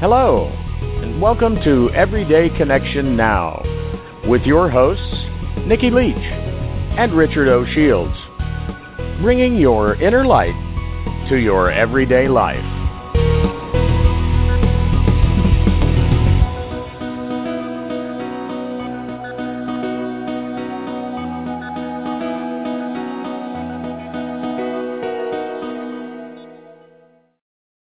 [0.00, 0.46] Hello,
[1.02, 3.60] and welcome to Everyday Connection Now
[4.28, 5.02] with your hosts,
[5.66, 7.66] Nikki Leach and Richard O.
[7.66, 8.16] Shields,
[9.20, 10.54] bringing your inner light
[11.28, 12.62] to your everyday life.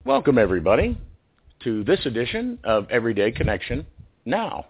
[0.04, 0.98] Welcome, everybody,
[1.64, 3.86] to this edition of Everyday Connection
[4.26, 4.66] Now.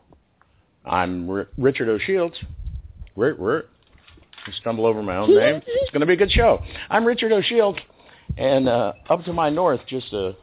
[0.85, 1.97] I'm R- Richard O.
[1.97, 2.35] Shields.
[3.17, 3.65] R- R-
[4.59, 5.61] stumble over my own name.
[5.65, 6.61] It's going to be a good show.
[6.89, 7.41] I'm Richard O.
[7.41, 7.79] Shields,
[8.37, 10.35] and uh, up to my north, just a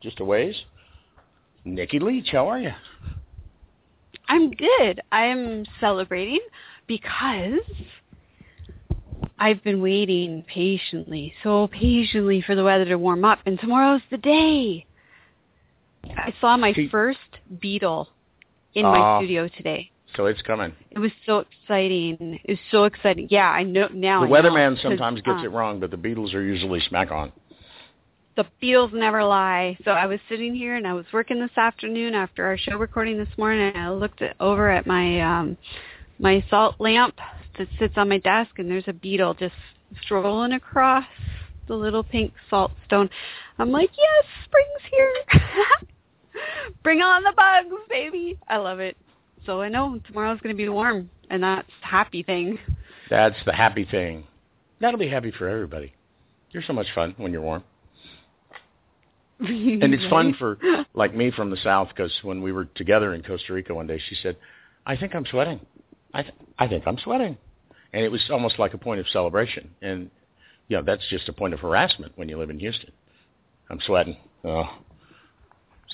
[0.00, 0.54] just a ways,
[1.64, 2.28] Nikki Leach.
[2.30, 2.72] How are you?
[4.28, 5.00] I'm good.
[5.12, 6.40] I'm celebrating
[6.86, 7.60] because
[9.38, 14.18] I've been waiting patiently, so patiently for the weather to warm up, and tomorrow's the
[14.18, 14.86] day.
[16.16, 17.18] I saw my first
[17.60, 18.08] beetle
[18.74, 18.92] in Ah.
[18.92, 19.90] my studio today.
[20.16, 20.72] So it's coming.
[20.92, 22.38] It was so exciting.
[22.44, 23.26] It was so exciting.
[23.30, 24.20] Yeah, I know now.
[24.20, 27.32] The weatherman sometimes gets uh, it wrong, but the beetles are usually smack on.
[28.36, 29.76] the beetles never lie.
[29.84, 33.18] So I was sitting here and I was working this afternoon after our show recording
[33.18, 33.68] this morning.
[33.74, 35.56] And I looked at, over at my um
[36.20, 37.16] my salt lamp
[37.58, 39.54] that sits on my desk, and there's a beetle just
[40.02, 41.04] strolling across
[41.66, 43.08] the little pink salt stone.
[43.58, 45.12] I'm like, yes, spring's here.
[46.82, 48.38] Bring on the bugs, baby.
[48.48, 48.96] I love it.
[49.46, 52.58] So I know tomorrow's going to be warm, and that's a happy thing.
[53.10, 54.26] That's the happy thing.
[54.80, 55.94] That'll be happy for everybody.
[56.50, 57.64] You're so much fun when you're warm.
[59.40, 60.58] And it's fun for
[60.94, 64.00] like me from the south because when we were together in Costa Rica one day,
[64.08, 64.36] she said,
[64.86, 65.60] "I think I'm sweating.
[66.14, 67.36] I th- I think I'm sweating,"
[67.92, 69.70] and it was almost like a point of celebration.
[69.82, 70.08] And
[70.68, 72.92] you know that's just a point of harassment when you live in Houston.
[73.68, 74.16] I'm sweating.
[74.44, 74.68] Oh,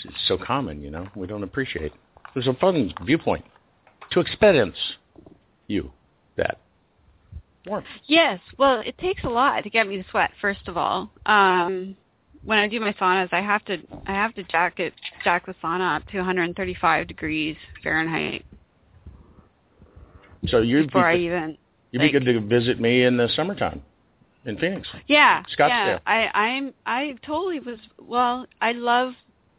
[0.04, 1.06] it's, so common, you know.
[1.14, 1.92] We don't appreciate.
[2.34, 3.44] There's a fun viewpoint
[4.12, 4.76] to experience
[5.66, 5.92] you
[6.36, 6.58] that
[7.66, 7.86] warmth.
[8.06, 10.30] Yes, well, it takes a lot to get me to sweat.
[10.40, 11.96] First of all, um,
[12.44, 15.54] when I do my saunas, I have to I have to jack it jack the
[15.62, 18.44] sauna up to 135 degrees Fahrenheit
[20.48, 21.58] So you'd be, before I good- even.
[21.90, 23.82] you'd be like- good to visit me in the summertime
[24.46, 24.88] in Phoenix.
[25.06, 25.68] Yeah, Scottsdale.
[25.68, 25.98] yeah.
[26.06, 27.78] I I'm I totally was.
[28.00, 29.12] Well, I love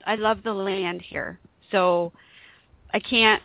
[0.05, 1.39] I love the land here,
[1.71, 2.11] so
[2.93, 3.41] I can't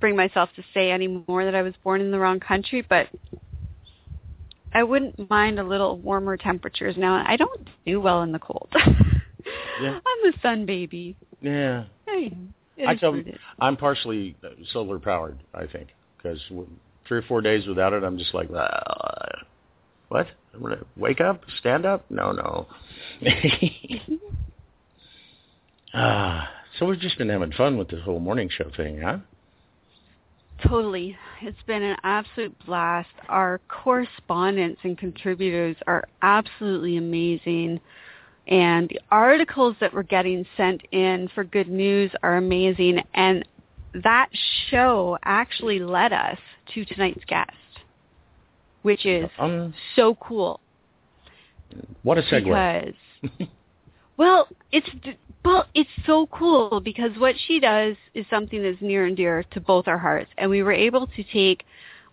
[0.00, 3.08] bring myself to say anymore that I was born in the wrong country, but
[4.72, 7.24] I wouldn't mind a little warmer temperatures now.
[7.26, 8.72] I don't do well in the cold.
[9.80, 9.98] Yeah.
[10.04, 11.16] I'm a sun baby.
[11.40, 11.84] Yeah.
[12.06, 12.36] Hey,
[12.86, 13.20] I tell,
[13.60, 16.40] I'm partially uh, solar powered, I think, because
[17.06, 19.42] three or four days without it, I'm just like, "Ah,
[20.08, 20.26] what?
[20.54, 22.04] I'm gonna wake up, stand up?
[22.10, 22.66] No, no.
[25.98, 29.18] ah, so we've just been having fun with this whole morning show thing, huh?
[30.66, 31.16] Totally.
[31.40, 33.08] It's been an absolute blast.
[33.28, 37.80] Our correspondents and contributors are absolutely amazing.
[38.48, 42.98] And the articles that we're getting sent in for good news are amazing.
[43.14, 43.46] And
[44.02, 44.28] that
[44.70, 46.38] show actually led us
[46.74, 47.52] to tonight's guest,
[48.82, 50.60] which is Um, so cool.
[52.02, 52.94] what a segue.
[53.22, 53.48] Because
[54.16, 54.88] well, it's
[55.44, 59.60] well, it's so cool because what she does is something that's near and dear to
[59.60, 61.64] both our hearts, and we were able to take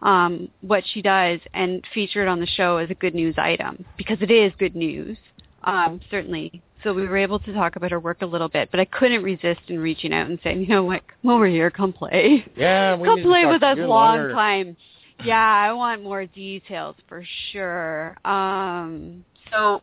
[0.02, 3.84] um, what she does and feature it on the show as a good news item
[3.97, 5.18] because it is good news,
[5.63, 6.62] um, certainly.
[6.84, 9.24] So we were able to talk about her work a little bit, but I couldn't
[9.24, 12.45] resist in reaching out and saying, you know what, come over here, come play.
[12.56, 14.31] yeah, we Come play with us long longer.
[14.33, 14.78] time.
[15.24, 18.16] Yeah, I want more details for sure.
[18.25, 19.81] Um, so,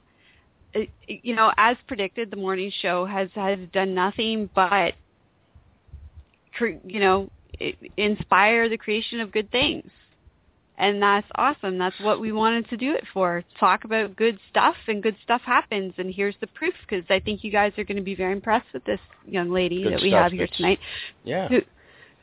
[0.75, 4.95] Uh, you know, as predicted, the morning show has has done nothing but,
[6.61, 7.31] you know,
[7.97, 9.91] inspire the creation of good things,
[10.79, 11.79] and that's awesome.
[11.79, 13.45] That's what we wanted to do it for.
[13.61, 15.93] Talk about good stuff, and good stuff happens.
[15.99, 18.73] And here's the proof, because I think you guys are going to be very impressed
[18.73, 20.79] with this young lady Good that we have here tonight
[21.25, 21.49] Yeah.
[21.49, 21.61] who,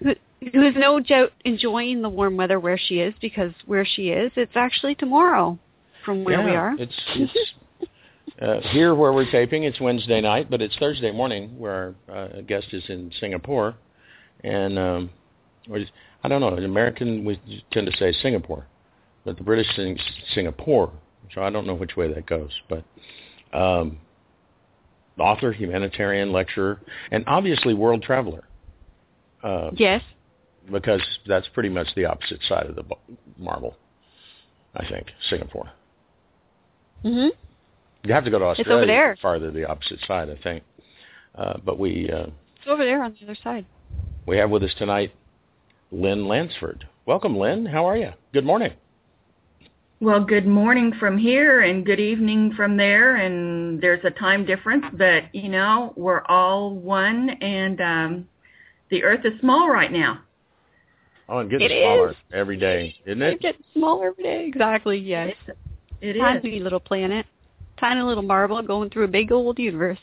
[0.04, 0.16] who
[0.54, 4.32] who is no doubt enjoying the warm weather where she is because where she is,
[4.36, 5.60] it's actually tomorrow
[6.06, 6.76] from where yeah, we are.
[6.78, 7.54] It's it's
[8.42, 12.42] Uh, here where we're taping, it's Wednesday night, but it's Thursday morning where our uh,
[12.48, 13.76] guest is in Singapore.
[14.44, 15.10] And um,
[16.24, 17.40] I don't know, in American we
[17.72, 18.66] tend to say Singapore,
[19.26, 19.98] but the British sing
[20.34, 20.92] Singapore,
[21.34, 22.52] so I don't know which way that goes.
[22.70, 22.86] But
[23.52, 23.98] um,
[25.18, 26.80] author, humanitarian, lecturer,
[27.12, 28.46] and obviously world traveler.
[29.44, 30.02] Uh, yes.
[30.72, 32.84] Because that's pretty much the opposite side of the
[33.38, 33.76] marble,
[34.76, 35.70] I think, Singapore.
[37.04, 37.32] Mhm.
[38.04, 38.74] You have to go to Australia.
[38.74, 39.18] It's over there.
[39.22, 40.64] Farther the opposite side, I think.
[41.36, 42.10] Uh, but we.
[42.10, 43.66] Uh, it's over there on the other side.
[44.26, 45.14] We have with us tonight
[45.92, 46.88] Lynn Lansford.
[47.06, 47.66] Welcome, Lynn.
[47.66, 48.12] How are you?
[48.34, 48.72] Good morning.
[50.02, 53.18] Well, good morning from here and good evening from there.
[53.18, 58.30] And there's a time difference, but you know we're all one, and um,
[58.92, 60.22] the Earth is small right now.
[61.28, 62.16] Oh, and getting it smaller is.
[62.34, 63.34] every day, isn't it?
[63.34, 64.46] It's getting smaller every day.
[64.48, 64.98] Exactly.
[64.98, 65.36] Yes.
[66.02, 66.22] It is.
[66.22, 67.26] Tiny little planet,
[67.80, 70.00] tiny little marble going through a big old universe.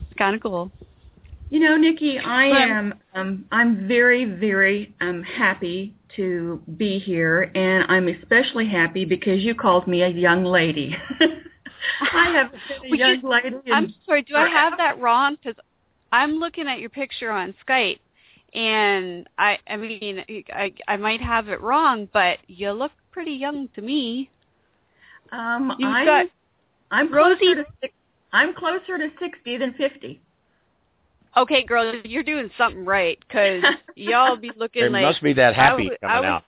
[0.00, 0.70] It's kind of cool.
[1.50, 7.84] You know, Nikki, I am um I'm very very um happy to be here and
[7.88, 10.96] I'm especially happy because you called me a young lady.
[12.12, 13.56] I have been a young you- lady.
[13.72, 14.22] I'm sorry.
[14.22, 15.36] Do I have that wrong?
[15.42, 15.58] Because
[16.12, 18.00] I'm looking at your picture on Skype,
[18.54, 23.68] and I I mean I I might have it wrong, but you look pretty young
[23.74, 24.28] to me.
[25.32, 26.26] Um You've I'm got
[26.90, 27.94] I'm Rosie- closer to six,
[28.32, 30.20] I'm closer to 60 than 50.
[31.36, 31.94] okay, girl.
[32.04, 33.62] You're doing something right because
[33.96, 36.44] y'all be looking It like must be that happy I w- coming I was- out.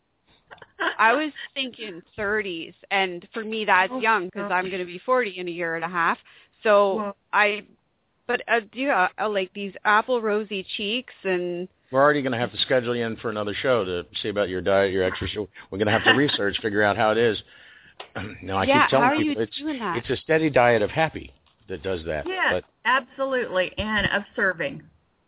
[0.98, 4.98] I was thinking 30s, and for me that's Oh, young because I'm going to be
[5.04, 6.16] 40 in a year and a half.
[6.62, 7.64] So Well- I,
[8.26, 12.52] but uh, yeah, I like these apple rosy cheeks and We're already going to have
[12.52, 15.36] to schedule you in for another show to see about your diet, your exercise.
[15.70, 17.42] We're going to have to research, figure out how it is.
[18.42, 19.96] No, I yeah, keep telling how are people you it's doing that?
[19.98, 21.32] it's a steady diet of happy
[21.68, 22.26] that does that.
[22.26, 24.82] Yes, But absolutely, and of serving.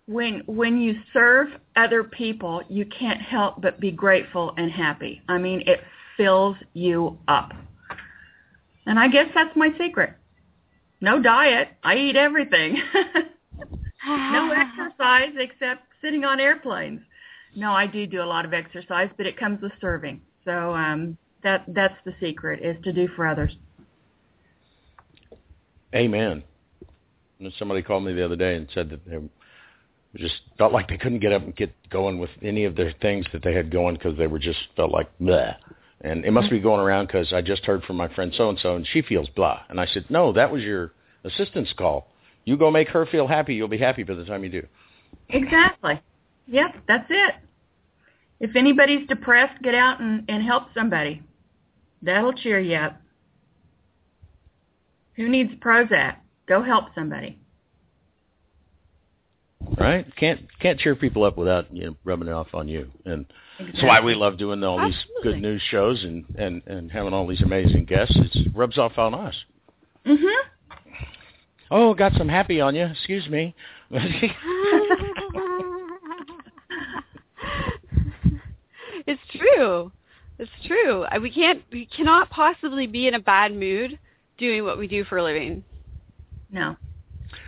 [0.06, 5.22] When when you serve other people, you can't help but be grateful and happy.
[5.28, 5.80] I mean, it
[6.16, 7.52] fills you up.
[8.86, 10.14] And I guess that's my secret.
[11.00, 11.68] No diet.
[11.84, 12.78] I eat everything.
[14.06, 17.00] no exercise except sitting on airplanes.
[17.54, 20.20] No, I do do a lot of exercise, but it comes with serving.
[20.44, 23.54] So um that that's the secret is to do for others.
[25.94, 26.42] amen.
[27.38, 29.18] And somebody called me the other day and said that they
[30.16, 33.26] just felt like they couldn't get up and get going with any of their things
[33.32, 35.54] that they had going because they were just felt like blah.
[36.02, 36.64] And it must be mm-hmm.
[36.64, 39.28] going around because I just heard from my friend so and so and she feels
[39.30, 39.60] blah.
[39.68, 40.92] And I said, no, that was your
[41.24, 42.08] assistance call.
[42.44, 43.54] You go make her feel happy.
[43.54, 44.66] You'll be happy by the time you do.
[45.28, 46.00] Exactly.
[46.48, 47.34] Yep, that's it.
[48.40, 51.22] If anybody's depressed, get out and, and help somebody.
[52.02, 53.00] That'll cheer you up.
[55.14, 56.16] Who needs Prozac?
[56.46, 57.38] Go help somebody.
[59.78, 60.04] Right?
[60.16, 62.90] Can't can't cheer people up without you know rubbing it off on you.
[63.04, 63.26] And
[63.58, 63.72] Exactly.
[63.72, 67.26] that's why we love doing all these good news shows and and and having all
[67.26, 68.16] these amazing guests.
[68.16, 69.34] It rubs off on us.
[70.04, 70.34] Mhm.
[71.70, 72.86] Oh, got some happy on you.
[72.86, 73.54] Excuse me.
[79.06, 79.92] it's true.
[80.38, 81.04] It's true.
[81.20, 81.62] We can't.
[81.72, 83.98] We cannot possibly be in a bad mood
[84.38, 85.64] doing what we do for a living.
[86.50, 86.76] No.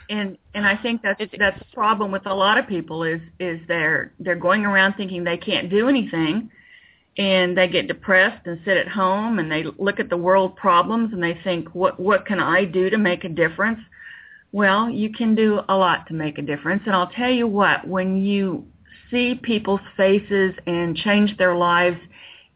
[0.08, 3.20] And and I think that's It's- that's the problem with a lot of people is
[3.40, 6.50] is they're they're going around thinking they can't do anything
[7.16, 11.12] and they get depressed and sit at home and they look at the world problems
[11.12, 13.80] and they think what what can I do to make a difference?
[14.52, 17.86] Well, you can do a lot to make a difference and I'll tell you what,
[17.88, 18.66] when you
[19.10, 21.98] see people's faces and change their lives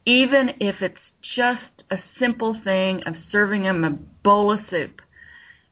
[0.08, 0.96] even if it's
[1.36, 1.60] just
[1.90, 3.90] a simple thing of serving them a
[4.24, 5.00] bowl of soup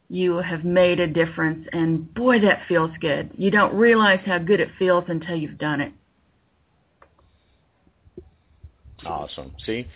[0.09, 4.61] you have made a difference and boy that feels good you don't realize how good
[4.61, 5.93] it feels until you've done it
[9.07, 9.53] awesome.
[9.65, 9.87] See?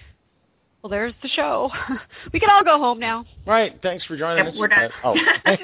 [0.82, 1.70] Well, there's the show.
[2.32, 3.24] we can all go home now.
[3.46, 3.78] Right.
[3.82, 4.58] Thanks for joining Yep, us.
[4.58, 4.90] we're done.
[5.04, 5.14] Uh, oh.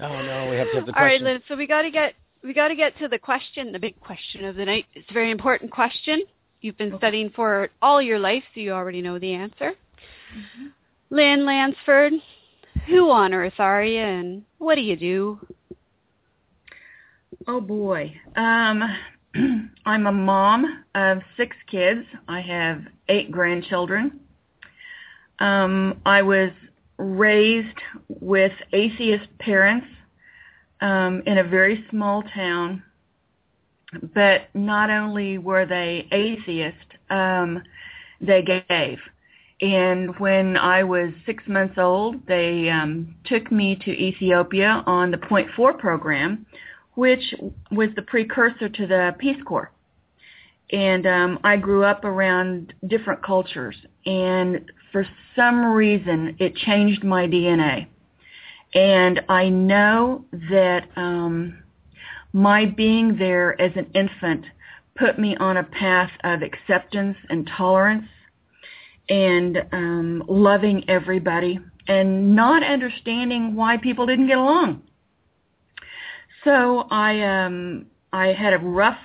[0.00, 1.24] oh no, we have to have the All right, question.
[1.24, 1.42] Lynn.
[1.48, 4.44] So we got to get we got to get to the question, the big question
[4.44, 4.86] of the night.
[4.94, 6.24] It's a very important question.
[6.62, 9.72] You've been studying for all your life, so you already know the answer.
[11.10, 12.12] Lynn Lansford,
[12.86, 15.38] who on earth are you, and what do you do?
[17.48, 18.14] oh boy.
[18.36, 18.82] Um
[19.86, 22.04] i'm a mom of six kids.
[22.28, 24.20] I have eight grandchildren.
[25.40, 26.50] Um i was
[26.98, 27.78] raised
[28.08, 29.86] with atheist parents
[30.80, 32.82] um in a very small town
[34.14, 36.76] but not only were they atheist
[37.10, 37.62] um
[38.20, 38.98] they gave
[39.62, 45.18] and when I was six months old, they um, took me to Ethiopia on the
[45.18, 46.44] Point Four program,
[46.94, 47.22] which
[47.70, 49.70] was the precursor to the Peace Corps.
[50.72, 55.06] And um, I grew up around different cultures, and for
[55.36, 57.86] some reason, it changed my DNA.
[58.74, 61.61] And I know that um,
[62.32, 64.44] my being there as an infant
[64.96, 68.06] put me on a path of acceptance and tolerance
[69.08, 71.58] and um, loving everybody
[71.88, 74.82] and not understanding why people didn't get along.
[76.44, 78.98] So I um, I had a rough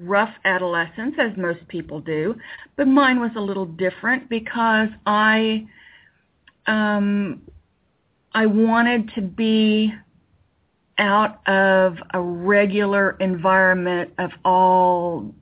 [0.00, 2.34] rough adolescence as most people do,
[2.76, 5.66] but mine was a little different because I
[6.66, 7.42] um,
[8.32, 9.92] I wanted to be
[10.98, 15.34] out of a regular environment of all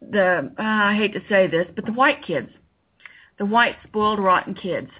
[0.00, 2.50] the uh, I hate to say this, but the white kids,
[3.38, 4.90] the white spoiled rotten kids.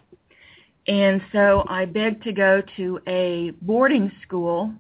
[0.86, 4.72] And so I begged to go to a boarding school.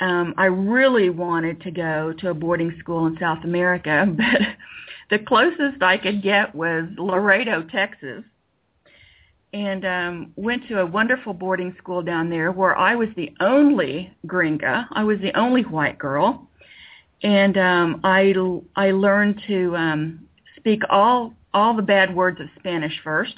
[0.00, 4.40] Um, I really wanted to go to a boarding school in South America, but
[5.10, 8.22] the closest I could get was Laredo, Texas
[9.52, 14.12] and um, went to a wonderful boarding school down there where I was the only
[14.26, 14.86] gringa.
[14.92, 16.48] I was the only white girl,
[17.22, 18.34] and um, I
[18.76, 23.34] I learned to um, speak all all the bad words of Spanish first.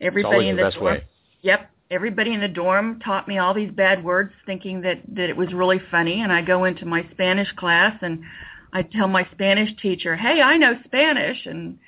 [0.00, 1.04] Everybody in the, the best dorm, way.
[1.42, 5.36] Yep, everybody in the dorm taught me all these bad words, thinking that that it
[5.36, 6.20] was really funny.
[6.22, 8.22] And I go into my Spanish class and
[8.72, 11.78] I tell my Spanish teacher, "Hey, I know Spanish," and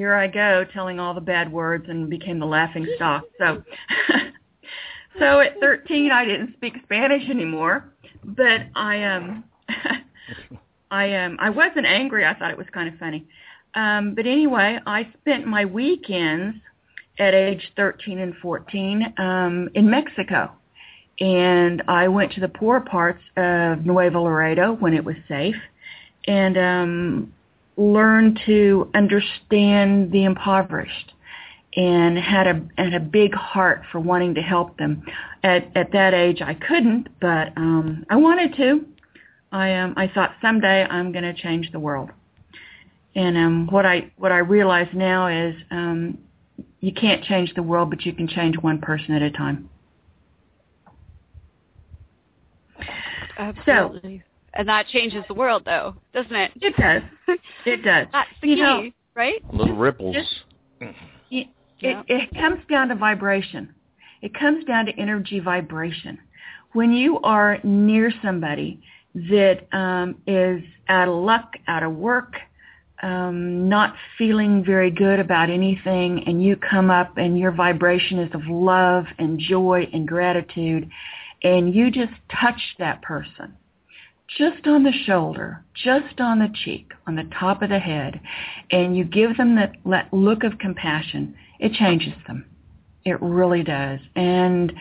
[0.00, 3.22] here I go telling all the bad words and became the laughing stock.
[3.38, 3.62] So
[5.18, 7.92] so at 13 I didn't speak Spanish anymore,
[8.24, 9.44] but I um
[10.90, 12.24] I um I wasn't angry.
[12.24, 13.26] I thought it was kind of funny.
[13.74, 16.56] Um but anyway, I spent my weekends
[17.18, 20.50] at age 13 and 14 um in Mexico.
[21.20, 25.60] And I went to the poor parts of Nuevo Laredo when it was safe
[26.26, 27.32] and um
[27.76, 31.12] learned to understand the impoverished
[31.76, 35.04] and had a had a big heart for wanting to help them.
[35.42, 38.86] At at that age, I couldn't, but um, I wanted to.
[39.52, 42.10] I um I thought someday I'm going to change the world.
[43.14, 46.18] And um, what I what I realize now is um,
[46.80, 49.68] you can't change the world, but you can change one person at a time.
[53.36, 54.22] Absolutely.
[54.54, 56.50] And that changes the world, though, doesn't it?
[56.60, 57.02] It does.
[57.64, 58.06] It does.
[58.12, 59.54] That's the You key, know- right?
[59.54, 60.16] Little ripples.
[60.80, 61.46] It,
[61.78, 62.02] Yeah.
[62.08, 63.74] it comes down to vibration.
[64.22, 66.18] It comes down to energy vibration.
[66.72, 68.82] When you are near somebody
[69.14, 72.34] that um, is out of luck, out of work,
[73.02, 78.32] um, not feeling very good about anything, and you come up and your vibration is
[78.34, 80.88] of love and joy and gratitude,
[81.42, 83.56] and you just touch that person
[84.38, 88.20] just on the shoulder, just on the cheek, on the top of the head,
[88.70, 92.44] and you give them that look of compassion, it changes them.
[93.04, 93.98] It really does.
[94.14, 94.72] And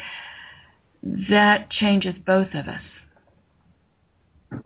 [1.29, 4.61] that changes both of us.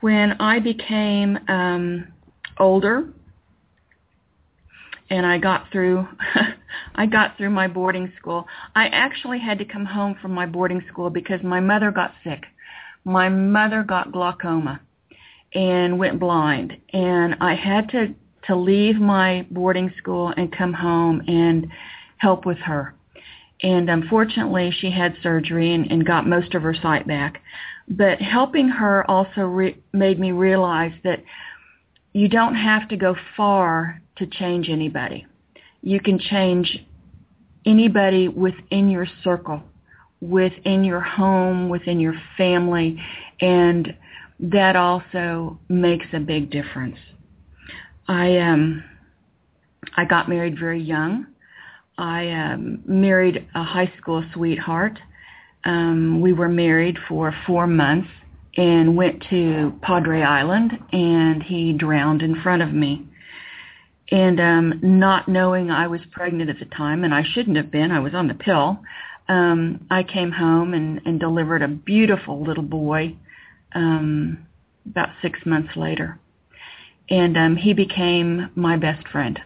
[0.00, 2.08] When I became um,
[2.58, 3.08] older
[5.08, 6.06] and I got through
[6.96, 10.82] I got through my boarding school, I actually had to come home from my boarding
[10.90, 12.44] school because my mother got sick
[13.04, 14.80] my mother got glaucoma
[15.54, 18.14] and went blind and I had to
[18.46, 21.66] to leave my boarding school and come home and
[22.18, 22.94] help with her.
[23.62, 27.40] And unfortunately, she had surgery and, and got most of her sight back.
[27.88, 31.22] But helping her also re- made me realize that
[32.12, 35.26] you don't have to go far to change anybody.
[35.82, 36.84] You can change
[37.64, 39.62] anybody within your circle
[40.28, 43.00] within your home, within your family,
[43.40, 43.94] and
[44.40, 46.96] that also makes a big difference.
[48.08, 48.84] I um
[49.96, 51.26] I got married very young.
[51.96, 54.98] I um, married a high school sweetheart.
[55.64, 58.08] Um, we were married for four months
[58.56, 63.06] and went to Padre Island, and he drowned in front of me.
[64.10, 67.90] And um, not knowing I was pregnant at the time, and I shouldn't have been,
[67.90, 68.80] I was on the pill
[69.28, 73.16] um, I came home and, and delivered a beautiful little boy
[73.74, 74.46] um,
[74.86, 76.18] about six months later.
[77.10, 79.38] And um, he became my best friend.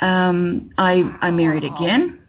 [0.00, 2.20] Um, I, I married again.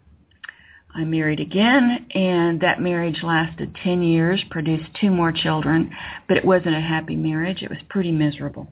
[0.96, 5.96] I married again, and that marriage lasted 10 years, produced two more children,
[6.28, 7.62] but it wasn't a happy marriage.
[7.62, 8.68] It was pretty miserable.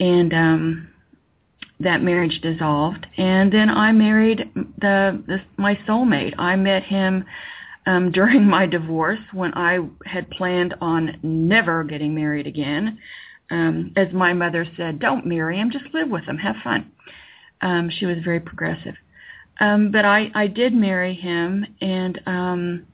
[0.00, 0.88] And um,
[1.80, 6.34] that marriage dissolved, and then I married the, the my soulmate.
[6.38, 7.24] I met him
[7.86, 12.98] um, during my divorce when I had planned on never getting married again.
[13.50, 16.90] Um, as my mother said, "Don't marry him, just live with him, have fun."
[17.60, 18.94] Um, she was very progressive,
[19.60, 22.86] um, but I I did marry him, and um,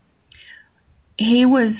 [1.17, 1.73] he was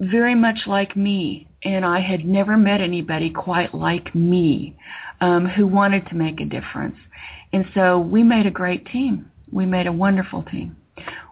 [0.00, 4.76] very much like me, and I had never met anybody quite like me
[5.20, 6.96] um, who wanted to make a difference.
[7.52, 9.30] And so we made a great team.
[9.52, 10.76] We made a wonderful team.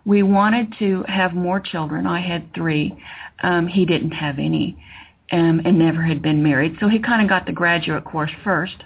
[0.04, 2.06] We wanted to have more children.
[2.06, 2.96] I had three.
[3.42, 4.76] Um, he didn't have any
[5.32, 6.76] um, and never had been married.
[6.80, 8.76] So he kind of got the graduate course first.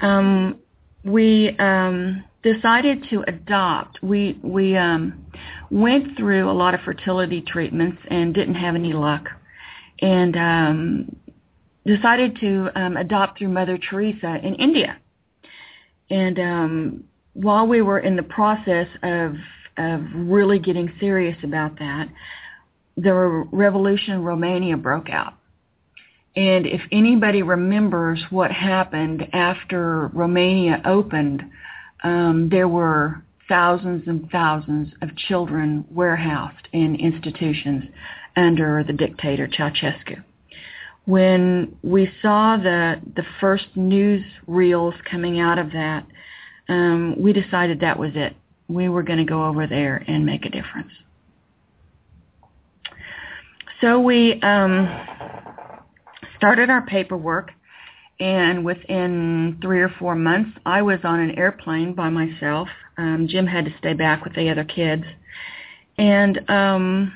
[0.00, 0.58] Um,
[1.04, 4.02] we um, decided to adopt.
[4.02, 5.24] We we um,
[5.70, 9.28] went through a lot of fertility treatments and didn't have any luck,
[10.00, 11.16] and um,
[11.86, 14.98] decided to um, adopt through Mother Teresa in India.
[16.10, 19.34] And um, while we were in the process of
[19.76, 22.08] of really getting serious about that,
[22.96, 23.12] the
[23.50, 25.34] revolution in Romania broke out.
[26.36, 31.42] And if anybody remembers what happened after Romania opened,
[32.02, 37.84] um, there were thousands and thousands of children warehoused in institutions
[38.36, 40.22] under the dictator Ceausescu.
[41.06, 46.06] When we saw the the first news reels coming out of that,
[46.68, 48.34] um, we decided that was it.
[48.68, 50.92] We were going to go over there and make a difference.
[53.80, 54.88] So we um,
[56.38, 57.50] started our paperwork
[58.20, 62.68] and within three or four months, I was on an airplane by myself.
[62.96, 65.04] Um, Jim had to stay back with the other kids.
[65.98, 67.12] And um,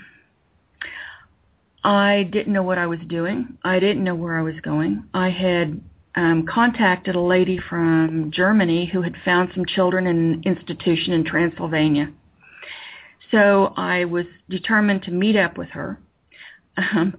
[1.88, 3.56] I didn't know what I was doing.
[3.64, 5.04] I didn't know where I was going.
[5.14, 5.80] I had
[6.16, 11.24] um, contacted a lady from Germany who had found some children in an institution in
[11.24, 12.12] Transylvania.
[13.30, 15.98] So I was determined to meet up with her.
[16.76, 17.16] Um,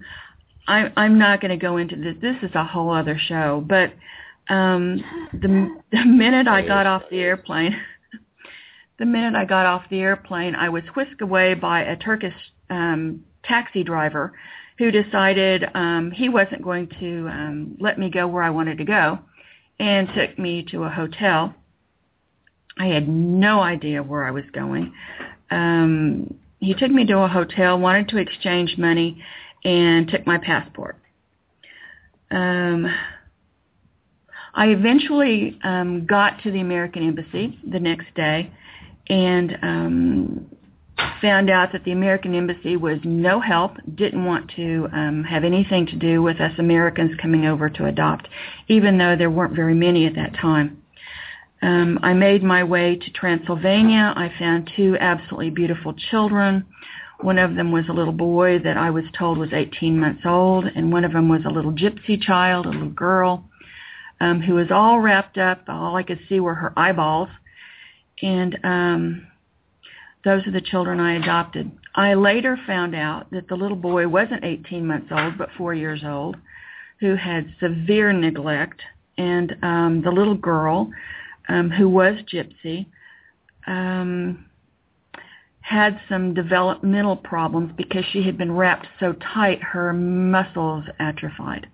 [0.68, 2.18] I, I'm not going to go into this.
[2.22, 3.66] This is a whole other show.
[3.68, 3.94] But
[4.54, 7.76] um, the, the minute I got off the airplane,
[9.00, 12.36] the minute I got off the airplane, I was whisked away by a Turkish
[12.70, 14.32] um, taxi driver
[14.80, 18.86] who decided um, he wasn't going to um, let me go where I wanted to
[18.86, 19.20] go
[19.78, 21.54] and took me to a hotel.
[22.80, 24.94] I had no idea where I was going.
[25.52, 29.22] Um, he took me to a hotel, wanted to exchange money,
[29.66, 30.96] and took my passport.
[32.32, 32.88] Um,
[34.54, 38.50] I eventually um, got to the American Embassy the next day
[39.10, 40.56] and um,
[41.22, 45.86] found out that the American Embassy was no help, didn't want to um, have anything
[45.88, 48.28] to do with us Americans coming over to adopt,
[48.68, 50.82] even though there weren't very many at that time.
[51.62, 54.14] Um, I made my way to Transylvania.
[54.16, 56.66] I found two absolutely beautiful children.
[57.22, 60.66] One of them was a little boy that I was told was 18 months old,
[60.66, 63.44] and one of them was a little gypsy child, a little girl,
[64.22, 65.64] um, who was all wrapped up.
[65.68, 67.30] All I could see were her eyeballs.
[68.22, 69.28] And um,
[70.26, 71.72] those are the children I adopted.
[71.96, 76.02] I later found out that the little boy wasn't 18 months old, but four years
[76.06, 76.36] old,
[77.00, 78.82] who had severe neglect,
[79.18, 80.92] and um, the little girl,
[81.48, 82.86] um, who was gypsy,
[83.68, 84.46] um,
[85.62, 91.68] had some developmental problems because she had been wrapped so tight her muscles atrophied.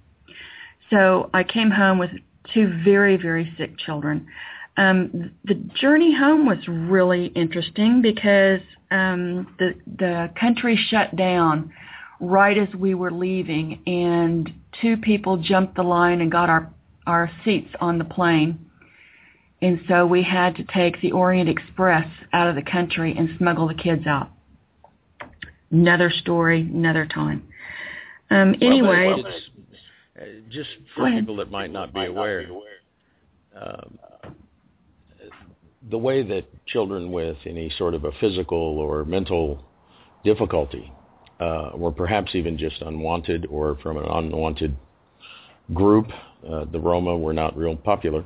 [0.89, 2.11] So I came home with
[2.53, 4.27] two very, very sick children.
[4.77, 8.61] Um, the journey home was really interesting because
[8.91, 11.71] um, the the country shut down
[12.19, 16.71] right as we were leaving, and two people jumped the line and got our
[17.07, 18.65] our seats on the plane
[19.61, 23.67] and so we had to take the Orient Express out of the country and smuggle
[23.67, 24.29] the kids out.
[25.71, 27.47] Another story, another time.
[28.29, 29.33] Um, anyway, well,
[30.21, 32.45] uh, just for people that might not be aware,
[33.59, 33.97] um,
[35.89, 39.63] the way that children with any sort of a physical or mental
[40.23, 40.91] difficulty,
[41.39, 44.75] uh, or perhaps even just unwanted or from an unwanted
[45.73, 46.07] group,
[46.49, 48.23] uh, the Roma were not real popular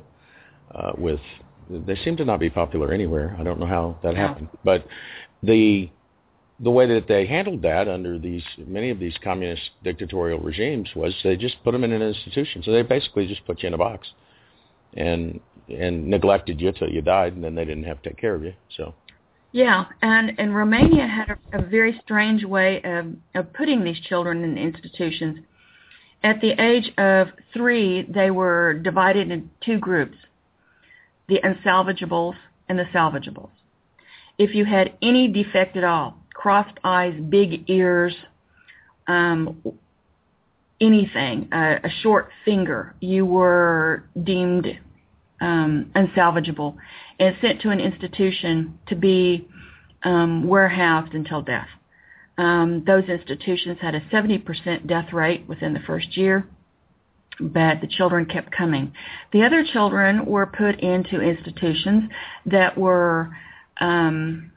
[0.74, 1.20] uh, with
[1.70, 3.36] they seem to not be popular anywhere.
[3.38, 4.86] I don't know how that happened, but
[5.42, 5.88] the
[6.58, 11.14] the way that they handled that under these many of these communist dictatorial regimes was
[11.22, 12.62] they just put them in an institution.
[12.62, 14.08] So they basically just put you in a box
[14.94, 18.34] and and neglected you till you died, and then they didn't have to take care
[18.34, 18.52] of you.
[18.76, 18.94] So.
[19.52, 24.44] Yeah, and and Romania had a, a very strange way of of putting these children
[24.44, 25.40] in institutions.
[26.22, 30.16] At the age of three, they were divided into two groups,
[31.28, 32.34] the unsalvageables
[32.68, 33.50] and the salvageables.
[34.38, 38.14] If you had any defect at all, crossed eyes, big ears,
[39.08, 39.62] um,
[40.80, 44.66] anything, a, a short finger, you were deemed
[45.40, 46.76] um, unsalvageable
[47.18, 49.46] and sent to an institution to be
[50.02, 51.68] um, warehoused until death.
[52.38, 56.46] Um, those institutions had a 70% death rate within the first year,
[57.38, 58.92] but the children kept coming.
[59.32, 62.10] The other children were put into institutions
[62.46, 63.36] that were
[63.80, 64.52] um,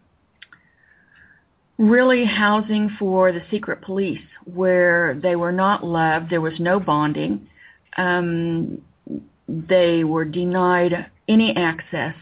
[1.78, 7.48] really housing for the secret police where they were not loved, there was no bonding,
[7.98, 8.82] um,
[9.48, 12.16] they were denied any access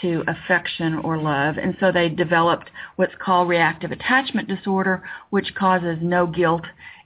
[0.00, 5.98] to affection or love, and so they developed what's called reactive attachment disorder, which causes
[6.00, 6.64] no guilt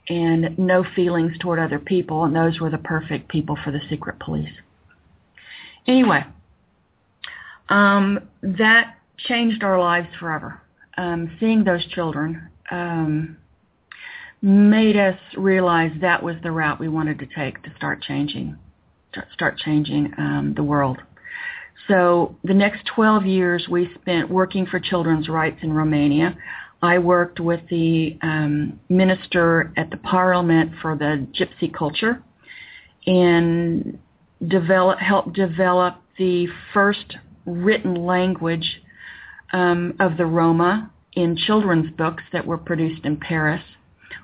[0.09, 4.19] and no feelings toward other people, and those were the perfect people for the secret
[4.19, 4.51] police.
[5.87, 6.23] Anyway,
[7.69, 10.61] um, that changed our lives forever.
[10.95, 13.37] Um, seeing those children um,
[14.43, 18.57] made us realize that was the route we wanted to take to start changing,
[19.33, 20.97] start changing um, the world.
[21.87, 26.37] So the next 12 years we spent working for children's rights in Romania.
[26.81, 32.21] I worked with the um, minister at the parliament for the gypsy culture
[33.07, 33.97] and
[34.45, 38.81] develop, helped develop the first written language
[39.53, 43.61] um, of the Roma in children's books that were produced in Paris.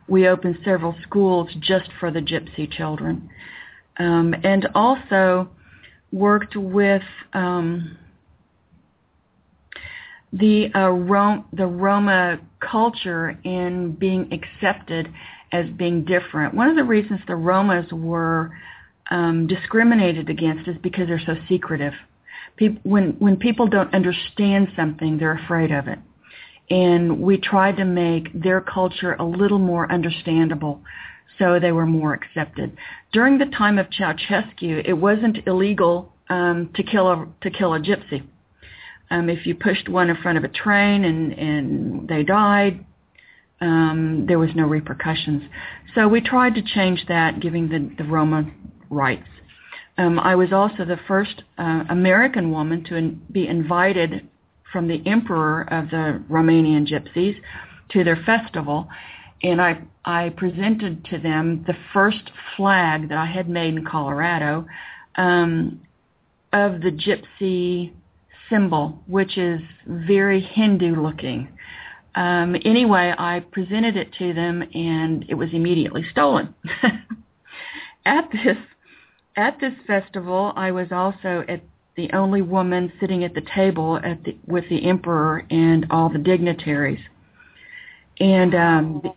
[0.09, 3.29] We opened several schools just for the gypsy children.
[3.97, 5.49] Um, and also
[6.11, 7.97] worked with um,
[10.33, 15.11] the uh, Rom- the Roma culture in being accepted
[15.51, 16.53] as being different.
[16.53, 18.51] One of the reasons the Romas were
[19.09, 21.93] um, discriminated against is because they're so secretive.
[22.55, 25.99] People, when when people don't understand something, they're afraid of it.
[26.69, 30.81] And we tried to make their culture a little more understandable
[31.39, 32.77] so they were more accepted.
[33.11, 37.79] During the time of Ceausescu, it wasn't illegal um, to kill a to kill a
[37.79, 38.23] gypsy.
[39.09, 42.85] Um, if you pushed one in front of a train and and they died,
[43.61, 45.43] um, there was no repercussions.
[45.95, 48.49] So we tried to change that, giving the, the Roma
[48.89, 49.27] rights.
[49.97, 54.29] Um, I was also the first uh, American woman to in, be invited
[54.71, 57.35] from the emperor of the Romanian gypsies
[57.89, 58.87] to their festival,
[59.43, 64.65] and I I presented to them the first flag that I had made in Colorado
[65.15, 65.81] um,
[66.51, 67.91] of the gypsy
[68.49, 71.47] symbol, which is very Hindu looking.
[72.15, 76.53] Um, anyway, I presented it to them, and it was immediately stolen.
[78.05, 78.57] at this
[79.35, 81.61] at this festival, I was also at
[81.95, 86.19] the only woman sitting at the table at the, with the emperor and all the
[86.19, 87.01] dignitaries.
[88.19, 89.13] And um,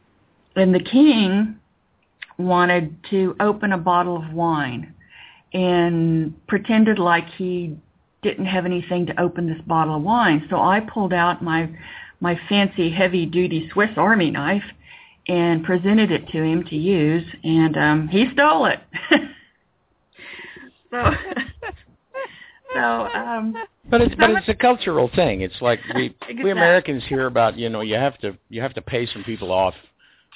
[0.56, 1.56] and the king
[2.38, 4.94] wanted to open a bottle of wine
[5.52, 7.76] and pretended like he
[8.22, 10.46] didn't have anything to open this bottle of wine.
[10.48, 11.68] So I pulled out my
[12.20, 14.62] my fancy heavy duty Swiss Army knife
[15.28, 18.80] and presented it to him to use and um he stole it.
[20.90, 21.10] so
[22.74, 23.54] so um
[23.90, 25.40] but it's but it's a cultural thing.
[25.42, 26.44] It's like we Exactly.
[26.44, 29.50] we Americans hear about, you know, you have to you have to pay some people
[29.52, 29.74] off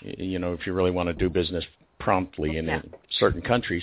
[0.03, 1.65] you know, if you really want to do business
[1.99, 2.83] promptly in, Yeah.
[3.19, 3.83] certain countries.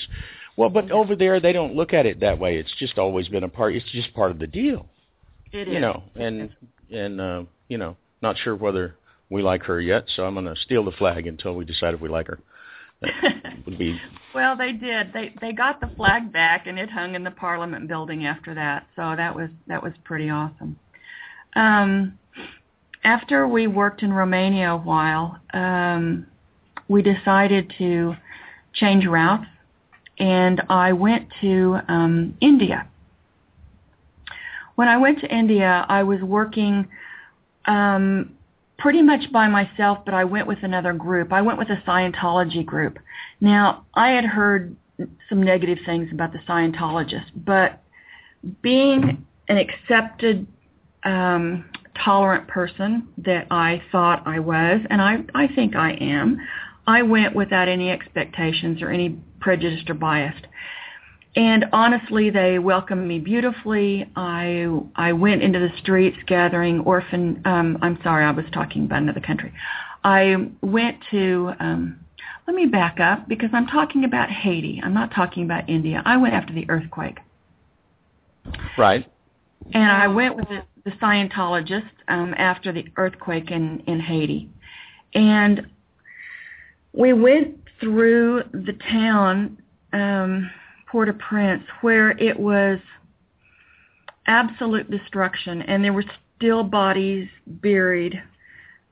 [0.55, 2.57] Well, but over there they don't look at it that way.
[2.57, 3.75] It's just always been a part.
[3.75, 4.85] It's just part of the deal,
[5.51, 5.73] it is.
[5.73, 6.03] you know.
[6.15, 6.49] And
[6.91, 8.95] and uh, you know, not sure whether
[9.29, 10.05] we like her yet.
[10.15, 12.39] So I'm going to steal the flag until we decide if we like her.
[13.65, 13.99] Would be
[14.33, 15.13] well, they did.
[15.13, 18.87] They they got the flag back, and it hung in the Parliament building after that.
[18.95, 20.79] So that was that was pretty awesome.
[21.55, 22.17] Um,
[23.03, 26.25] after we worked in Romania a while, um,
[26.87, 28.15] we decided to
[28.73, 29.45] change routes,
[30.17, 32.87] and I went to um, India.
[34.75, 36.87] When I went to India, I was working
[37.65, 38.35] um,
[38.83, 41.31] pretty much by myself, but I went with another group.
[41.31, 42.99] I went with a Scientology group.
[43.39, 44.75] Now, I had heard
[45.29, 47.81] some negative things about the Scientologists, but
[48.61, 50.45] being an accepted,
[51.05, 51.63] um,
[52.03, 56.37] tolerant person that I thought I was, and I, I think I am,
[56.85, 60.35] I went without any expectations or any prejudice or bias.
[61.35, 64.09] And honestly, they welcomed me beautifully.
[64.15, 67.41] I I went into the streets gathering orphan.
[67.45, 69.51] Um, I'm sorry, I was talking about another country.
[70.03, 72.03] I went to um,
[72.47, 74.81] let me back up because I'm talking about Haiti.
[74.83, 76.01] I'm not talking about India.
[76.05, 77.17] I went after the earthquake.
[78.77, 79.09] Right.
[79.73, 84.49] And I went with the, the Scientologist um, after the earthquake in, in Haiti.
[85.13, 85.67] And
[86.91, 89.61] we went through the town,
[89.93, 90.51] um,
[90.93, 92.77] Port-au-Prince, where it was
[94.27, 96.05] absolute destruction, and there were
[96.37, 98.21] still bodies buried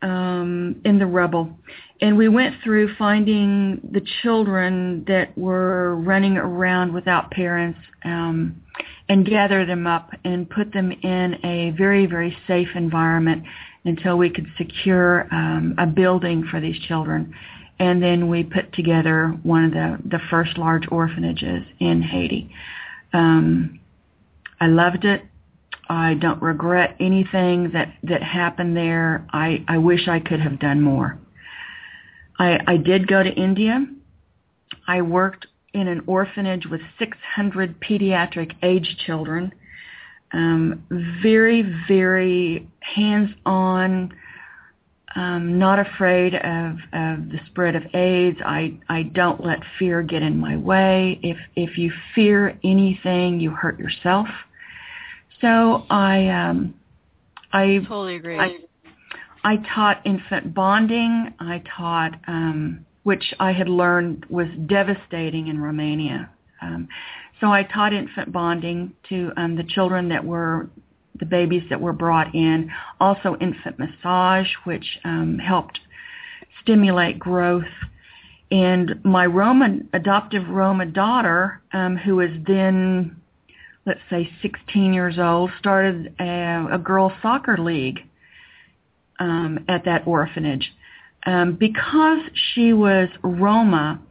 [0.02, 1.56] um, in the rubble.
[2.02, 8.60] And we went through finding the children that were running around without parents um,
[9.08, 13.44] and gather them up and put them in a very, very safe environment
[13.86, 17.32] until we could secure um, a building for these children.
[17.82, 22.54] And then we put together one of the, the first large orphanages in Haiti.
[23.12, 23.80] Um,
[24.60, 25.24] I loved it.
[25.89, 29.26] I don't regret anything that, that happened there.
[29.34, 31.17] I, I wish I could have done more.
[32.38, 33.84] I, I did go to India.
[34.88, 39.52] I worked in an orphanage with 600 pediatric age children.
[40.34, 40.86] Um,
[41.24, 44.13] very, very hands-on,
[45.15, 48.38] um, not afraid of, of the spread of AIDS.
[48.45, 51.19] I, I don't let fear get in my way.
[51.21, 54.28] If, if you fear anything, you hurt yourself.
[55.41, 56.76] So I, um,
[57.52, 58.39] I totally agree.
[58.39, 58.58] I,
[59.43, 61.34] I taught infant bonding.
[61.39, 66.30] I taught, um, which I had learned was devastating in Romania.
[66.62, 66.88] Um,
[67.39, 70.69] so I taught infant bonding to um, the children that were
[71.22, 72.70] the babies that were brought in.
[73.00, 75.80] Also infant massage, which um, helped
[76.62, 77.64] stimulate growth.
[78.50, 83.22] And my Roma adoptive Roma daughter, um, who was then,
[83.86, 88.00] let's say, 16 years old, started a, a girls soccer league
[89.20, 90.74] um, at that orphanage.
[91.26, 94.02] Um, because she was Roma,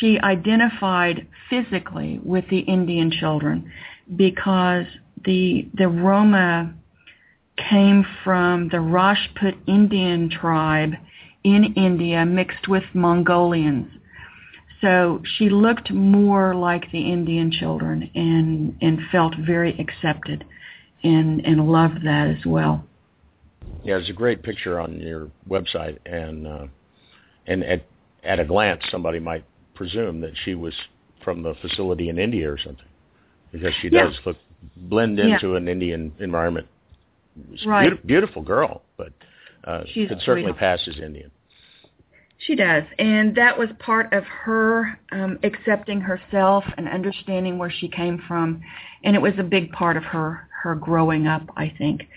[0.00, 3.70] she identified physically with the Indian children
[4.16, 4.86] because
[5.24, 6.74] the the Roma
[7.56, 10.92] came from the Rajput Indian tribe
[11.44, 13.90] in India mixed with Mongolians.
[14.80, 20.44] So she looked more like the Indian children and and felt very accepted
[21.02, 22.84] and and loved that as well.
[23.82, 26.66] Yeah, it's a great picture on your website, and uh,
[27.46, 27.84] and at
[28.22, 30.74] at a glance, somebody might presume that she was
[31.22, 32.84] from the facility in India or something,
[33.52, 34.04] because she Yeah.
[34.04, 34.36] does look
[34.76, 35.34] blend Yeah.
[35.34, 36.66] into an Indian environment.
[37.54, 37.92] She's Right.
[37.92, 39.12] beauti- beautiful girl, but
[39.64, 41.30] uh, She's could certainly pass as Indian.
[42.38, 47.88] She does, and that was part of her um, accepting herself and understanding where she
[47.88, 48.60] came from,
[49.02, 52.08] and it was a big part of her her growing up, I think,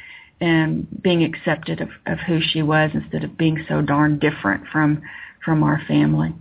[0.42, 5.02] and being accepted of, of who she was instead of being so darn different from
[5.44, 6.34] from our family.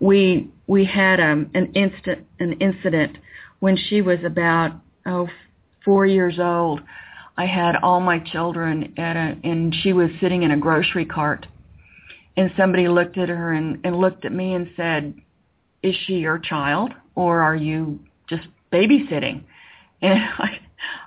[0.00, 3.16] We we had um, an instant an incident
[3.60, 4.72] when she was about
[5.06, 5.28] oh
[5.84, 6.80] four years old.
[7.36, 11.46] I had all my children at a, and she was sitting in a grocery cart
[12.36, 15.14] and somebody looked at her and, and looked at me and said,
[15.82, 19.42] is she your child or are you just babysitting?
[20.02, 20.58] And I,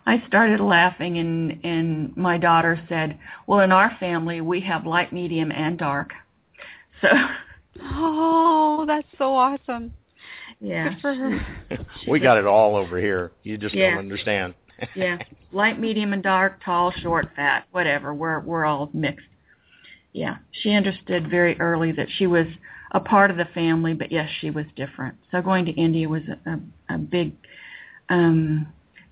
[0.05, 5.11] I started laughing and, and my daughter said, well, in our family, we have light,
[5.11, 6.11] medium, and dark.
[7.01, 7.07] So,
[7.81, 9.93] Oh, that's so awesome.
[10.61, 10.89] yeah.
[10.89, 11.85] Good for her.
[12.07, 13.31] we got it all over here.
[13.41, 13.89] You just Yeah.
[13.89, 14.53] don't understand.
[14.95, 15.17] Yeah,
[15.51, 18.13] light, medium, and dark, tall, short, fat, whatever.
[18.13, 19.25] We're we're all mixed.
[20.13, 22.45] Yeah, she understood very early that she was
[22.91, 25.15] a part of the family, but yes, she was different.
[25.31, 27.33] So going to India was a, a, a big
[28.09, 28.67] um,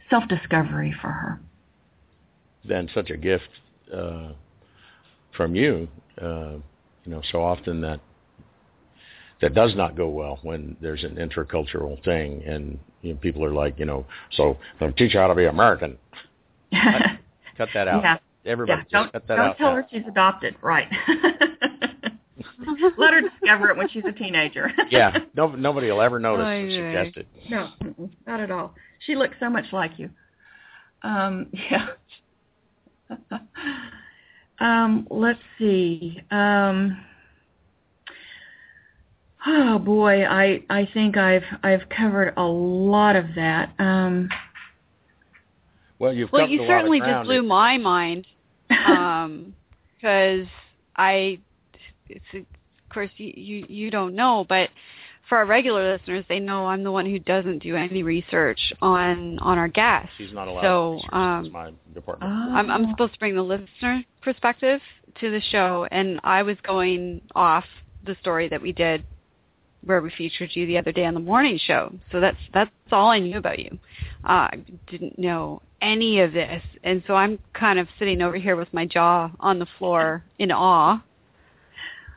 [0.10, 1.40] self-discovery for her.
[2.64, 3.50] then such a gift
[3.94, 4.30] uh,
[5.36, 5.88] from you.
[6.22, 6.58] Uh,
[7.04, 8.00] you know, so often that
[9.42, 13.54] that does not go well when there's an intercultural thing, and you know, people are
[13.54, 15.98] like, you know, so I'm teach her how to be American.
[17.58, 18.04] Cut that out.
[18.04, 18.18] Yeah.
[18.44, 19.58] Everybody, yeah, don't cut that don't out.
[19.58, 19.76] tell now.
[19.76, 20.88] her she's adopted, right?
[22.98, 24.72] Let her discover it when she's a teenager.
[24.90, 27.12] yeah, no, nobody will ever notice Oy or vey.
[27.12, 27.28] suggest it.
[27.52, 27.70] No,
[28.26, 28.74] not at all.
[29.06, 30.10] She looks so much like you.
[31.04, 31.88] Um, yeah.
[34.60, 36.20] um, let's see.
[36.32, 36.98] Um,
[39.48, 43.74] oh boy, I I think I've I've covered a lot of that.
[43.80, 44.30] Um,
[46.00, 47.28] Well, you've Well, covered you a certainly lot of ground.
[47.28, 48.28] just blew my mind
[48.88, 49.54] um
[49.96, 50.48] because
[50.96, 51.40] I
[52.10, 52.46] it's of
[52.94, 54.70] course you, you you don't know but
[55.30, 59.40] for our regular listeners they know I'm the one who doesn't do any research on
[59.40, 60.62] on our guests She's not allowed.
[60.62, 61.16] so to.
[61.16, 62.32] um That's my department.
[62.32, 64.82] I'm I'm supposed to bring the listener perspective
[65.20, 67.66] to the show and I was going off
[68.06, 69.04] the story that we did
[69.84, 71.94] where we featured you the other day on the morning show.
[72.12, 73.78] So that's that's all I knew about you.
[74.24, 78.56] Uh, I didn't know any of this, and so I'm kind of sitting over here
[78.56, 81.02] with my jaw on the floor in awe.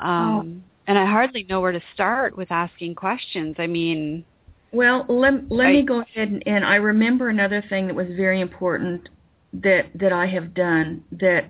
[0.01, 0.71] Um, oh.
[0.87, 3.57] And I hardly know where to start with asking questions.
[3.59, 4.25] I mean,
[4.73, 8.09] well, let let I, me go ahead and, and I remember another thing that was
[8.09, 9.09] very important
[9.55, 11.47] that that I have done that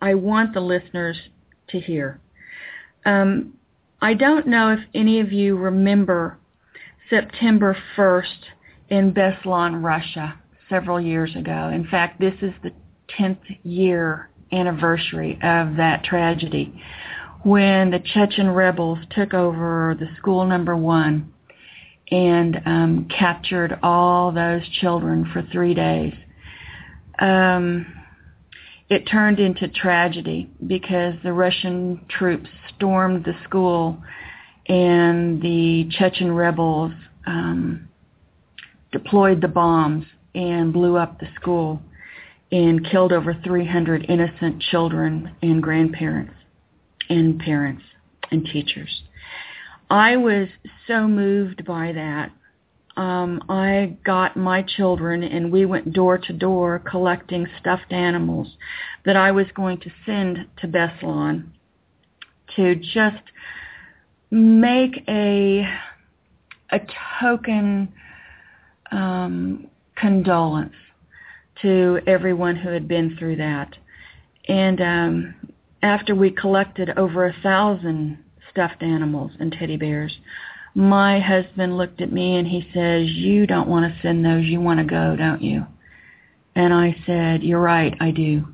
[0.00, 1.16] I want the listeners
[1.70, 2.20] to hear.
[3.04, 3.54] Um,
[4.00, 6.38] I don't know if any of you remember
[7.10, 8.44] September 1st
[8.90, 11.70] in Beslan, Russia, several years ago.
[11.72, 12.70] In fact, this is the
[13.18, 16.80] 10th year anniversary of that tragedy
[17.42, 21.32] when the Chechen rebels took over the school number one
[22.10, 26.14] and um, captured all those children for three days.
[27.18, 27.86] Um,
[28.88, 33.98] it turned into tragedy because the Russian troops stormed the school
[34.68, 36.92] and the Chechen rebels
[37.26, 37.88] um,
[38.92, 41.82] deployed the bombs and blew up the school
[42.50, 46.32] and killed over 300 innocent children and grandparents
[47.10, 47.82] and parents
[48.30, 49.02] and teachers.
[49.90, 50.48] I was
[50.86, 52.30] so moved by that
[52.98, 58.48] um, I got my children and we went door to door collecting stuffed animals
[59.04, 61.46] that I was going to send to Beslan
[62.56, 63.22] to just
[64.30, 65.66] make a
[66.70, 66.80] a
[67.20, 67.92] token
[68.90, 70.74] um, condolence
[71.62, 73.74] to everyone who had been through that.
[74.48, 75.34] And um,
[75.82, 78.18] after we collected over a thousand
[78.50, 80.16] stuffed animals and teddy bears,
[80.74, 84.44] my husband looked at me and he says, you don't want to send those.
[84.44, 85.66] You want to go, don't you?
[86.54, 88.46] And I said, you're right, I do.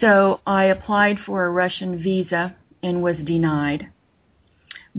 [0.00, 2.54] So I applied for a Russian visa
[2.86, 3.88] and was denied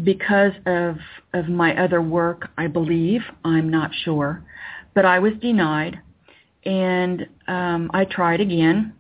[0.04, 0.98] because of
[1.34, 3.22] of my other work, I believe.
[3.46, 4.44] I'm not sure.
[4.94, 6.00] But I was denied
[6.66, 8.94] and um, I tried again.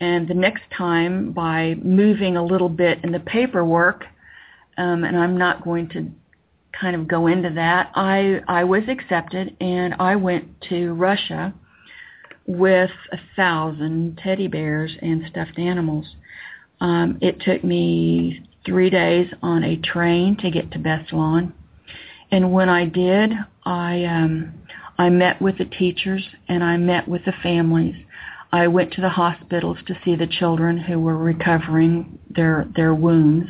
[0.00, 4.04] And the next time by moving a little bit in the paperwork,
[4.76, 6.10] um, and I'm not going to
[6.78, 11.54] kind of go into that, I I was accepted and I went to Russia
[12.46, 16.06] with a thousand teddy bears and stuffed animals.
[16.80, 21.52] Um, it took me three days on a train to get to Beslan,
[22.30, 23.32] and when I did,
[23.64, 24.54] I um,
[24.98, 27.96] I met with the teachers and I met with the families.
[28.50, 33.48] I went to the hospitals to see the children who were recovering their their wounds,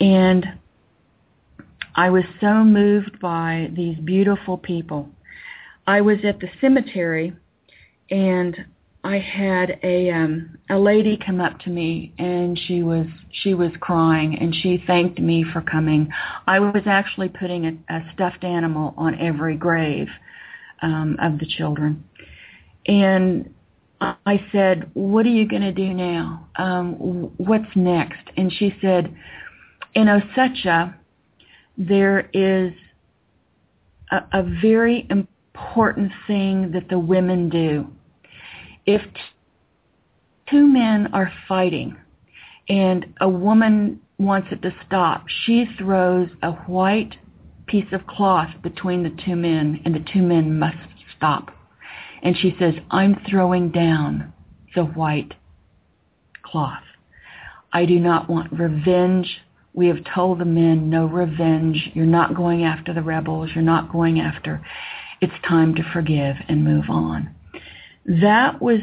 [0.00, 0.46] and
[1.94, 5.08] I was so moved by these beautiful people.
[5.86, 7.32] I was at the cemetery
[8.10, 8.66] and
[9.08, 13.06] I had a um a lady come up to me and she was
[13.42, 16.10] she was crying and she thanked me for coming.
[16.46, 20.08] I was actually putting a, a stuffed animal on every grave
[20.82, 22.04] um of the children.
[22.86, 23.54] And
[24.02, 26.46] I said, "What are you going to do now?
[26.56, 26.92] Um
[27.38, 29.16] what's next?" And she said,
[29.94, 30.94] "In Ossetia,
[31.78, 32.74] there is
[34.10, 37.90] a, a very important thing that the women do.
[38.88, 39.02] If
[40.48, 41.94] two men are fighting
[42.70, 47.14] and a woman wants it to stop, she throws a white
[47.66, 50.78] piece of cloth between the two men and the two men must
[51.14, 51.50] stop.
[52.22, 54.32] And she says, I'm throwing down
[54.74, 55.34] the white
[56.42, 56.82] cloth.
[57.74, 59.28] I do not want revenge
[59.74, 61.90] we have told the men, no revenge.
[61.94, 63.50] You're not going after the rebels.
[63.54, 64.64] You're not going after.
[65.20, 67.34] It's time to forgive and move on.
[68.08, 68.80] That was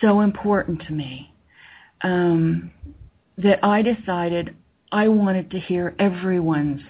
[0.00, 1.32] so important to me
[2.02, 2.70] um,
[3.38, 4.56] that I decided
[4.90, 6.82] I wanted to hear everyone's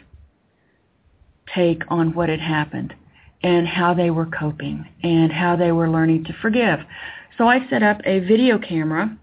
[1.55, 2.95] take on what had happened
[3.43, 6.81] and how they were coping and how they were learning to forgive.
[7.39, 9.17] So I set up a video camera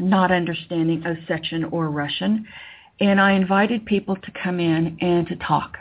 [0.00, 2.46] not understanding Ossetian or Russian.
[3.00, 5.76] And I invited people to come in and to talk.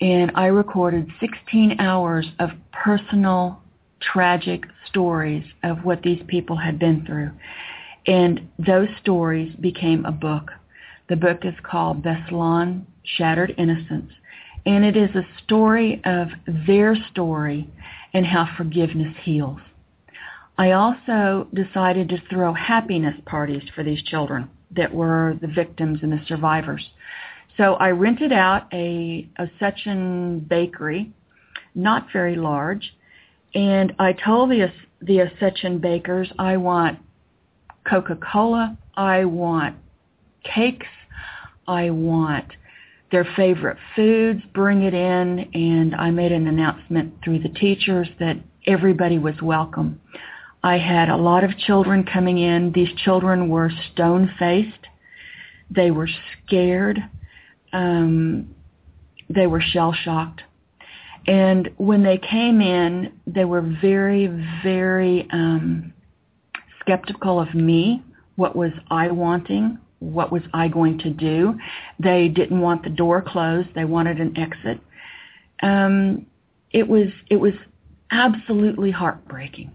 [0.00, 3.60] And I recorded 16 hours of personal,
[4.00, 7.30] tragic stories of what these people had been through.
[8.06, 10.50] And those stories became a book.
[11.08, 14.10] The book is called Beslan, Shattered Innocence.
[14.66, 16.28] And it is a story of
[16.66, 17.68] their story
[18.12, 19.60] and how forgiveness heals.
[20.58, 26.12] I also decided to throw happiness parties for these children that were the victims and
[26.12, 26.84] the survivors.
[27.56, 31.12] So I rented out a a Ossetian bakery,
[31.74, 32.92] not very large,
[33.54, 34.70] and I told the
[35.00, 36.98] the Ossetian bakers I want
[37.88, 39.76] Coca-Cola, I want
[40.42, 40.86] cakes,
[41.66, 42.46] I want
[43.10, 48.36] their favorite foods, bring it in, and I made an announcement through the teachers that
[48.66, 50.00] everybody was welcome.
[50.62, 52.72] I had a lot of children coming in.
[52.72, 54.86] These children were stone-faced.
[55.70, 56.08] They were
[56.44, 56.98] scared.
[57.72, 58.54] Um,
[59.30, 60.42] they were shell-shocked.
[61.28, 64.28] And when they came in, they were very,
[64.62, 65.92] very um,
[66.80, 68.02] skeptical of me.
[68.36, 69.78] What was I wanting?
[69.98, 71.58] What was I going to do?
[71.98, 73.68] They didn't want the door closed.
[73.74, 74.80] They wanted an exit.
[75.62, 76.24] Um,
[76.70, 77.52] it was it was
[78.10, 79.70] absolutely heartbreaking.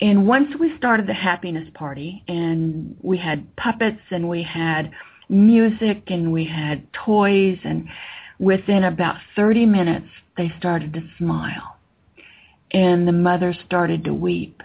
[0.00, 4.92] And once we started the happiness party, and we had puppets, and we had
[5.28, 7.86] music, and we had toys, and
[8.38, 11.76] within about 30 minutes, they started to smile.
[12.70, 14.62] And the mother started to weep.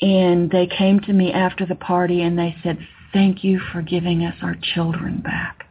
[0.00, 2.78] And they came to me after the party and they said,
[3.12, 5.66] thank you for giving us our children back.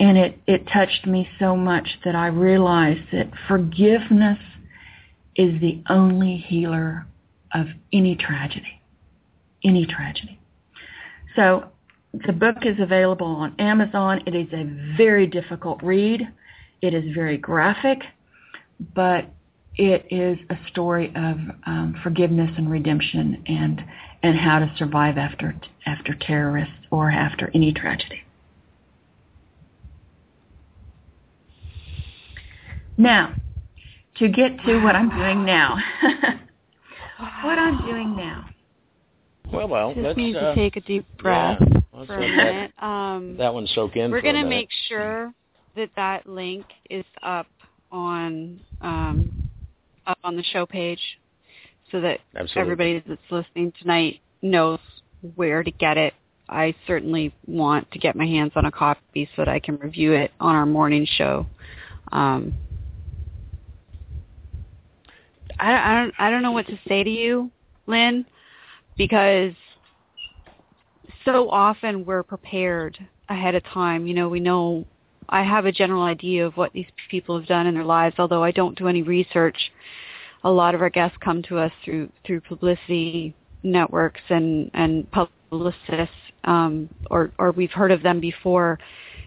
[0.00, 4.38] And it, it touched me so much that I realized that forgiveness
[5.36, 7.06] is the only healer
[7.52, 8.80] of any tragedy.
[9.62, 10.38] Any tragedy.
[11.36, 11.70] So
[12.26, 14.22] the book is available on Amazon.
[14.26, 14.64] It is a
[14.96, 16.22] very difficult read.
[16.80, 18.02] It is very graphic,
[18.94, 19.26] but
[19.76, 21.36] it is a story of
[21.66, 23.82] um, forgiveness and redemption and
[24.22, 25.54] and how to survive after
[25.86, 28.22] after terrorists or after any tragedy.
[32.96, 33.34] Now,
[34.16, 35.76] to get to what I'm doing now.
[37.42, 38.46] what I'm doing now.
[39.52, 42.20] Well, well, Just let's need uh, to take a deep breath yeah, let's for a
[42.20, 42.72] minute.
[42.82, 44.10] Um, that, that one soak in.
[44.10, 45.32] we're going gonna make sure
[45.76, 47.46] that that link is up
[47.90, 49.32] on um,
[50.06, 51.00] up on the show page,
[51.90, 52.60] so that Absolutely.
[52.60, 54.80] everybody that's listening tonight knows
[55.34, 56.14] where to get it.
[56.48, 60.12] I certainly want to get my hands on a copy so that I can review
[60.12, 61.46] it on our morning show.
[62.12, 62.52] Um,
[65.58, 67.50] I, I don't I don't know what to say to you,
[67.86, 68.26] Lynn,
[68.96, 69.52] because
[71.24, 72.98] so often we're prepared
[73.28, 74.06] ahead of time.
[74.06, 74.84] You know, we know
[75.28, 78.42] I have a general idea of what these people have done in their lives, although
[78.42, 79.56] I don't do any research.
[80.44, 86.14] A lot of our guests come to us through through publicity networks and and publicists,
[86.44, 88.78] um, or or we've heard of them before.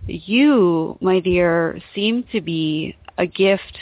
[0.06, 3.80] You, my dear, seem to be a gift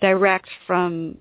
[0.00, 1.16] direct from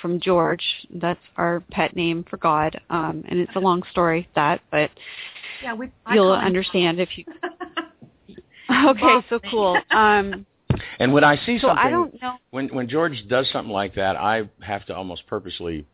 [0.00, 0.62] from George.
[0.90, 4.90] That's our pet name for God, um, and it's a long story that, but
[5.62, 7.24] Yeah, we, you'll understand if you.
[8.86, 9.78] Okay, so cool.
[9.90, 10.46] Um,
[11.00, 12.36] And when I see so something, I don't know.
[12.50, 15.86] when when George does something like that, I have to almost purposely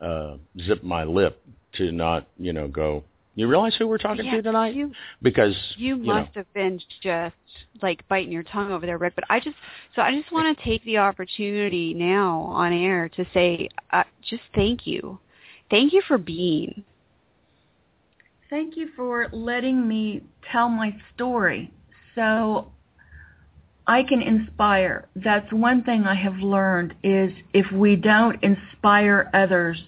[0.00, 0.36] uh,
[0.66, 1.42] zip my lip
[1.74, 3.04] to not, you know, go.
[3.40, 4.74] You realize who we're talking Yeah, to tonight?
[4.74, 7.34] You Because you know, must have been just
[7.80, 9.14] like biting your tongue over there, Rick.
[9.14, 9.56] But I just
[9.96, 14.42] so I just want to take the opportunity now on air to say uh, just
[14.54, 15.18] thank you,
[15.70, 16.84] thank you for being.
[18.50, 20.22] Thank you for letting me
[20.52, 21.72] tell my story
[22.14, 22.70] so
[23.86, 25.08] I can inspire.
[25.16, 29.82] That's one thing I have learned is if we don't inspire others,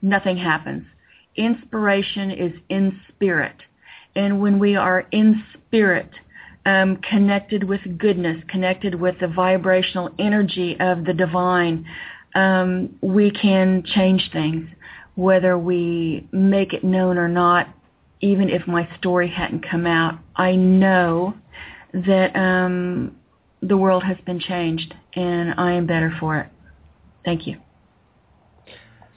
[0.00, 0.86] nothing happens.
[1.38, 3.54] Inspiration is in spirit.
[4.16, 6.10] And when we are in spirit,
[6.66, 11.86] um, connected with goodness, connected with the vibrational energy of the divine,
[12.34, 14.68] um, we can change things,
[15.14, 17.68] whether we make it known or not.
[18.20, 21.34] Even if my story hadn't come out, I know
[21.94, 23.16] that um,
[23.62, 26.48] the world has been changed, and I am better for it.
[27.24, 27.60] Thank you.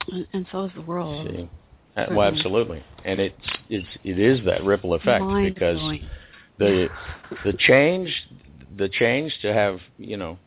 [0.08, 1.48] And, and so is the world.
[1.96, 3.36] Uh, well, absolutely, and it's
[3.68, 6.08] it's it is that ripple effect because Mind-blowing.
[6.58, 6.88] the
[7.44, 8.10] the change
[8.76, 10.38] the change to have you know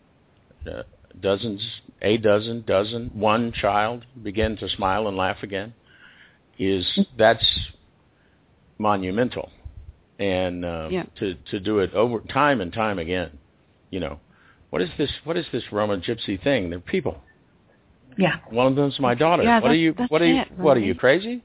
[0.66, 0.84] uh,
[1.20, 1.62] dozens
[2.02, 5.74] a dozen dozen one child begin to smile and laugh again
[6.58, 7.46] is that's
[8.78, 9.52] monumental.
[10.18, 11.04] And uh, Yeah.
[11.20, 13.38] to to do it over time and time again
[13.90, 14.20] you know
[14.70, 16.70] what is this what is this Roma gypsy thing?
[16.70, 17.22] They're people
[18.18, 18.38] Yeah.
[18.50, 20.82] one of them's my daughter Yeah, what are you what are you it, what are
[20.82, 21.44] you crazy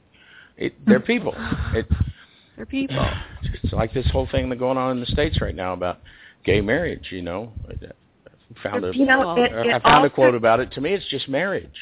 [0.57, 1.35] it, they're people
[1.75, 1.87] it
[2.57, 2.97] They're people.
[3.43, 6.01] it's like this whole thing that's going on in the states right now about
[6.45, 7.09] gay marriage.
[7.11, 10.73] You know, I found a You know, it, I found a quote about it.
[10.73, 11.75] To me, it's just marriage.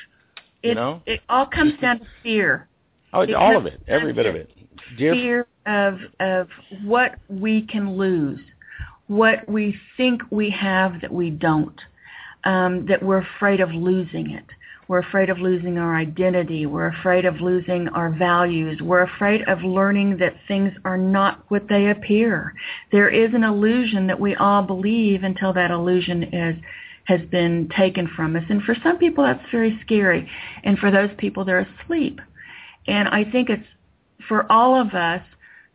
[0.62, 2.68] it, you know, it all comes down to fear.
[3.12, 4.51] oh, it all of it, every bit of it.
[4.97, 6.49] Dear, fear of of
[6.84, 8.41] what we can lose,
[9.07, 11.78] what we think we have that we don't,
[12.45, 14.45] um, that we're afraid of losing it.
[14.89, 16.64] We're afraid of losing our identity.
[16.64, 18.80] We're afraid of losing our values.
[18.80, 22.55] We're afraid of learning that things are not what they appear.
[22.91, 26.57] There is an illusion that we all believe until that illusion is
[27.05, 28.45] has been taken from us.
[28.51, 30.28] And for some people that's very scary.
[30.64, 32.20] And for those people they're asleep.
[32.86, 33.66] And I think it's
[34.26, 35.22] for all of us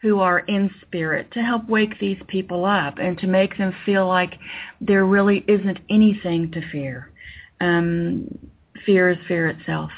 [0.01, 4.07] who are in spirit to help wake these people up and to make them feel
[4.07, 4.33] like
[4.81, 7.11] there really isn't anything to fear.
[7.61, 8.27] Um,
[8.85, 9.91] fear is fear itself.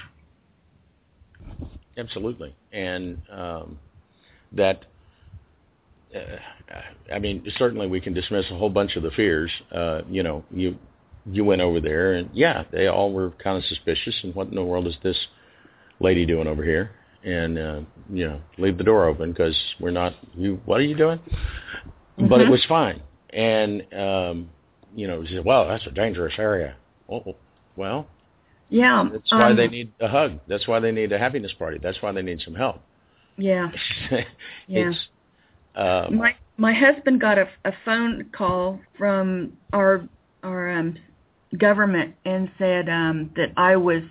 [1.97, 3.79] Absolutely, and um,
[4.53, 4.85] that.
[6.13, 6.37] Uh,
[7.13, 9.51] I mean, certainly we can dismiss a whole bunch of the fears.
[9.71, 10.77] Uh, you know, you
[11.25, 14.15] you went over there, and yeah, they all were kind of suspicious.
[14.23, 15.17] And what in the world is this
[15.99, 16.91] lady doing over here?
[17.25, 17.79] and uh,
[18.09, 22.27] you know leave the door open because we're not you what are you doing mm-hmm.
[22.27, 22.51] but it mm-hmm.
[22.51, 24.49] was fine and um
[24.95, 26.75] you know he said well that's a dangerous area
[27.09, 27.35] oh,
[27.75, 28.07] well
[28.75, 30.39] yeah that's why um, they need a hug.
[30.47, 31.79] That's why they need a happiness party.
[31.81, 32.81] That's why they need some help.
[33.37, 33.69] Yeah.
[34.67, 34.91] Yeah.
[35.75, 40.07] um, my my husband got a, a phone call from our
[40.43, 40.97] our um
[41.57, 44.03] government and said um that I was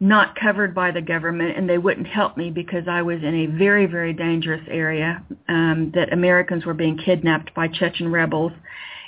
[0.00, 3.46] not covered by the government and they wouldn't help me because I was in a
[3.46, 8.52] very, very dangerous area, um, that Americans were being kidnapped by Chechen rebels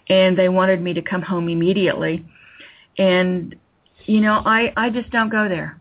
[0.09, 2.25] and they wanted me to come home immediately.
[2.97, 3.57] And,
[4.07, 5.81] you know, I, I just don't go there.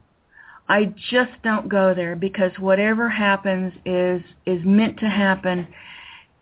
[0.67, 5.67] I just don't go there because whatever happens is, is meant to happen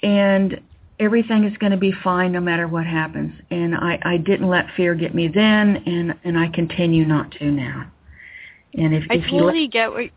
[0.01, 0.61] and
[0.99, 3.33] everything is going to be fine no matter what happens.
[3.51, 7.51] And I, I didn't let fear get me then and, and I continue not to
[7.51, 7.91] now.
[8.75, 10.09] And if, I if totally you get what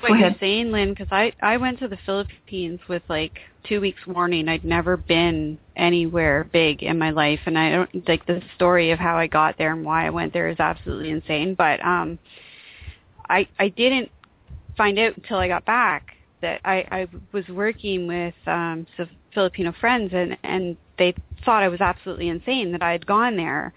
[0.00, 4.00] what you're saying, Lynn, because I I went to the Philippines with like two weeks
[4.06, 4.48] warning.
[4.48, 8.98] I'd never been anywhere big in my life, and I don't like the story of
[8.98, 11.54] how I got there and why I went there is absolutely insane.
[11.54, 12.18] But um,
[13.28, 14.10] I I didn't
[14.76, 19.72] find out until I got back that I I was working with um some Filipino
[19.80, 23.72] friends, and and they thought I was absolutely insane that I had gone there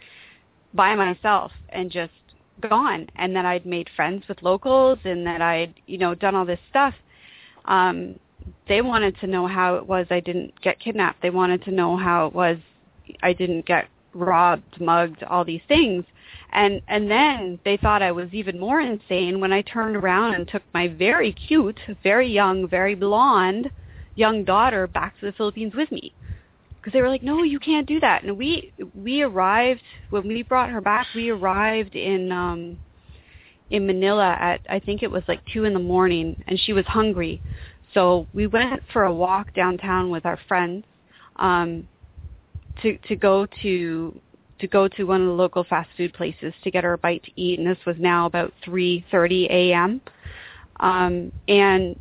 [0.74, 2.13] by myself and just
[2.62, 6.45] gone and that I'd made friends with locals and that I'd, you know, done all
[6.45, 6.93] this stuff.
[7.66, 8.20] Um,
[8.68, 11.22] they wanted to know how it was I didn't get kidnapped.
[11.22, 12.57] They wanted to know how it was
[13.22, 16.05] I didn't get robbed, mugged, all these things.
[16.53, 20.47] And and then they thought I was even more insane when I turned around and
[20.47, 23.70] took my very cute, very young, very blonde
[24.16, 26.14] young daughter back to the Philippines with me
[26.82, 28.24] because they were like, no, you can't do that.
[28.24, 31.06] And we we arrived when we brought her back.
[31.14, 32.80] We arrived in um
[33.70, 36.86] in Manila at I think it was like two in the morning, and she was
[36.86, 37.42] hungry.
[37.94, 40.86] So we went for a walk downtown with our friends
[41.38, 41.88] um,
[42.82, 44.20] to to go to
[44.60, 47.24] to go to one of the local fast food places to get her a bite
[47.24, 47.60] to eat.
[47.60, 50.02] And this was now about 3:30 a.m.
[50.80, 51.96] Um, and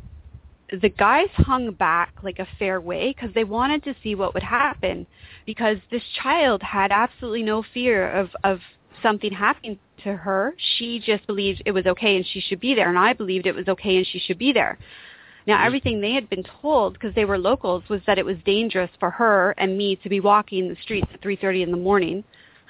[0.71, 4.43] the guys hung back like a fair way because they wanted to see what would
[4.43, 5.05] happen
[5.45, 8.59] because this child had absolutely no fear of of
[9.03, 12.89] something happening to her she just believed it was okay and she should be there
[12.89, 14.77] and i believed it was okay and she should be there
[15.45, 15.67] now mm-hmm.
[15.67, 19.09] everything they had been told because they were locals was that it was dangerous for
[19.09, 22.23] her and me to be walking the streets at 3:30 in the morning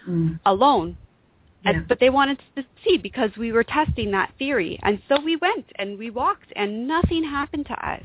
[0.08, 0.40] mm.
[0.46, 0.98] alone
[1.64, 1.72] yeah.
[1.72, 4.80] And, but they wanted to see because we were testing that theory.
[4.84, 8.04] And so we went and we walked and nothing happened to us.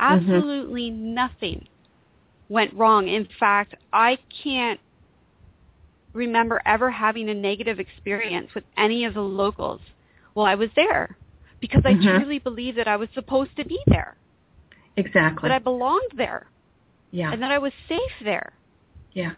[0.00, 0.32] Mm-hmm.
[0.32, 1.14] Absolutely mm-hmm.
[1.14, 1.68] nothing
[2.48, 3.08] went wrong.
[3.08, 4.80] In fact, I can't
[6.12, 9.80] remember ever having a negative experience with any of the locals
[10.34, 11.16] while I was there
[11.60, 12.18] because I mm-hmm.
[12.18, 14.16] truly believed that I was supposed to be there.
[14.96, 15.48] Exactly.
[15.48, 16.46] That I belonged there.
[17.10, 17.32] Yeah.
[17.32, 18.52] And that I was safe there.
[19.12, 19.32] Yeah.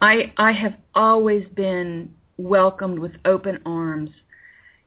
[0.00, 4.10] I I have always been welcomed with open arms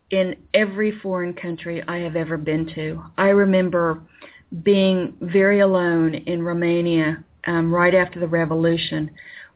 [0.09, 3.03] in every foreign country I have ever been to.
[3.17, 4.01] I remember
[4.63, 9.09] being very alone in Romania um, right after the revolution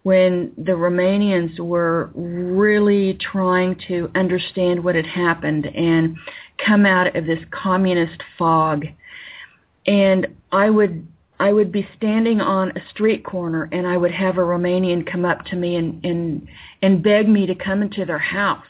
[0.04, 6.16] when the Romanians were really trying to understand what had happened and
[6.64, 8.86] come out of this communist fog.
[9.88, 11.08] And I would
[11.40, 15.26] I would be standing on a street corner and I would have a Romanian come
[15.26, 16.48] up to me and and
[16.82, 18.66] and beg me to come into their house.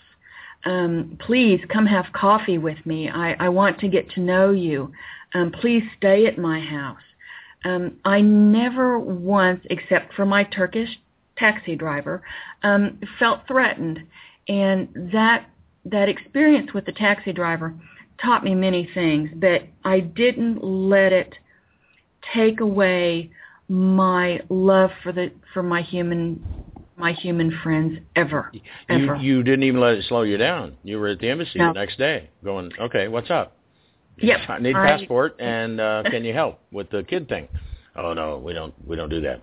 [0.65, 3.09] Um, please come have coffee with me.
[3.09, 4.91] I, I want to get to know you.
[5.35, 6.97] Um, please stay at my house.
[7.65, 10.89] Um, I never once, except for my Turkish
[11.37, 12.23] taxi driver,
[12.63, 13.99] um, felt threatened,
[14.47, 15.49] and that
[15.85, 17.75] that experience with the taxi driver
[18.23, 19.29] taught me many things.
[19.35, 21.35] But I didn't let it
[22.33, 23.29] take away
[23.67, 26.43] my love for the for my human
[26.97, 28.49] my human friends ever.
[28.53, 29.15] You, ever.
[29.17, 30.77] you didn't even let it slow you down.
[30.83, 31.67] You were at the embassy No.
[31.67, 33.57] the next day going, okay, what's up?
[34.17, 37.47] Yep, I need a I- passport, and uh, can you help with the kid thing?
[37.95, 38.73] Oh no, we don't.
[38.85, 39.41] We don't do that.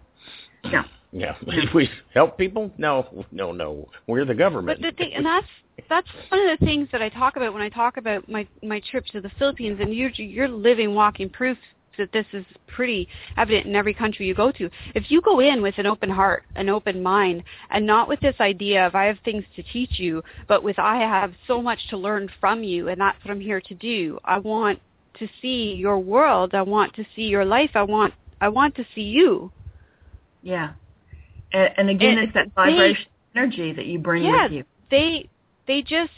[0.64, 0.82] No.
[1.14, 1.36] Yeah,
[1.74, 2.70] we help people?
[2.78, 3.86] No, no, no.
[4.06, 4.80] We're the government.
[4.80, 5.46] But the thing, and that's
[5.90, 8.80] that's one of the things that I talk about when I talk about my my
[8.90, 11.58] trip to the Philippines, and you're you're living, walking proof
[11.98, 14.70] that this is pretty evident in every country you go to.
[14.94, 18.36] If you go in with an open heart, an open mind, and not with this
[18.40, 21.96] idea of I have things to teach you, but with I have so much to
[21.96, 24.18] learn from you, and that's what I'm here to do.
[24.24, 24.80] I want
[25.18, 26.54] to see your world.
[26.54, 27.70] I want to see your life.
[27.74, 29.52] I want I want to see you.
[30.42, 30.72] Yeah.
[31.52, 34.64] And, and again, And it's that they- vibration energy that you bring yeah, with you.
[34.90, 35.28] they
[35.66, 36.10] they just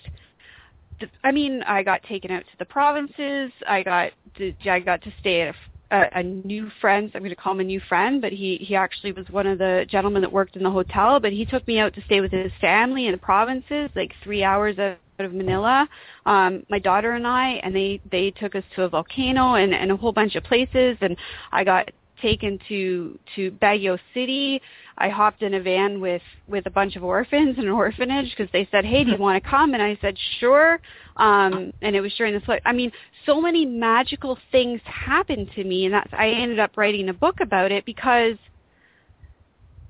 [1.22, 3.50] I mean, I got taken out to the provinces.
[3.68, 5.54] I got to, I got to stay at
[5.90, 7.10] a, a, a new friend.
[7.14, 9.58] I'm going to call him a new friend, but he he actually was one of
[9.58, 11.20] the gentlemen that worked in the hotel.
[11.20, 14.44] But he took me out to stay with his family in the provinces, like three
[14.44, 15.88] hours out of Manila.
[16.26, 19.90] Um, my daughter and I, and they they took us to a volcano and and
[19.90, 20.96] a whole bunch of places.
[21.00, 21.16] And
[21.52, 21.90] I got
[22.20, 24.60] taken to to Baguio City.
[24.96, 28.50] I hopped in a van with with a bunch of orphans in an orphanage because
[28.52, 30.80] they said, "Hey, do you want to come?" And I said, "Sure."
[31.16, 32.60] Um, and it was during the this.
[32.64, 32.92] I mean,
[33.26, 37.40] so many magical things happened to me, and that's I ended up writing a book
[37.40, 38.36] about it because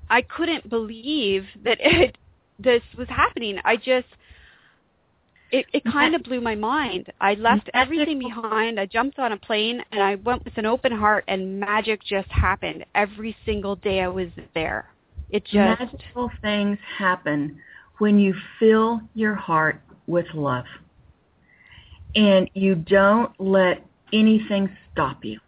[0.09, 2.17] I couldn't believe that it
[2.59, 3.59] this was happening.
[3.63, 4.07] I just
[5.51, 7.11] it, it kind of blew my mind.
[7.21, 8.79] I left everything behind.
[8.79, 12.29] I jumped on a plane and I went with an open heart and magic just
[12.29, 12.85] happened.
[12.95, 14.89] Every single day I was there.
[15.35, 17.59] It just Magical things happen
[17.97, 20.63] when you fill your heart with love.
[22.15, 25.41] And you don't let anything stop you.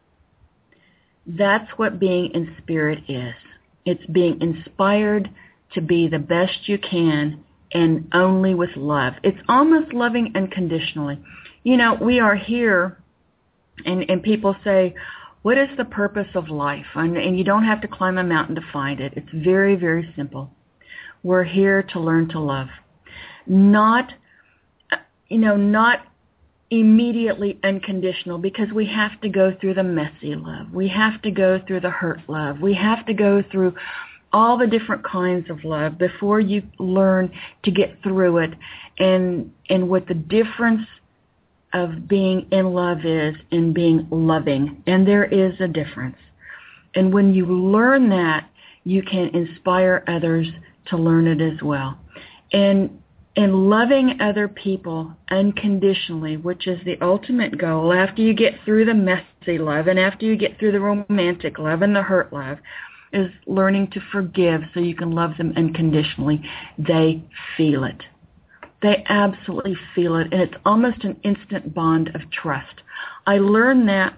[1.25, 3.33] That's what being in spirit is.
[3.85, 5.29] It's being inspired
[5.73, 9.13] to be the best you can and only with love.
[9.23, 11.17] It's almost loving unconditionally.
[11.63, 12.97] You know, we are here
[13.85, 14.95] and, and people say,
[15.47, 16.87] what is the purpose of life?
[16.95, 19.13] And, and you don't have to climb a mountain to find it.
[19.15, 20.51] It's very, very simple.
[21.23, 22.67] We're here to learn to love.
[23.45, 24.11] Not,
[25.29, 25.99] you know, not
[26.69, 30.73] immediately unconditional because we have to go through the messy love.
[30.73, 32.59] We have to go through the hurt love.
[32.59, 33.73] We have to go through
[34.33, 37.31] all the different kinds of love before you learn
[37.63, 38.53] to get through it
[38.99, 40.81] and and what the difference
[41.77, 46.17] of being in love is in being loving and there is a difference
[46.95, 48.49] and when you learn that
[48.83, 50.47] you can inspire others
[50.85, 51.97] to learn it as well
[52.51, 52.89] and
[53.35, 58.93] and loving other people unconditionally which is the ultimate goal after you get through the
[58.93, 62.57] messy love and after you get through the romantic love and the hurt love
[63.13, 66.41] is learning to forgive so you can love them unconditionally.
[66.77, 67.23] They
[67.55, 68.01] feel it.
[68.81, 70.27] They absolutely feel it.
[70.31, 72.81] And it's almost an instant bond of trust.
[73.25, 74.17] I learned that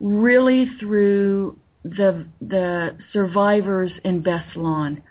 [0.00, 5.02] really through the, the survivors in Beslan.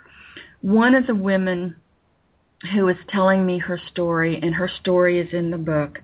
[0.61, 1.76] One of the women
[2.74, 5.99] who was telling me her story, and her story is in the book,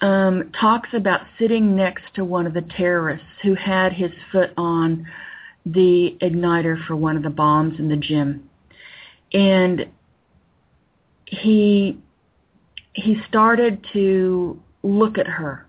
[0.00, 5.06] um, talks about sitting next to one of the terrorists who had his foot on
[5.66, 8.48] the igniter for one of the bombs in the gym.
[9.32, 9.86] And
[11.30, 11.98] he
[12.92, 15.66] he started to look at her.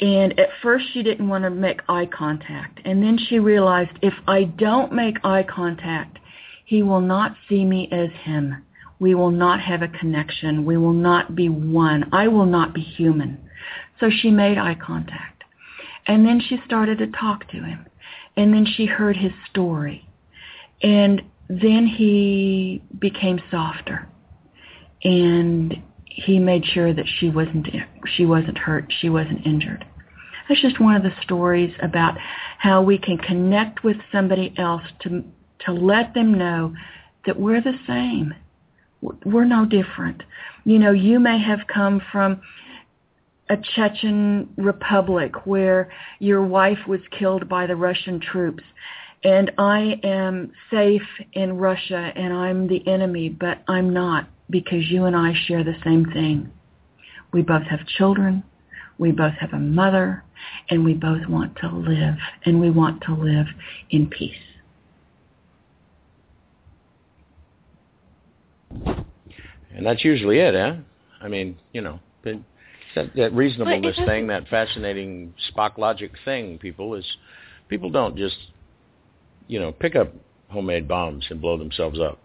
[0.00, 2.80] And at first she didn't want to make eye contact.
[2.84, 6.18] And then she realized if I don't make eye contact,
[6.64, 8.64] he will not see me as him.
[8.98, 10.64] We will not have a connection.
[10.64, 12.08] We will not be one.
[12.12, 13.38] I will not be human.
[14.00, 15.44] So she made eye contact.
[16.06, 17.86] And then she started to talk to him
[18.36, 20.08] and then she heard his story
[20.82, 24.08] and then he became softer
[25.04, 27.68] and he made sure that she wasn't
[28.14, 29.84] she wasn't hurt she wasn't injured.
[30.48, 32.18] That's just one of the stories about
[32.58, 35.24] how we can connect with somebody else to
[35.66, 36.74] to let them know
[37.26, 38.34] that we're the same.
[39.24, 40.22] We're no different.
[40.64, 42.40] You know you may have come from
[43.48, 48.62] a Chechen republic where your wife was killed by the Russian troops
[49.24, 55.06] and I am safe in Russia and I'm the enemy, but I'm not because you
[55.06, 56.50] and I share the same thing.
[57.32, 58.44] We both have children,
[58.98, 60.22] we both have a mother,
[60.70, 63.46] and we both want to live and we want to live
[63.90, 64.36] in peace.
[69.74, 70.74] And that's usually it, eh?
[71.20, 72.40] I mean, you know, that,
[73.16, 77.06] that reasonableness thing, that fascinating Spock logic thing, people is
[77.68, 78.36] people don't just,
[79.46, 80.12] you know, pick up
[80.50, 82.18] homemade bombs and blow themselves up.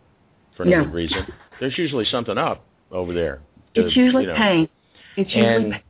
[0.57, 0.91] for no Yeah.
[0.91, 1.27] reason,
[1.59, 3.39] there's usually something up over there.
[3.75, 4.69] to, It's usually you know, pain.
[5.15, 5.81] It's usually And- pain.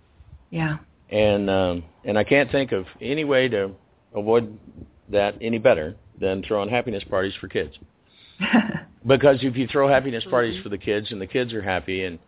[0.50, 0.78] Yeah.
[1.10, 3.72] and um, and I can't think of any way to
[4.16, 4.58] avoid
[5.10, 7.74] that any better than throwing happiness parties for kids.
[9.06, 12.20] Because if you throw happiness parties for the kids and the kids are happy and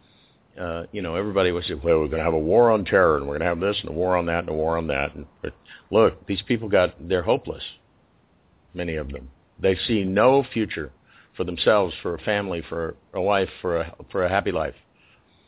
[0.58, 3.26] uh, you know everybody was well, we're going to have a war on terror and
[3.28, 5.14] we're going to have this and a war on that and a war on that.
[5.14, 5.54] And but
[5.92, 7.64] look, these people got they're hopeless.
[8.74, 9.30] Many of them
[9.60, 10.92] they see no future
[11.40, 14.76] for themselves, for a family, for a wife, for a for a happy life.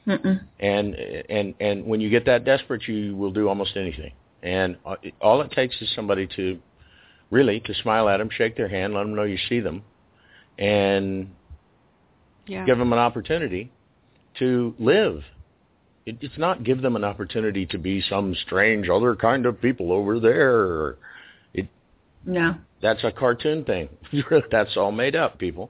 [0.08, 0.42] Mm-mm.
[0.62, 4.14] And and and when you get that desperate, you will do almost anything.
[4.42, 6.58] And uh, all it takes is somebody to
[7.30, 9.84] really to smile at them, shake their hand, let them know you see them,
[10.58, 11.28] and
[12.48, 12.66] Yeah.
[12.66, 13.70] give them an opportunity
[14.40, 15.24] to live.
[16.06, 19.92] It, it's not give them an opportunity to be some strange other kind of people
[19.92, 20.96] over there.
[21.54, 21.68] It,
[22.26, 22.56] No.
[22.82, 23.90] That's a cartoon thing.
[24.52, 25.70] That's all made up, people.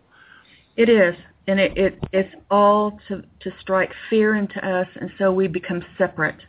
[0.78, 1.16] It is,
[1.48, 5.84] and it, it it's all to to strike fear into us, and so we become
[5.98, 6.40] separate.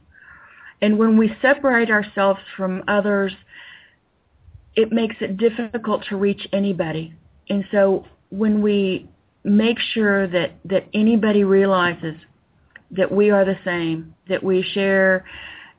[0.81, 3.33] And when we separate ourselves from others,
[4.75, 7.15] it makes it difficult to reach anybody.
[7.49, 9.09] And so when we
[9.45, 12.17] make sure that that anybody realizes
[12.93, 15.25] that we are the same, that we share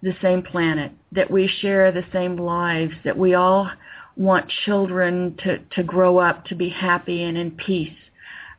[0.01, 3.69] the same planet, that we share the same lives, that we all
[4.17, 7.95] want children to, to grow up to be happy and in peace,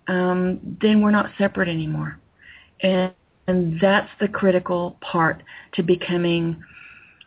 [0.09, 2.19] um, then we're not separate anymore.
[2.83, 3.13] And,
[3.47, 5.43] and that's the critical part
[5.75, 6.63] to becoming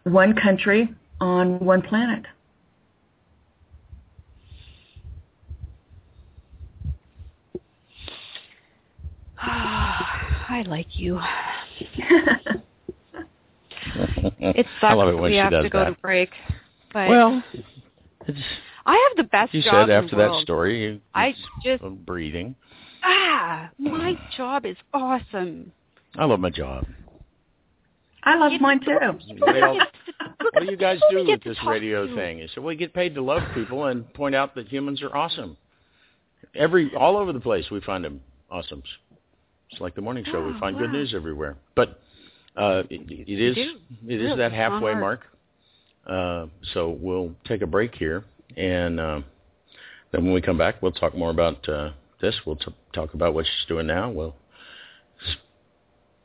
[0.04, 2.26] one country on one planet.
[9.42, 11.20] I like you.
[11.80, 12.66] it
[14.58, 15.90] It sucks I love it when we she have does to go that.
[15.92, 16.30] to break.
[16.94, 18.38] But Well, it's,
[18.86, 20.44] I have the best you job said in after the that world.
[20.44, 22.56] story, you, I it's just breathing.
[23.04, 25.72] Ah, my job is awesome.
[26.16, 26.86] I love my job.
[28.24, 28.98] I love It's- mine too.
[29.40, 29.80] What do, y'all-
[30.52, 32.16] what do you guys do with this radio to.
[32.16, 32.48] thing?
[32.54, 35.56] So we get paid to love people and point out that humans are awesome.
[36.56, 38.22] Every all over the place, we find them
[38.52, 38.84] awesomes.
[39.72, 41.58] It's like the morning show; we Oh, find good news everywhere.
[41.76, 42.02] But
[42.56, 43.58] uh, it, it is
[44.08, 45.22] it is that halfway mark.
[46.06, 48.24] Uh, so we'll take a break here,
[48.56, 49.22] and uh,
[50.12, 51.92] then when we come back, we'll talk more about uh,
[52.22, 52.36] this.
[52.46, 54.10] We'll t- talk about what she's doing now.
[54.10, 54.36] We'll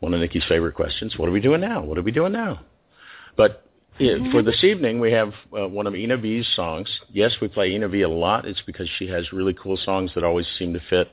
[0.00, 1.82] one of Nikki's favorite questions: What are we doing now?
[1.82, 2.60] What are we doing now?
[3.36, 3.64] But
[3.98, 6.88] yeah, for this evening, we have uh, one of Ena Vie's songs.
[7.10, 8.46] Yes, we play Ena Vie a lot.
[8.46, 11.12] It's because she has really cool songs that always seem to fit.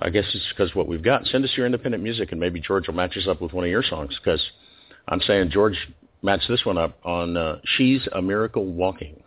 [0.00, 1.26] I guess it's because what we've got.
[1.26, 3.70] Send us your independent music, and maybe George will match us up with one of
[3.70, 4.18] your songs.
[4.22, 4.42] Because
[5.08, 5.76] I'm saying George
[6.22, 9.22] matched this one up on uh, "She's a Miracle Walking"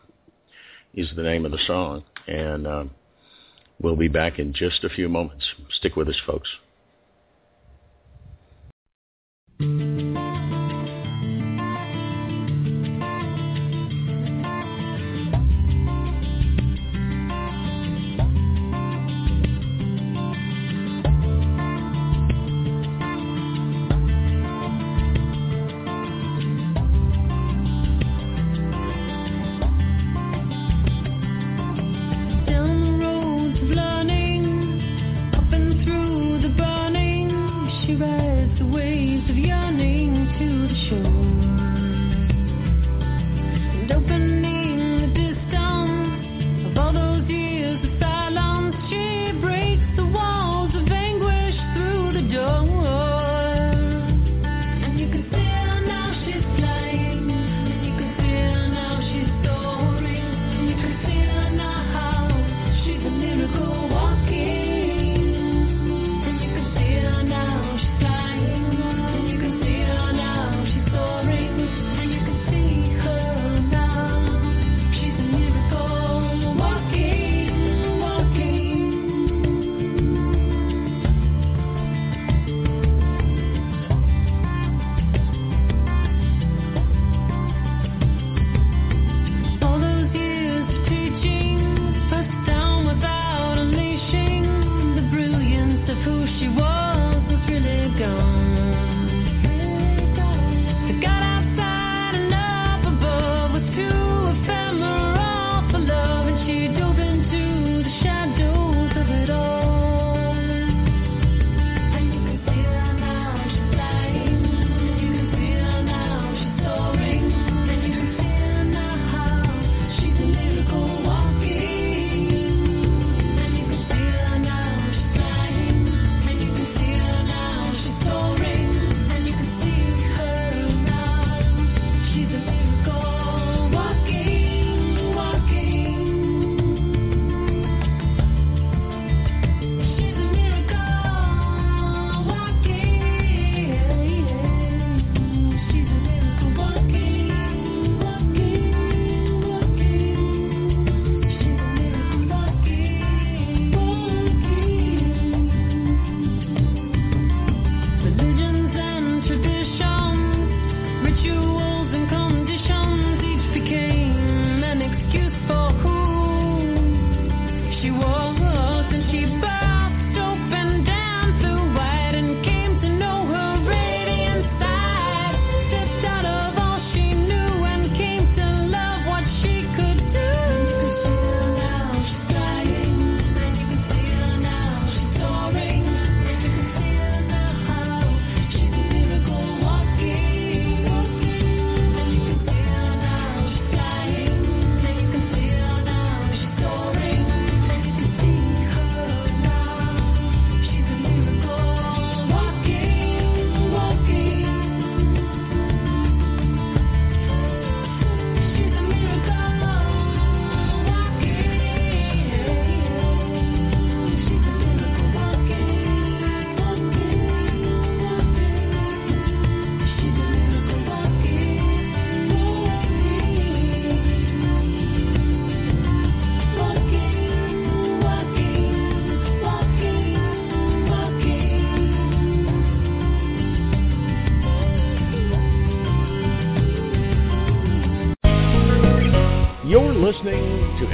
[0.94, 2.92] is the name of the song, and um,
[3.82, 5.46] we'll be back in just a few moments.
[5.70, 6.50] Stick with us, folks.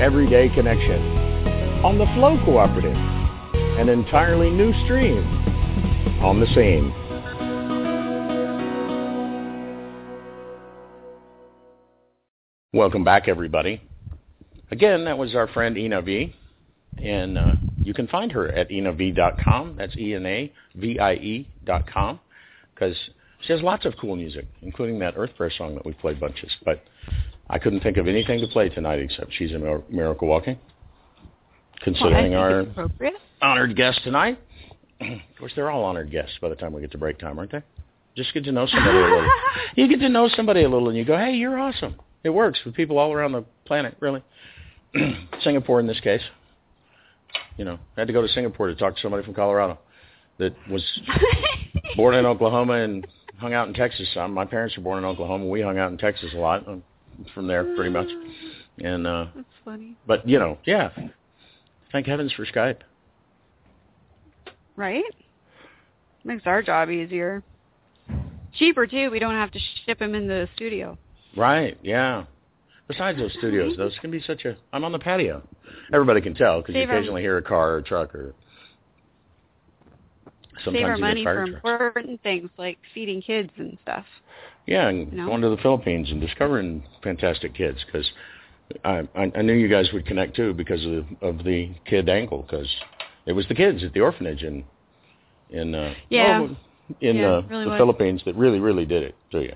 [0.03, 1.01] Everyday Connection
[1.81, 2.93] on the Flow Cooperative,
[3.79, 5.23] an entirely new stream
[6.21, 6.91] on the scene.
[12.73, 13.81] Welcome back, everybody.
[14.71, 16.35] Again, that was our friend Ena Vie,
[17.01, 19.77] and uh, you can find her at enavie.com.
[19.77, 22.19] That's E-N-A-V-I-E dot com,
[22.75, 22.97] because
[23.39, 26.51] she has lots of cool music, including that Earth Prayer song that we played bunches.
[26.65, 26.83] But
[27.49, 30.57] I couldn't think of anything to play tonight except She's a Miracle Walking,
[31.81, 34.39] considering well, our honored guest tonight.
[35.01, 37.51] of course, they're all honored guests by the time we get to break time, aren't
[37.51, 37.61] they?
[38.15, 39.29] Just get to know somebody a little.
[39.75, 42.59] You get to know somebody a little, and you go, "Hey, you're awesome." It works
[42.63, 44.23] with people all around the planet, really.
[45.41, 46.21] Singapore, in this case.
[47.57, 49.79] You know, I had to go to Singapore to talk to somebody from Colorado
[50.37, 50.83] that was
[51.95, 53.05] born in Oklahoma and
[53.37, 54.33] hung out in Texas some.
[54.33, 55.45] My parents were born in Oklahoma.
[55.45, 56.83] We hung out in Texas a lot um,
[57.33, 58.07] from there, pretty much.
[58.83, 59.95] And uh That's funny.
[60.07, 60.89] but you know, yeah.
[61.91, 62.79] Thank heavens for Skype.
[64.75, 65.03] Right?
[66.23, 67.43] Makes our job easier.
[68.57, 69.09] Cheaper too.
[69.11, 70.97] We don't have to ship them in the studio.
[71.37, 71.77] Right?
[71.83, 72.25] Yeah.
[72.87, 74.57] Besides those studios, those can be such a.
[74.73, 75.47] I'm on the patio.
[75.93, 78.33] Everybody can tell because you occasionally hear a car or a truck or.
[80.63, 81.51] Sometimes Save our money for trucks.
[81.55, 84.05] important things like feeding kids and stuff.
[84.65, 85.25] Yeah, and you know?
[85.27, 88.09] going to the Philippines and discovering fantastic kids because
[88.85, 92.43] I, I I knew you guys would connect too because of of the kid angle
[92.43, 92.69] because
[93.25, 94.63] it was the kids at the orphanage in
[95.49, 96.39] in uh Yeah.
[96.39, 96.57] well,
[97.01, 97.77] in Yeah, uh, really the.
[97.77, 99.53] Philippines that really really did it to you.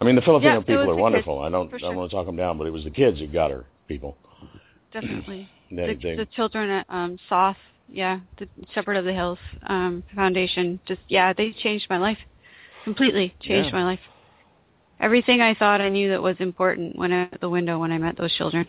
[0.00, 1.40] I mean the Filipino Yeah, people are the kids, wonderful.
[1.40, 3.18] I don't for I don't want to talk them down, but it was the kids
[3.18, 4.16] that got her people.
[4.92, 5.48] Definitely.
[5.70, 7.56] They, the, they, the children at um SOS,
[7.88, 10.78] yeah, the Shepherd of the Hills um Foundation.
[10.86, 12.18] Just yeah, they changed my life.
[12.84, 13.80] Completely changed Yeah.
[13.80, 14.00] my life.
[15.00, 18.16] Everything I thought I knew that was important went out the window when I met
[18.16, 18.66] those children.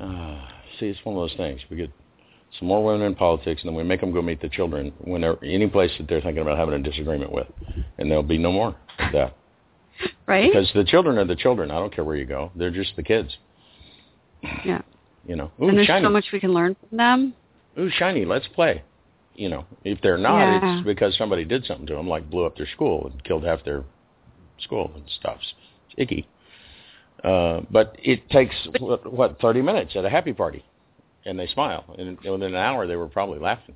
[0.00, 0.44] Uh,
[0.78, 1.60] see, it's one of those things.
[1.70, 1.90] We get
[2.58, 5.20] some more women in politics, and then we make them go meet the children when
[5.20, 7.46] they're any place that they're thinking about having a disagreement with,
[7.98, 9.36] and there'll be no more of that
[10.26, 10.50] Right?
[10.52, 11.70] because the children are the children.
[11.70, 13.36] I don't care where you go; they're just the kids.
[14.64, 14.80] yeah.
[15.26, 17.32] You know, ooh and there's shiny, so much we can learn from them.
[17.78, 18.82] ooh shiny, let's play.
[19.34, 20.76] You know, if they're not, Yeah.
[20.80, 23.64] it's because somebody did something to them, like blew up their school and killed half
[23.64, 23.84] their
[24.60, 25.38] school and stuff.
[25.40, 26.28] It's icky.
[27.22, 30.64] Uh, but it takes what, what thirty minutes at a happy party,
[31.24, 33.74] and they smile, and within an hour they were probably laughing,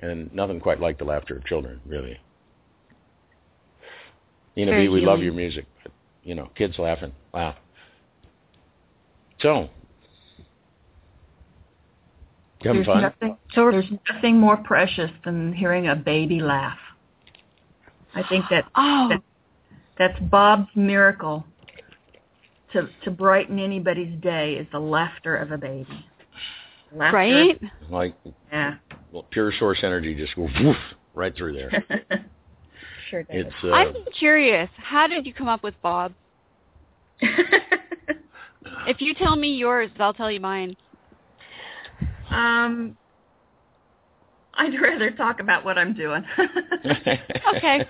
[0.00, 2.18] and nothing quite like the laughter of children, really.
[4.56, 5.92] You know, we, we love your music, but
[6.22, 7.56] you know, kids laughing, wow.
[9.40, 9.70] So,
[12.60, 13.02] having There's fun?
[13.02, 16.78] nothing, So there's nothing more precious than hearing a baby laugh.
[18.14, 19.12] I think that oh,
[19.98, 21.44] that's Bob's miracle
[22.72, 26.06] to to brighten anybody's day is the laughter of a baby.
[26.92, 27.60] Laughter, right?
[27.90, 28.14] Like
[28.52, 28.74] Yeah.
[29.12, 30.76] well, pure source energy, just go woof
[31.14, 31.84] right through there.
[33.10, 33.46] sure does.
[33.46, 34.68] It's uh, I'm curious.
[34.76, 36.12] How did you come up with Bob?
[38.86, 40.74] If you tell me yours, I'll tell you mine.
[42.30, 42.96] um,
[44.58, 46.24] I'd rather talk about what I'm doing.
[47.56, 47.86] Okay.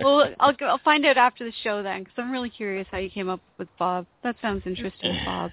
[0.00, 2.98] Well, I'll go, I'll find out after the show then, because I'm really curious how
[2.98, 4.06] you came up with Bob.
[4.22, 5.50] That sounds interesting, Bob.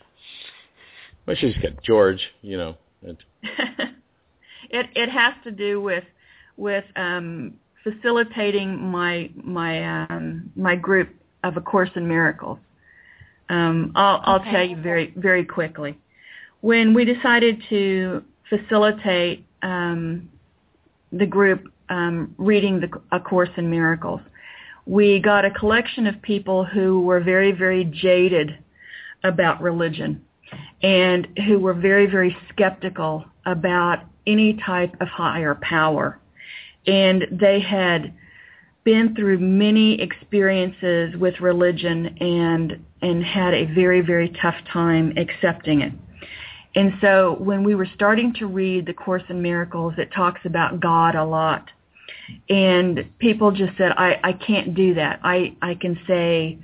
[1.28, 2.76] well, she's got George, you know.
[3.04, 3.18] It,
[4.70, 6.04] it it has to do with
[6.58, 7.54] with um,
[7.84, 11.10] facilitating my my um, my group
[11.44, 12.60] of A Course in Miracles.
[13.50, 14.52] Um, I'll I'll Okay.
[14.52, 15.98] tell you very very quickly.
[16.62, 20.30] When we decided to facilitate um,
[21.12, 24.22] the group um, reading the A Course in Miracles,
[24.86, 28.58] we got a collection of people who were very very jaded
[29.24, 30.26] about religion
[30.84, 36.20] and who were very, very skeptical about any type of higher power.
[36.88, 38.14] And they had
[38.84, 45.82] been through many experiences with religion and and had a very, very tough time accepting
[45.82, 45.94] it.
[46.76, 50.80] And so when we were starting to read the Course in Miracles, it talks about
[50.80, 51.70] God a lot.
[52.50, 55.20] And people just said, I, I can't do that.
[55.24, 56.60] I, I can say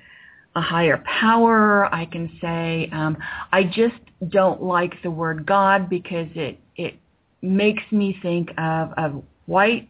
[0.55, 1.93] a higher power.
[1.93, 3.17] I can say um,
[3.51, 3.95] I just
[4.29, 6.95] don't like the word God because it it
[7.41, 9.87] makes me think of a white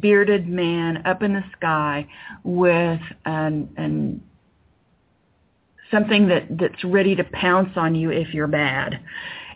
[0.00, 2.06] bearded man up in the sky
[2.44, 4.22] with an, an
[5.92, 8.98] something that that's ready to pounce on you if you're bad.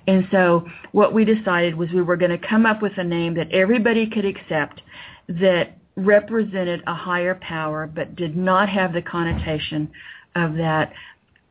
[0.07, 3.35] And so what we decided was we were going to come up with a name
[3.35, 4.81] that everybody could accept
[5.29, 9.91] that represented a higher power but did not have the connotation
[10.37, 10.93] of that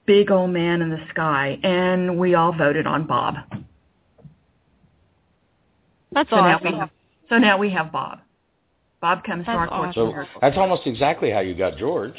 [0.05, 3.36] big old man in the sky, and we all voted on Bob.
[6.11, 6.63] That's so awesome.
[6.63, 6.89] Now we have,
[7.27, 8.19] so now we have Bob.
[9.01, 10.11] Bob comes That's to our awesome.
[10.11, 10.27] court.
[10.33, 12.13] So that's almost exactly how you got George.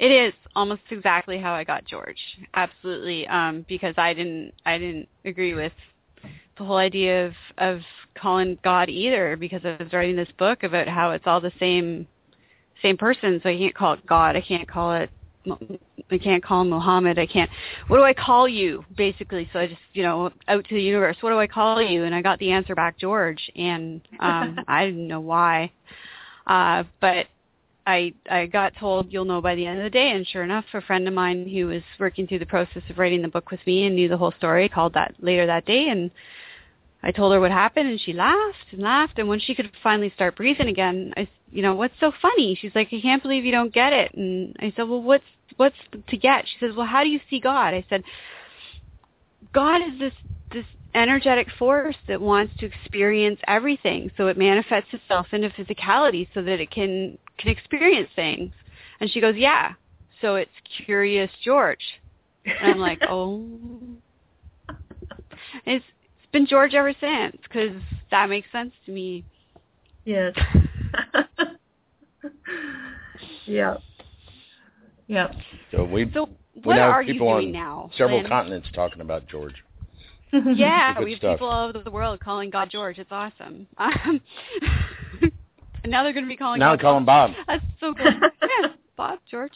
[0.00, 2.18] It is almost exactly how I got George.
[2.54, 5.72] Absolutely, um, because I didn't I didn't agree with
[6.56, 7.80] the whole idea of of
[8.14, 12.08] calling God either because I was writing this book about how it's all the same
[12.80, 14.36] same person, so I can't call it God.
[14.36, 15.10] I can't call it
[16.10, 17.18] I can't call him Muhammad.
[17.18, 17.50] I can't.
[17.88, 18.82] What do I call you?
[18.96, 21.18] Basically, so I just you know out to the universe.
[21.20, 22.04] What do I call you?
[22.04, 25.70] And I got the answer back, George, and um, I didn't know why.
[26.46, 27.26] Uh, but
[27.90, 30.64] I I got told you'll know by the end of the day, and sure enough,
[30.74, 33.60] a friend of mine who was working through the process of writing the book with
[33.66, 36.10] me and knew the whole story called that later that day, and
[37.02, 40.12] I told her what happened, and she laughed and laughed, and when she could finally
[40.14, 42.56] start breathing again, I you know what's so funny?
[42.60, 45.24] She's like, I can't believe you don't get it, and I said, well, what's
[45.56, 45.76] what's
[46.08, 46.46] to get?
[46.46, 47.74] She says, well, how do you see God?
[47.74, 48.04] I said,
[49.52, 50.14] God is this
[50.52, 56.42] this energetic force that wants to experience everything so it manifests itself into physicality so
[56.42, 58.52] that it can can experience things
[59.00, 59.72] and she goes yeah
[60.20, 60.50] so it's
[60.84, 61.78] curious george
[62.44, 63.42] and i'm like oh
[65.66, 67.80] it's it's been george ever since because
[68.10, 69.24] that makes sense to me
[70.04, 70.34] Yes.
[73.46, 73.80] yep.
[75.06, 75.34] Yep.
[75.70, 78.28] So we so we what now are have you people doing on now several Lynn?
[78.28, 79.54] continents talking about George.
[80.32, 81.34] yeah we have stuff.
[81.38, 84.20] people all over the world calling god george it's awesome um,
[85.82, 87.32] and now they're going to be calling now they call him Bob.
[87.46, 88.06] That's so cool.
[88.42, 89.52] yeah, Bob, George.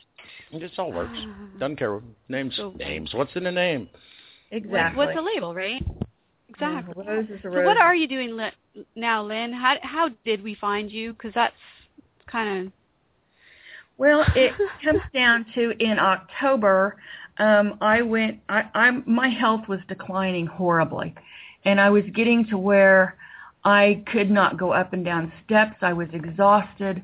[0.53, 1.19] It just all works.
[1.59, 2.01] Doesn't care.
[2.29, 2.55] Names.
[2.57, 3.13] So- Names.
[3.15, 3.89] What's in the name?
[4.51, 4.99] Exactly.
[4.99, 5.83] What's, what's a label, right?
[6.49, 6.95] Exactly.
[7.05, 9.53] Yeah, a rose is a So what are you doing li- now, Lynn?
[9.53, 11.13] How how did we find you?
[11.13, 11.55] Because that's
[12.27, 12.73] kind of
[13.99, 14.53] Well, it
[14.85, 16.97] comes down to in October,
[17.39, 18.39] um, I went.
[18.49, 21.15] I, I'm my health was declining horribly,
[21.65, 23.17] and I was getting to where
[23.65, 25.77] I could not go up and down steps.
[25.81, 27.03] I was exhausted.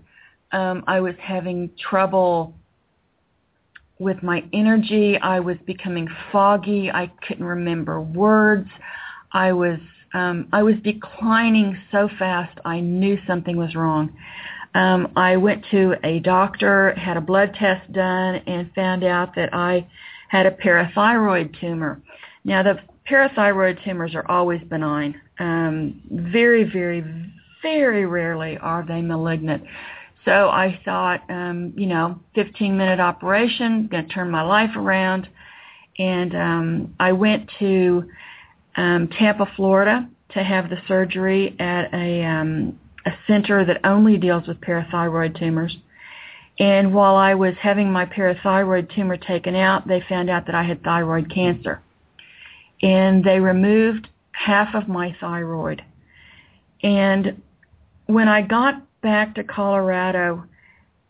[0.53, 2.55] Um, I was having trouble
[3.99, 5.19] with my energy.
[5.19, 6.91] I was becoming foggy.
[6.91, 8.69] I couldn't remember words.
[9.33, 9.79] I was
[10.13, 12.59] um, I was declining so fast.
[12.65, 14.13] I knew something was wrong.
[14.75, 19.55] Um, I went to a doctor, had a blood test done, and found out that
[19.55, 19.87] I
[20.29, 22.01] had a parathyroid tumor.
[22.45, 25.21] Now, the parathyroid tumors are always benign.
[25.41, 27.05] Um, very, very,
[27.63, 29.65] very rarely are they malignant.
[30.25, 35.29] So I thought, um, you know, 15-minute operation, going to turn my life around.
[35.99, 38.05] And um, I went to
[38.77, 44.47] um, Tampa, Florida, to have the surgery at a um, a center that only deals
[44.47, 45.77] with parathyroid tumors.
[46.59, 50.63] And while I was having my parathyroid tumor taken out, they found out that I
[50.63, 51.81] had thyroid cancer.
[52.83, 55.83] And they removed half of my thyroid.
[56.83, 57.43] And
[58.07, 60.45] when I got back to Colorado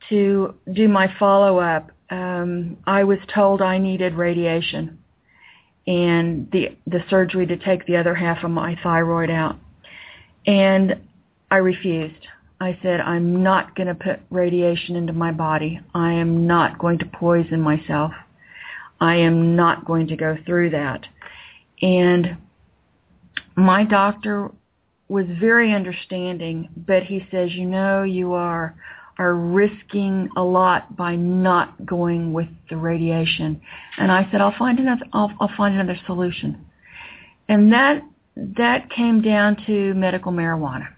[0.08, 4.98] to do my follow-up, um, I was told I needed radiation
[5.86, 9.56] and the the surgery to take the other half of my thyroid out.
[10.46, 10.96] And
[11.50, 12.26] I refused.
[12.60, 15.80] I said, I'm not going to put radiation into my body.
[15.94, 18.12] I am not going to poison myself.
[19.00, 21.06] I am not going to go through that.
[21.80, 22.36] And
[23.57, 24.51] my doctor
[25.09, 28.74] was very understanding, but he says, you know, you are
[29.18, 33.61] are risking a lot by not going with the radiation.
[33.98, 36.64] And I said, I'll find another I'll, I'll find another solution.
[37.48, 38.03] And that
[38.36, 40.88] that came down to medical marijuana.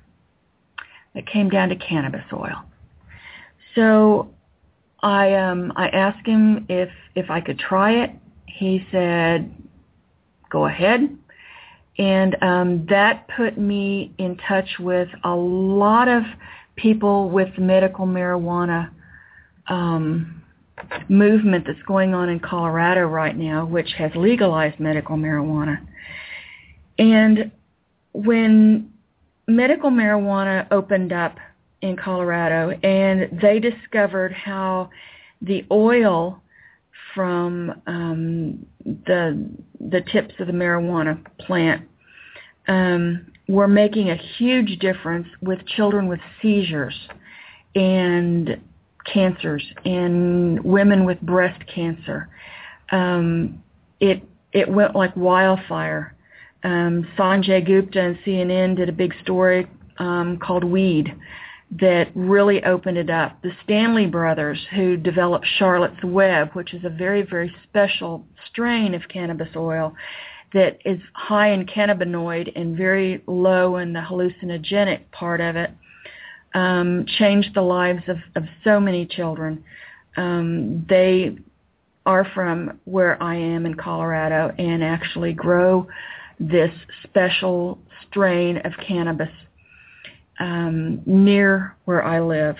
[1.14, 2.62] It came down to cannabis oil.
[3.74, 4.30] So
[5.02, 8.10] I um I asked him if if I could try it.
[8.46, 9.52] He said,
[10.50, 11.16] "Go ahead."
[11.98, 16.22] And um that put me in touch with a lot of
[16.76, 18.90] people with medical marijuana
[19.68, 20.42] um
[21.08, 25.78] movement that's going on in Colorado right now, which has legalized medical marijuana.
[26.98, 27.50] And
[28.12, 28.92] when
[29.46, 31.36] medical marijuana opened up
[31.80, 34.90] in Colorado and they discovered how
[35.40, 36.40] the oil
[37.14, 39.48] from um, the
[39.90, 41.82] the tips of the marijuana plant
[42.68, 46.94] um, were making a huge difference with children with seizures
[47.74, 48.60] and
[49.12, 52.28] cancers and women with breast cancer.
[52.90, 53.62] Um,
[54.00, 54.22] it
[54.52, 56.14] it went like wildfire.
[56.62, 59.66] Um, Sanjay Gupta and CNN did a big story
[59.98, 61.12] um, called Weed
[61.80, 63.40] that really opened it up.
[63.42, 69.02] The Stanley brothers, who developed Charlotte's Web, which is a very, very special strain of
[69.08, 69.94] cannabis oil
[70.52, 75.70] that is high in cannabinoid and very low in the hallucinogenic part of it,
[76.54, 79.64] um, changed the lives of, of so many children.
[80.18, 81.38] Um, they
[82.04, 85.86] are from where I am in Colorado and actually grow
[86.38, 86.72] this
[87.04, 89.30] special strain of cannabis
[90.40, 92.56] um, near where I live.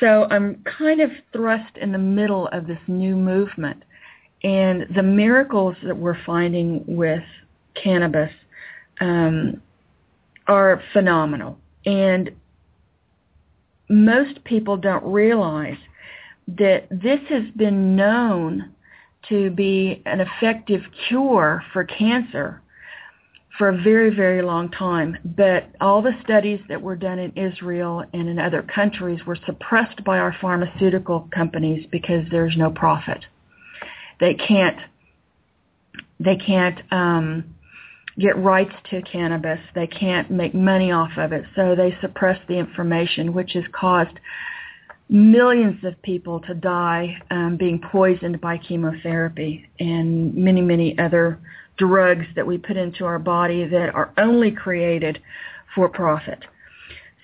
[0.00, 3.82] So I'm kind of thrust in the middle of this new movement.
[4.44, 7.22] And the miracles that we're finding with
[7.74, 8.30] cannabis
[9.00, 9.62] um,
[10.46, 11.58] are phenomenal.
[11.86, 12.30] And
[13.88, 15.78] most people don't realize
[16.48, 18.72] that this has been known
[19.28, 22.62] to be an effective cure for cancer
[23.58, 25.16] for a very, very long time.
[25.24, 30.04] But all the studies that were done in Israel and in other countries were suppressed
[30.04, 33.24] by our pharmaceutical companies because there's no profit.
[34.20, 34.78] They can't,
[36.20, 37.54] they can't um,
[38.18, 39.60] get rights to cannabis.
[39.74, 41.44] They can't make money off of it.
[41.54, 44.18] So they suppress the information, which has caused
[45.08, 51.38] millions of people to die um, being poisoned by chemotherapy and many, many other
[51.78, 55.20] drugs that we put into our body that are only created
[55.74, 56.44] for profit.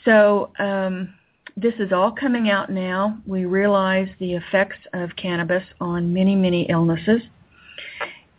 [0.05, 1.15] So um,
[1.57, 3.19] this is all coming out now.
[3.27, 7.23] We realize the effects of cannabis on many, many illnesses.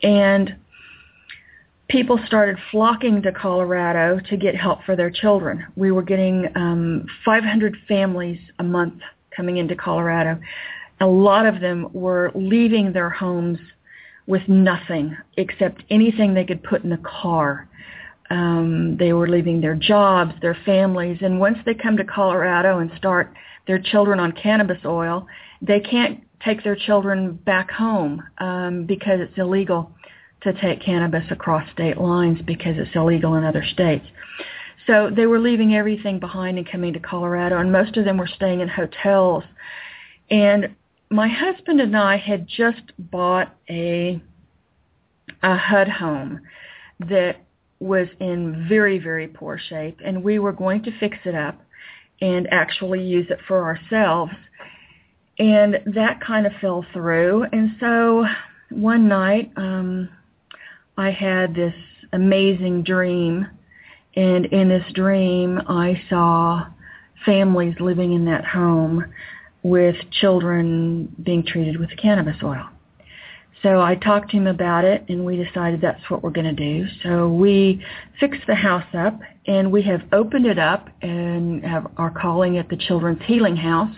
[0.01, 0.55] And
[1.89, 5.65] people started flocking to Colorado to get help for their children.
[5.75, 9.01] We were getting um, 500 families a month
[9.35, 10.39] coming into Colorado.
[10.99, 13.59] A lot of them were leaving their homes
[14.27, 17.67] with nothing except anything they could put in the car.
[18.29, 22.91] Um, they were leaving their jobs, their families, and once they come to Colorado and
[22.97, 23.33] start
[23.67, 25.27] their children on cannabis oil,
[25.61, 29.91] they can't take their children back home um, because it's illegal
[30.41, 34.05] to take cannabis across state lines because it's illegal in other states.
[34.87, 38.27] So they were leaving everything behind and coming to Colorado, and most of them were
[38.27, 39.43] staying in hotels.
[40.29, 40.75] And
[41.13, 44.19] my husband and I had just bought a
[45.43, 46.41] a HUD home
[47.07, 47.37] that
[47.79, 51.61] was in very, very poor shape, and we were going to fix it up
[52.21, 54.31] and actually use it for ourselves.
[55.37, 57.45] And that kind of fell through.
[57.51, 58.25] And so
[58.71, 60.09] one night, um,
[60.97, 61.75] I had this
[62.11, 63.47] amazing dream,
[64.15, 66.67] and in this dream, I saw
[67.23, 69.05] families living in that home
[69.63, 72.67] with children being treated with cannabis oil.
[73.63, 76.83] So I talked to him about it and we decided that's what we're going to
[76.83, 76.85] do.
[77.01, 77.81] So we
[78.19, 79.17] fixed the house up
[79.47, 83.95] and we have opened it up and have, are calling it the Children's Healing House.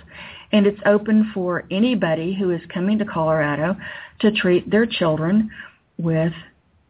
[0.52, 3.76] And it's open for anybody who is coming to Colorado
[4.20, 5.50] to treat their children
[5.98, 6.32] with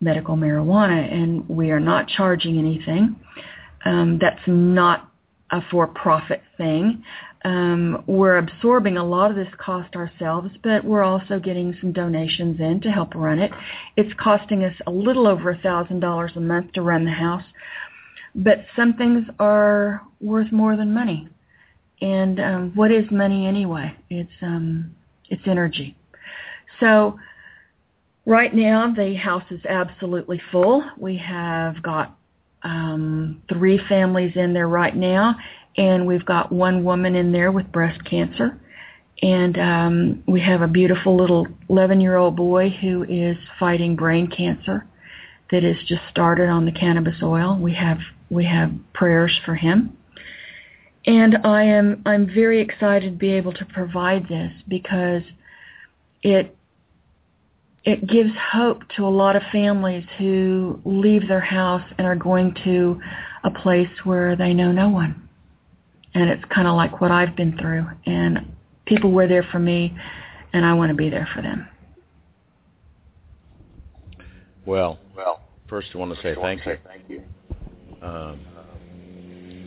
[0.01, 1.11] medical marijuana.
[1.11, 3.15] And we are not charging anything.
[3.85, 5.09] Um, that's not
[5.51, 7.03] a for-profit thing
[7.45, 12.59] um, we're absorbing a lot of this cost ourselves, but we're also getting some donations
[12.59, 13.51] in to help run it.
[13.95, 17.43] It's costing us a little over a thousand dollars a month to run the house,
[18.33, 21.29] but some things are worth more than money.
[22.01, 23.95] And um, what is money anyway?
[24.09, 24.95] It's um,
[25.29, 25.95] it's energy.
[26.79, 27.19] So
[28.25, 30.83] right now the house is absolutely full.
[30.97, 32.17] We have got
[32.63, 35.35] um, three families in there right now,
[35.77, 38.59] and we've got one woman in there with breast cancer.
[39.21, 44.85] And um, we have a beautiful little 11-year-old boy who is fighting brain cancer
[45.51, 47.57] that has just started on the cannabis oil.
[47.57, 47.99] We have
[48.29, 49.95] we have prayers for him.
[51.05, 55.21] And I am I'm very excited to be able to provide this because
[56.23, 56.55] it
[57.83, 62.55] it gives hope to a lot of families who leave their house and are going
[62.63, 62.99] to
[63.43, 65.24] a place where they know no one
[66.15, 67.85] and it's kind of like what I've been through.
[68.05, 68.51] And
[68.85, 69.95] people were there for me,
[70.53, 71.67] and I want to be there for them.
[74.65, 76.77] Well, well, first I want to say thank you.
[76.85, 77.21] Thank you.
[78.01, 78.39] Um,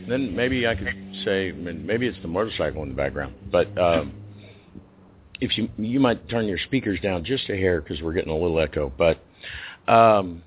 [0.07, 0.87] then maybe I could
[1.23, 4.13] say maybe it's the motorcycle in the background, but um,
[5.39, 8.37] if you you might turn your speakers down just a hair because we're getting a
[8.37, 8.91] little echo.
[8.97, 9.23] But
[9.87, 10.43] um,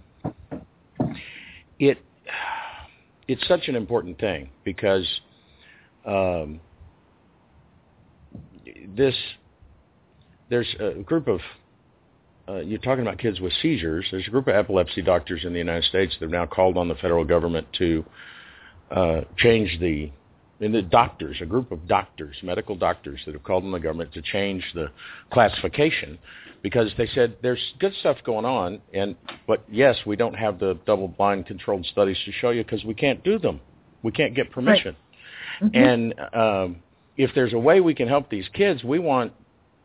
[1.79, 1.99] it
[3.29, 5.07] it's such an important thing because
[6.05, 6.61] um,
[8.97, 9.15] this
[10.51, 11.41] there's a group of
[12.49, 14.07] uh, you're talking about kids with seizures.
[14.11, 16.89] There's a group of epilepsy doctors in the United States that have now called on
[16.89, 18.05] the federal government to
[18.91, 20.11] uh, change the
[20.61, 24.13] and the doctors, a group of doctors, medical doctors that have called on the government
[24.13, 24.87] to change the
[25.33, 26.19] classification
[26.63, 29.17] because they said there's good stuff going on, and
[29.49, 33.25] but yes, we don't have the double-blind controlled studies to show you because we can't
[33.25, 33.61] do them.
[34.05, 34.97] We can't get permission.
[35.61, 35.77] Mm-hmm.
[35.77, 36.77] And um,
[37.17, 39.33] if there's a way we can help these kids, we want.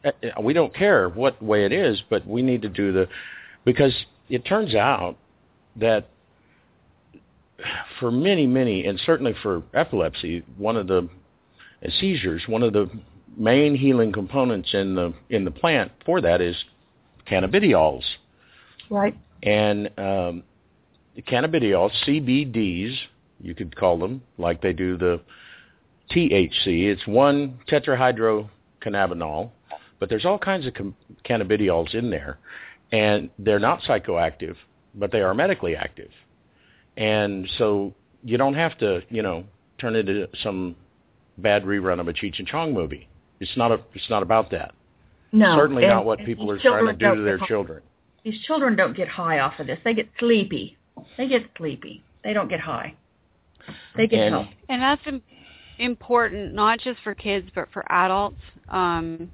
[0.06, 0.12] Uh,
[0.42, 3.08] we don't care what way it is, but we need to do the
[3.66, 3.94] because
[4.30, 5.18] it turns out
[5.76, 6.08] that
[8.00, 11.10] for many, many, and certainly for epilepsy, one of the
[12.00, 12.90] seizures, one of the
[13.36, 16.56] main healing components in the in the plant for that is
[17.30, 18.04] cannabidiols.
[18.90, 19.18] Right.
[19.44, 20.44] And um,
[21.28, 22.96] cannabidiols, CBDs,
[23.42, 25.22] you could call them, like they do the
[26.12, 26.86] THC.
[26.86, 29.52] It's one tetrahydrocannabinol,
[30.00, 32.40] but there's all kinds of com- cannabidiols in there,
[32.92, 34.56] and they're not psychoactive,
[34.96, 36.12] but they are medically active.
[36.96, 37.94] And so
[38.24, 39.44] you don't have to, you know,
[39.80, 40.76] turn it into some
[41.38, 43.08] bad rerun of a Cheech and Chong movie.
[43.40, 43.80] It's not a.
[43.94, 44.74] It's not about that.
[45.32, 47.84] No, certainly and, not what people are trying to do to their children.
[48.24, 49.78] These children don't get high off of this.
[49.84, 50.78] They get sleepy.
[51.18, 52.04] They get sleepy.
[52.24, 52.96] They don't get high.
[53.96, 54.48] They get and, help.
[54.70, 55.02] And that's
[55.80, 58.42] important, not just for kids, but for adults.
[58.70, 59.30] Um,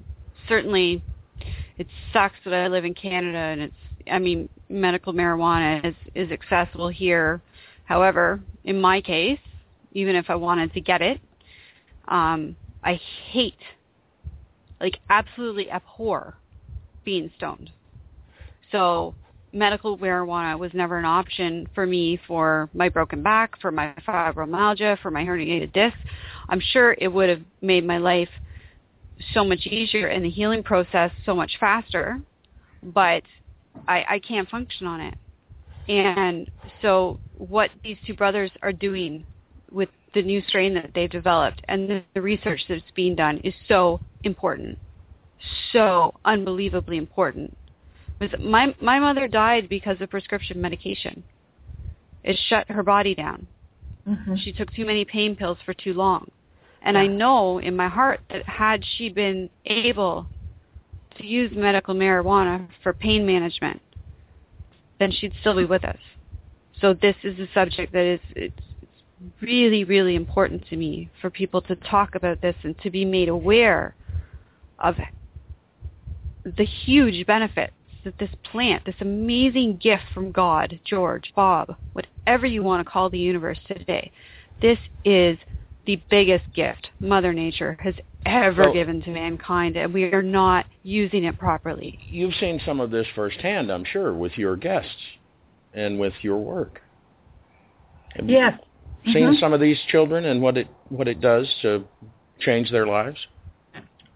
[0.48, 1.03] certainly,
[1.78, 3.76] it sucks that I live in Canada, and it's.
[4.11, 7.41] I mean, medical marijuana is is accessible here.
[7.86, 9.40] However, in my case,
[9.94, 11.20] even if I wanted to get it,
[12.07, 12.99] um, I
[13.32, 13.56] hate
[14.80, 16.36] like absolutely abhor
[17.06, 17.72] being stoned.
[18.72, 19.15] So
[19.54, 25.00] medical marijuana was never an option for me for my broken back, for my fibromyalgia,
[25.02, 25.96] for my herniated disc.
[26.50, 28.30] I'm sure it would have made my life
[29.34, 32.20] so much easier and the healing process so much faster,
[32.82, 33.24] but
[33.88, 35.16] I, I can't function on it.
[35.88, 36.50] And
[36.82, 39.24] so what these two brothers are doing
[39.72, 43.54] with the new strain that they've developed and the, the research that's being done is
[43.68, 44.78] so important,
[45.72, 47.56] so unbelievably important.
[48.40, 51.24] My my mother died because of prescription medication.
[52.24, 53.48] It shut her body down.
[54.08, 54.36] Mm-hmm.
[54.36, 56.30] She took too many pain pills for too long.
[56.82, 57.04] And yeah.
[57.04, 60.28] I know in my heart that had she been able
[61.18, 63.82] to use medical marijuana for pain management,
[65.00, 66.00] then she'd still be with us.
[66.82, 68.62] So this is a subject that is it's
[69.41, 73.30] really, really important to me for people to talk about this and to be made
[73.30, 73.95] aware
[74.80, 74.95] of
[76.44, 77.74] the huge benefits
[78.04, 83.10] that this plant, this amazing gift from God, George, Bob, whatever you want to call
[83.10, 84.12] the universe today,
[84.62, 85.38] this is
[85.86, 90.66] the biggest gift Mother Nature has ever well, given to mankind, and we are not
[90.84, 92.00] using it properly.
[92.10, 94.96] You've seen some of this firsthand, I'm sure, with your guests
[95.74, 96.82] and with your work.
[98.24, 98.60] Yes,
[99.06, 99.40] seen mm-hmm.
[99.40, 101.84] some of these children and what it what it does to
[102.40, 103.18] change their lives?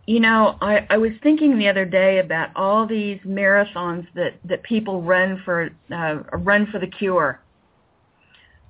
[0.08, 4.64] You know, I, I was thinking the other day about all these marathons that, that
[4.64, 7.42] people run for uh, run for the cure.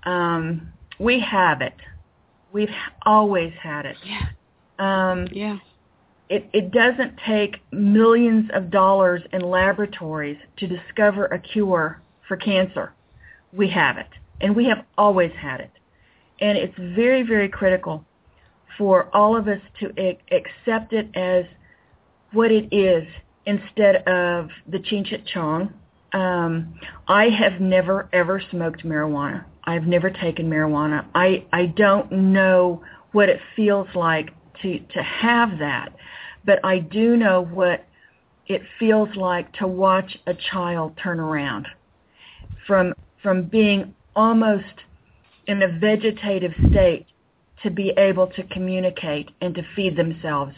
[0.03, 1.75] Um, we have it.
[2.51, 2.73] We've
[3.05, 3.97] always had it.
[4.03, 4.29] Yeah.
[4.79, 5.59] Um, yeah.
[6.27, 12.93] It, it doesn't take millions of dollars in laboratories to discover a cure for cancer.
[13.53, 14.09] We have it,
[14.41, 15.71] and we have always had it.
[16.41, 18.03] And it's very, very critical
[18.77, 19.87] for all of us to
[20.31, 21.45] accept it as
[22.31, 23.07] what it is
[23.45, 25.73] instead of the Cheech Chong.
[26.13, 29.45] Um, I have never ever smoked marijuana.
[29.63, 31.05] I've never taken marijuana.
[31.13, 32.81] I I don't know
[33.11, 34.29] what it feels like
[34.61, 35.93] to to have that,
[36.45, 37.85] but I do know what
[38.47, 41.67] it feels like to watch a child turn around
[42.65, 44.63] from from being almost
[45.47, 47.05] in a vegetative state
[47.63, 50.53] to be able to communicate and to feed themselves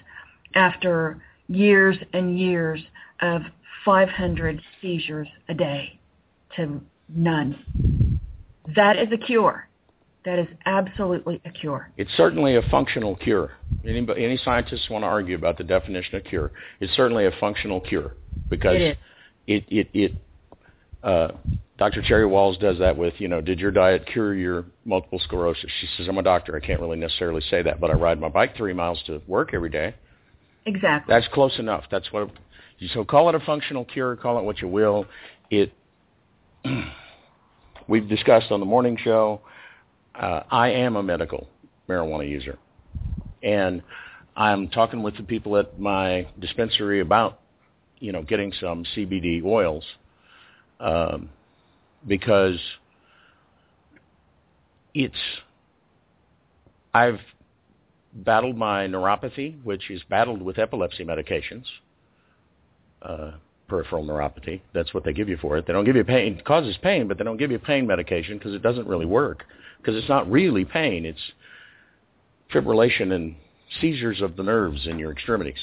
[0.55, 2.81] after years and years
[3.21, 3.41] of
[3.85, 5.99] 500 seizures a day
[6.55, 8.19] to none.
[8.75, 9.67] That is a cure.
[10.25, 11.89] That is absolutely a cure.
[11.97, 13.53] It's certainly a functional cure.
[13.85, 16.51] Any, any scientists want to argue about the definition of cure.
[16.81, 18.15] It's certainly a functional cure
[18.49, 18.97] because it,
[19.47, 20.11] it, it, it
[21.03, 21.29] uh,
[21.79, 22.01] Dr.
[22.01, 25.71] Terry Wahls does that with, you know, did your diet cure your multiple sclerosis?
[25.79, 26.53] She says, I'm a doctor.
[26.53, 29.53] I can't really necessarily say that, but I ride my bike three miles to work
[29.53, 29.95] every day.
[30.65, 31.13] Exactly.
[31.13, 31.85] That's close enough.
[31.89, 32.31] That's what.
[32.93, 34.17] So call it a functional cure.
[34.17, 35.05] Call it what you will.
[35.49, 35.71] It.
[37.87, 39.39] we've discussed on the morning show.
[40.13, 41.47] Uh, I am a medical
[41.87, 42.59] marijuana user,
[43.41, 43.81] and
[44.35, 47.39] I'm talking with the people at my dispensary about,
[47.99, 49.85] you know, getting some CBD oils
[50.81, 51.29] um,
[52.07, 52.59] because
[54.93, 55.15] it's
[56.93, 57.19] I've
[58.13, 61.65] battled my neuropathy, which is battled with epilepsy medications,
[63.01, 63.31] uh,
[63.67, 64.61] peripheral neuropathy.
[64.73, 65.67] That's what they give you for it.
[65.67, 66.37] They don't give you pain.
[66.37, 69.45] It causes pain, but they don't give you pain medication because it doesn't really work
[69.77, 71.05] because it's not really pain.
[71.05, 71.21] It's
[72.51, 73.35] fibrillation and
[73.79, 75.59] seizures of the nerves in your extremities.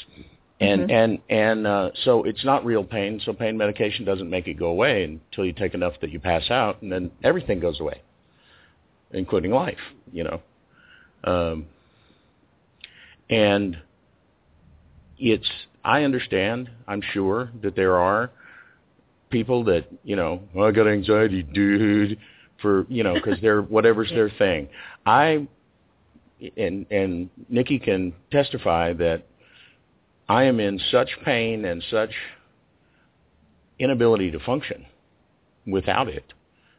[0.58, 0.90] And mm-hmm.
[0.90, 3.20] and and uh, so it's not real pain.
[3.24, 6.50] So pain medication doesn't make it go away until you take enough that you pass
[6.50, 8.00] out, and then everything goes away,
[9.10, 9.78] including life.
[10.12, 10.40] You know,
[11.24, 11.66] um,
[13.28, 13.76] and
[15.18, 15.50] it's
[15.84, 16.70] I understand.
[16.88, 18.30] I'm sure that there are
[19.28, 22.18] people that you know oh, I got anxiety, dude,
[22.62, 24.68] for you know because they're whatever's their thing.
[25.04, 25.46] I
[26.56, 29.26] and and Nikki can testify that
[30.28, 32.10] I am in such pain and such
[33.78, 34.86] inability to function
[35.66, 36.32] without it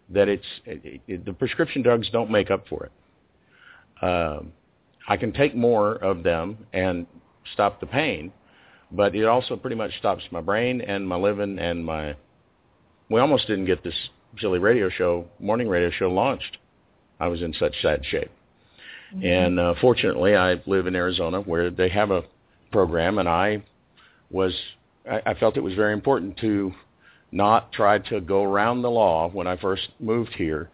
[0.10, 2.92] that it's it, it, the prescription drugs don't make up for it.
[4.06, 4.54] Um,
[5.08, 7.08] I can take more of them and
[7.54, 8.32] stop the pain,
[8.92, 12.16] but it also pretty much stops my brain and my living and my.
[13.10, 13.96] We almost didn't get this
[14.40, 16.58] silly radio show, morning radio show launched.
[17.20, 18.32] I was in such sad shape.
[19.14, 19.26] Mm-hmm.
[19.26, 22.24] And uh, fortunately, I live in Arizona where they have a
[22.72, 23.64] program, and I
[24.32, 24.54] was
[25.10, 26.74] I, I felt it was very important to
[27.32, 30.70] not try to go around the law when I first moved here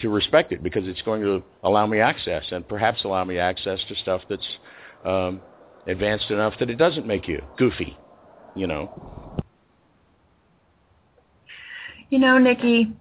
[0.00, 3.80] to respect it because it's going to allow me access and perhaps allow me access
[3.88, 4.46] to stuff that's
[5.04, 5.40] um,
[5.86, 7.96] advanced enough that it doesn't make you goofy,
[8.54, 9.36] you know.
[12.10, 12.92] You know, Nikki,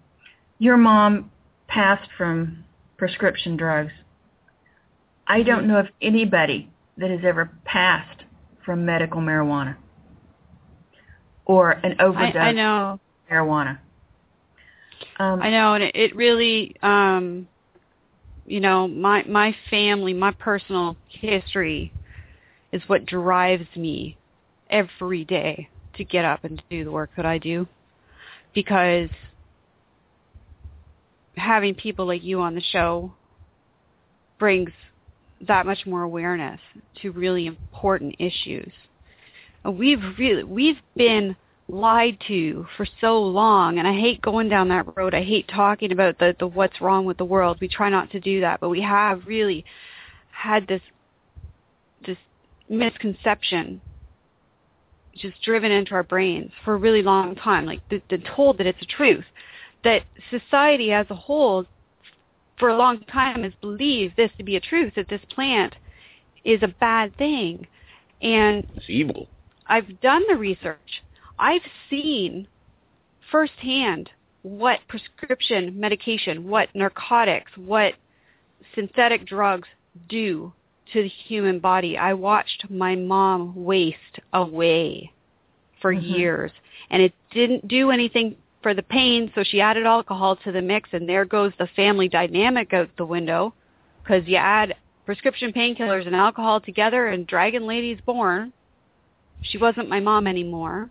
[0.58, 1.30] your mom
[1.68, 2.64] passed from
[2.98, 3.92] prescription drugs.
[5.28, 8.24] I don't know of anybody that has ever passed
[8.66, 9.76] from medical marijuana
[11.46, 13.00] or an overdose I, I know.
[13.32, 13.80] marijuana.
[15.18, 17.48] Um, I know, and it, it really, um,
[18.46, 21.94] you know, my my family, my personal history,
[22.72, 24.18] is what drives me
[24.70, 27.68] every day to get up and do the work that I do,
[28.54, 29.10] because
[31.38, 33.14] having people like you on the show
[34.40, 34.72] brings
[35.42, 36.60] that much more awareness
[37.02, 38.72] to really important issues.
[39.66, 41.36] Uh, we've really we've been
[41.68, 45.16] lied to for so long and I hate going down that road.
[45.16, 47.58] I hate talking about the, the what's wrong with the world.
[47.60, 49.66] We try not to do that, but we have really
[50.32, 50.82] had this
[52.06, 52.18] this
[52.70, 53.82] misconception
[55.16, 58.82] just driven into our brains for a really long time, like been told that it's
[58.82, 59.24] a truth.
[59.84, 61.66] That society as a whole
[62.58, 65.76] for a long time has believed this to be a truth, that this plant
[66.44, 67.68] is a bad thing.
[68.22, 69.28] And it's evil.
[69.68, 71.04] I've done the research.
[71.38, 72.48] I've seen
[73.32, 74.10] firsthand
[74.44, 77.94] what prescription medication, what narcotics, what
[78.76, 79.68] synthetic drugs
[80.08, 80.54] do
[80.94, 81.98] to the human body.
[81.98, 83.98] I watched my mom waste
[84.34, 85.12] away
[85.82, 86.06] for mm-hmm.
[86.06, 86.52] years
[86.90, 88.36] and it didn't do anything
[88.66, 92.10] for the pain, so she added alcohol to the mix, and there goes the family
[92.10, 93.54] dynamic out the window,
[94.02, 94.74] because you add
[95.06, 98.52] prescription painkillers and alcohol together, and Dragon Lady's born.
[99.44, 100.90] She wasn't my mom anymore.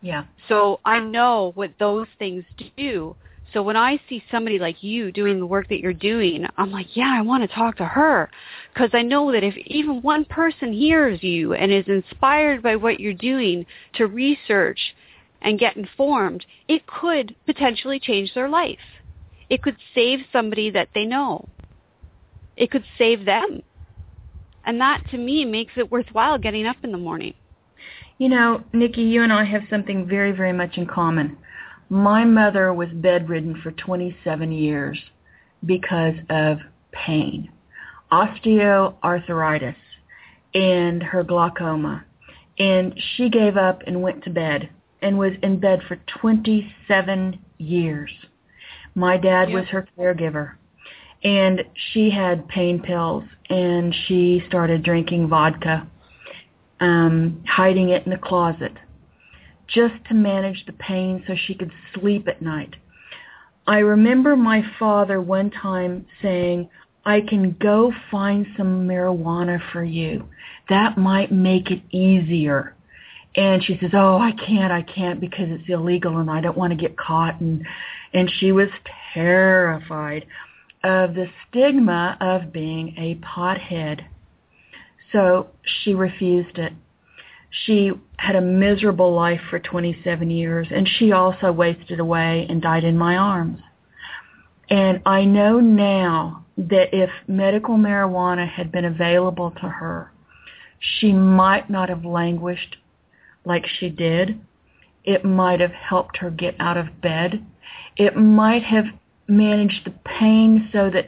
[0.00, 0.24] Yeah.
[0.48, 2.42] So I know what those things
[2.78, 3.14] do.
[3.52, 6.96] So when I see somebody like you doing the work that you're doing, I'm like,
[6.96, 8.30] yeah, I want to talk to her
[8.72, 12.98] because I know that if even one person hears you and is inspired by what
[12.98, 13.66] you're doing
[13.96, 14.80] to research
[15.44, 18.78] and get informed, it could potentially change their life.
[19.50, 21.48] It could save somebody that they know.
[22.56, 23.62] It could save them.
[24.64, 27.34] And that to me makes it worthwhile getting up in the morning.
[28.16, 31.36] You know, Nikki, you and I have something very, very much in common.
[31.90, 34.98] My mother was bedridden for 27 years
[35.66, 36.58] because of
[36.92, 37.50] pain,
[38.10, 39.76] osteoarthritis,
[40.54, 42.04] and her glaucoma.
[42.58, 44.70] And she gave up and went to bed
[45.04, 48.10] and was in bed for 27 years.
[48.94, 50.54] My dad was her caregiver.
[51.22, 51.62] And
[51.92, 55.86] she had pain pills and she started drinking vodka,
[56.80, 58.72] um, hiding it in the closet
[59.66, 62.74] just to manage the pain so she could sleep at night.
[63.66, 66.68] I remember my father one time saying,
[67.06, 70.28] I can go find some marijuana for you.
[70.70, 72.74] That might make it easier
[73.36, 76.72] and she says, "Oh, I can't, I can't because it's illegal and I don't want
[76.72, 77.66] to get caught." And
[78.12, 78.68] and she was
[79.12, 80.26] terrified
[80.84, 84.04] of the stigma of being a pothead.
[85.12, 86.72] So she refused it.
[87.66, 92.84] She had a miserable life for 27 years and she also wasted away and died
[92.84, 93.60] in my arms.
[94.68, 100.12] And I know now that if medical marijuana had been available to her,
[100.80, 102.76] she might not have languished
[103.44, 104.40] like she did.
[105.04, 107.44] It might have helped her get out of bed.
[107.96, 108.86] It might have
[109.28, 111.06] managed the pain so that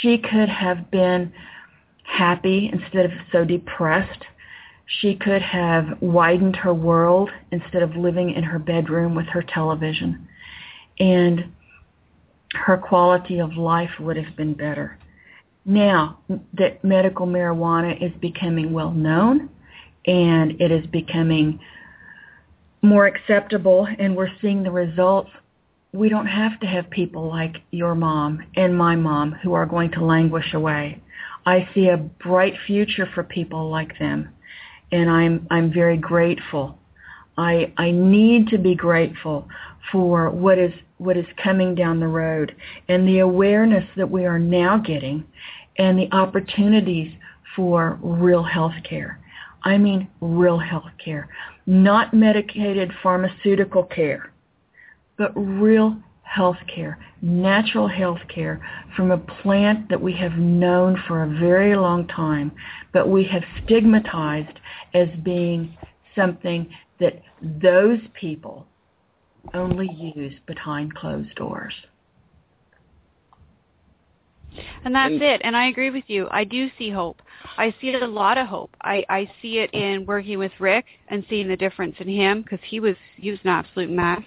[0.00, 1.32] she could have been
[2.02, 4.24] happy instead of so depressed.
[5.00, 10.26] She could have widened her world instead of living in her bedroom with her television.
[10.98, 11.52] And
[12.54, 14.98] her quality of life would have been better.
[15.64, 16.18] Now
[16.54, 19.50] that medical marijuana is becoming well known
[20.06, 21.60] and it is becoming
[22.82, 25.30] more acceptable and we're seeing the results,
[25.92, 29.90] we don't have to have people like your mom and my mom who are going
[29.92, 31.00] to languish away.
[31.46, 34.28] I see a bright future for people like them
[34.92, 36.78] and I'm I'm very grateful.
[37.36, 39.48] I I need to be grateful
[39.90, 42.54] for what is what is coming down the road
[42.88, 45.24] and the awareness that we are now getting
[45.78, 47.12] and the opportunities
[47.54, 49.20] for real health care.
[49.66, 51.28] I mean real health care,
[51.66, 54.32] not medicated pharmaceutical care,
[55.18, 58.60] but real health care, natural health care
[58.94, 62.52] from a plant that we have known for a very long time,
[62.92, 64.56] but we have stigmatized
[64.94, 65.76] as being
[66.14, 66.68] something
[67.00, 68.68] that those people
[69.52, 71.74] only use behind closed doors.
[74.84, 75.40] And that's it.
[75.44, 76.28] And I agree with you.
[76.30, 77.20] I do see hope.
[77.58, 78.70] I see a lot of hope.
[78.82, 82.60] I, I see it in working with Rick and seeing the difference in him because
[82.66, 84.22] he was he was an absolute mess.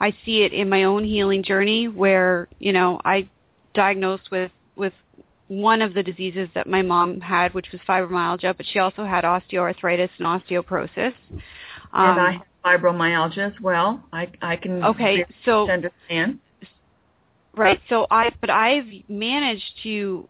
[0.00, 3.28] I see it in my own healing journey where you know I
[3.74, 4.92] diagnosed with with
[5.48, 9.24] one of the diseases that my mom had, which was fibromyalgia, but she also had
[9.24, 11.14] osteoarthritis and osteoporosis.
[11.92, 14.02] Um, and I have fibromyalgia as well.
[14.12, 16.38] I I can okay, so understand.
[17.58, 17.80] Right.
[17.88, 20.28] So I but I've managed to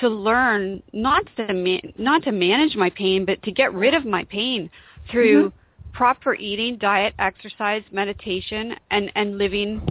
[0.00, 4.04] to learn not to ma- not to manage my pain, but to get rid of
[4.04, 4.70] my pain
[5.10, 5.92] through mm-hmm.
[5.92, 9.86] proper eating, diet, exercise, meditation, and and living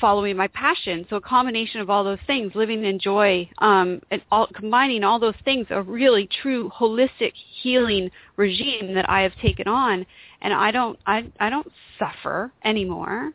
[0.00, 1.04] following my passion.
[1.10, 5.18] So a combination of all those things, living in joy, um, and all, combining all
[5.18, 7.32] those things, a really true holistic
[7.62, 10.06] healing regime that I have taken on,
[10.40, 11.66] and I don't, I, I don't
[11.98, 13.32] suffer anymore.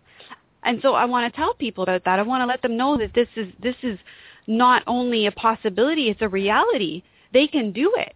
[0.65, 2.19] And so I want to tell people about that.
[2.19, 3.99] I want to let them know that this is, this is
[4.47, 7.03] not only a possibility, it's a reality.
[7.33, 8.13] They can do it.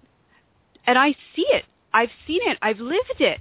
[0.85, 1.65] And I see it.
[1.93, 2.57] I've seen it.
[2.61, 3.39] I've lived it.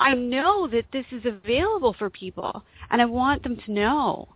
[0.00, 4.28] I know that this is available for people and I want them to know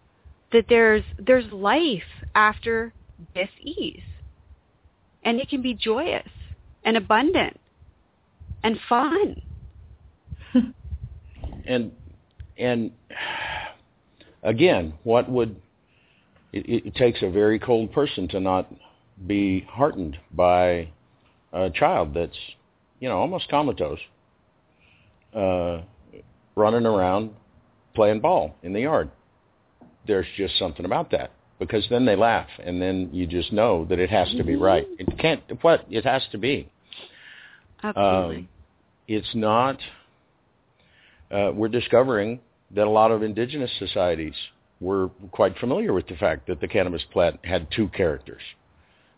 [0.52, 2.02] that there's there's life
[2.34, 2.92] after
[3.34, 4.02] this ease.
[5.24, 6.28] And it can be joyous
[6.84, 7.58] and abundant
[8.62, 9.40] and fun.
[11.66, 11.92] and
[12.58, 12.90] and
[14.42, 15.56] again, what would
[16.52, 18.72] it, it takes a very cold person to not
[19.26, 20.88] be heartened by
[21.52, 22.38] a child that's
[23.00, 24.00] you know almost comatose,
[25.34, 25.82] uh,
[26.54, 27.30] running around
[27.94, 29.10] playing ball in the yard
[30.06, 33.98] there's just something about that because then they laugh and then you just know that
[33.98, 34.86] it has to be right.
[34.98, 36.68] It can't what it has to be.
[37.82, 38.36] Absolutely.
[38.36, 38.48] Um,
[39.08, 39.78] it's not.
[41.30, 42.40] Uh, we're discovering
[42.74, 44.34] that a lot of indigenous societies
[44.80, 48.42] were quite familiar with the fact that the cannabis plant had two characters.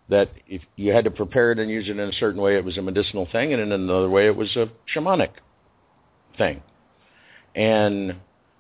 [0.09, 2.64] That if you had to prepare it and use it in a certain way, it
[2.64, 5.31] was a medicinal thing, and in another way, it was a shamanic
[6.36, 6.62] thing.
[7.55, 8.16] And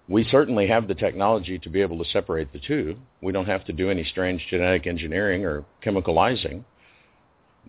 [0.08, 2.96] we certainly have the technology to be able to separate the two.
[3.22, 6.64] We don't have to do any strange genetic engineering or chemicalizing.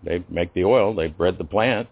[0.02, 1.88] They make the oil, they bred the plant.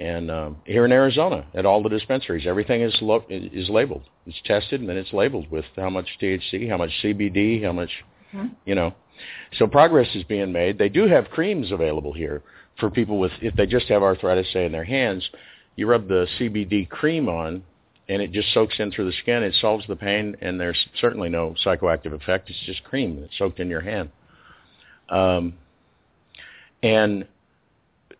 [0.00, 4.02] And um, here in Arizona, at all the dispensaries, everything is lo- is labeled.
[4.26, 7.90] It's tested and then it's labeled with how much THC, how much CBD, how much,
[8.34, 8.48] mm-hmm.
[8.64, 8.94] you know.
[9.58, 10.78] So progress is being made.
[10.78, 12.42] They do have creams available here
[12.78, 15.28] for people with if they just have arthritis, say in their hands.
[15.76, 17.62] You rub the CBD cream on,
[18.08, 19.42] and it just soaks in through the skin.
[19.42, 22.48] It solves the pain, and there's certainly no psychoactive effect.
[22.48, 24.08] It's just cream that's soaked in your hand.
[25.10, 25.54] Um,
[26.82, 27.26] and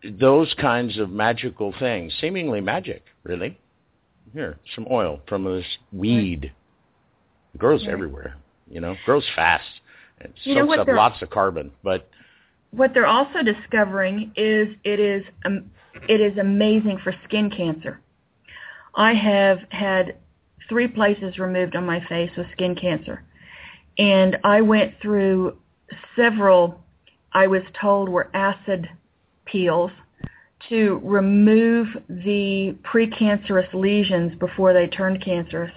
[0.03, 3.57] those kinds of magical things, seemingly magic, really.
[4.33, 6.51] Here, some oil from this weed.
[7.53, 7.93] It grows right.
[7.93, 8.35] everywhere,
[8.69, 9.65] you know, grows fast.
[10.21, 12.09] It you soaks up lots of carbon, but
[12.71, 15.69] what they're also discovering is it is um,
[16.07, 17.99] it is amazing for skin cancer.
[18.95, 20.15] I have had
[20.69, 23.23] three places removed on my face with skin cancer.
[23.97, 25.57] And I went through
[26.15, 26.81] several,
[27.33, 28.89] I was told were acid
[29.51, 29.91] peels
[30.69, 35.71] to remove the precancerous lesions before they turned cancerous.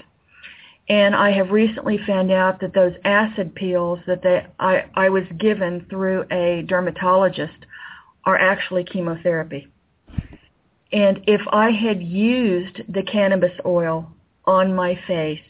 [0.88, 5.24] And I have recently found out that those acid peels that they, I, I was
[5.38, 7.66] given through a dermatologist
[8.24, 9.68] are actually chemotherapy.
[10.92, 14.12] And if I had used the cannabis oil
[14.44, 15.40] on my face,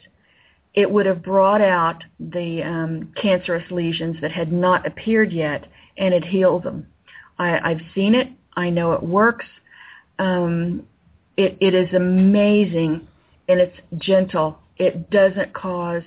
[0.75, 6.15] it would have brought out the um, cancerous lesions that had not appeared yet and
[6.15, 6.87] it healed them.
[7.39, 8.29] I, I've seen it.
[8.57, 9.47] I know it works.
[10.19, 10.87] Um,
[11.37, 13.07] it, it is amazing
[13.49, 14.59] and it's gentle.
[14.77, 16.03] It doesn't cause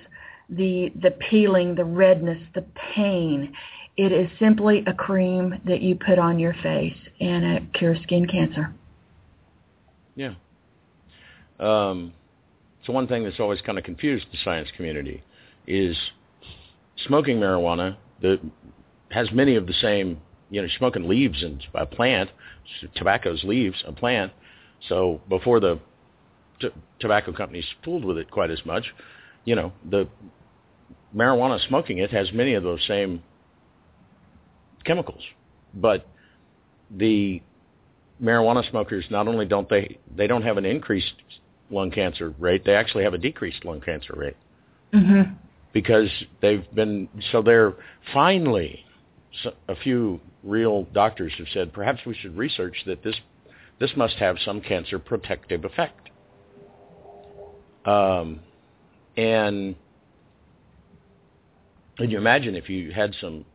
[0.49, 3.53] the the peeling, the redness, the pain.
[3.97, 8.27] It is simply a cream that you put on your face and it cures skin
[8.27, 8.73] cancer.
[10.15, 10.35] Yeah.
[11.59, 12.13] Um,
[12.85, 15.23] so one thing that's always kind of confused the science community
[15.65, 15.97] is
[17.07, 18.39] smoking marijuana that
[19.09, 22.29] has many of the same, you know, smoking leaves and a plant,
[22.95, 24.31] tobacco's leaves, a plant.
[24.87, 25.79] So before the
[26.61, 26.69] t-
[26.99, 28.85] tobacco companies fooled with it quite as much,
[29.45, 30.07] you know, the
[31.15, 33.23] marijuana smoking it has many of those same
[34.85, 35.23] chemicals,
[35.73, 36.07] but
[36.91, 37.41] the
[38.21, 41.13] marijuana smokers not only don't they they don't have an increased
[41.69, 44.37] lung cancer rate, they actually have a decreased lung cancer rate.
[44.93, 45.33] Mm-hmm.
[45.73, 46.09] Because
[46.41, 47.73] they've been so they're
[48.13, 48.85] finally
[49.67, 53.15] a few real doctors have said perhaps we should research that this
[53.79, 56.09] this must have some cancer protective effect.
[57.85, 58.39] Um,
[59.15, 59.75] and
[61.97, 63.45] can you imagine if you had some,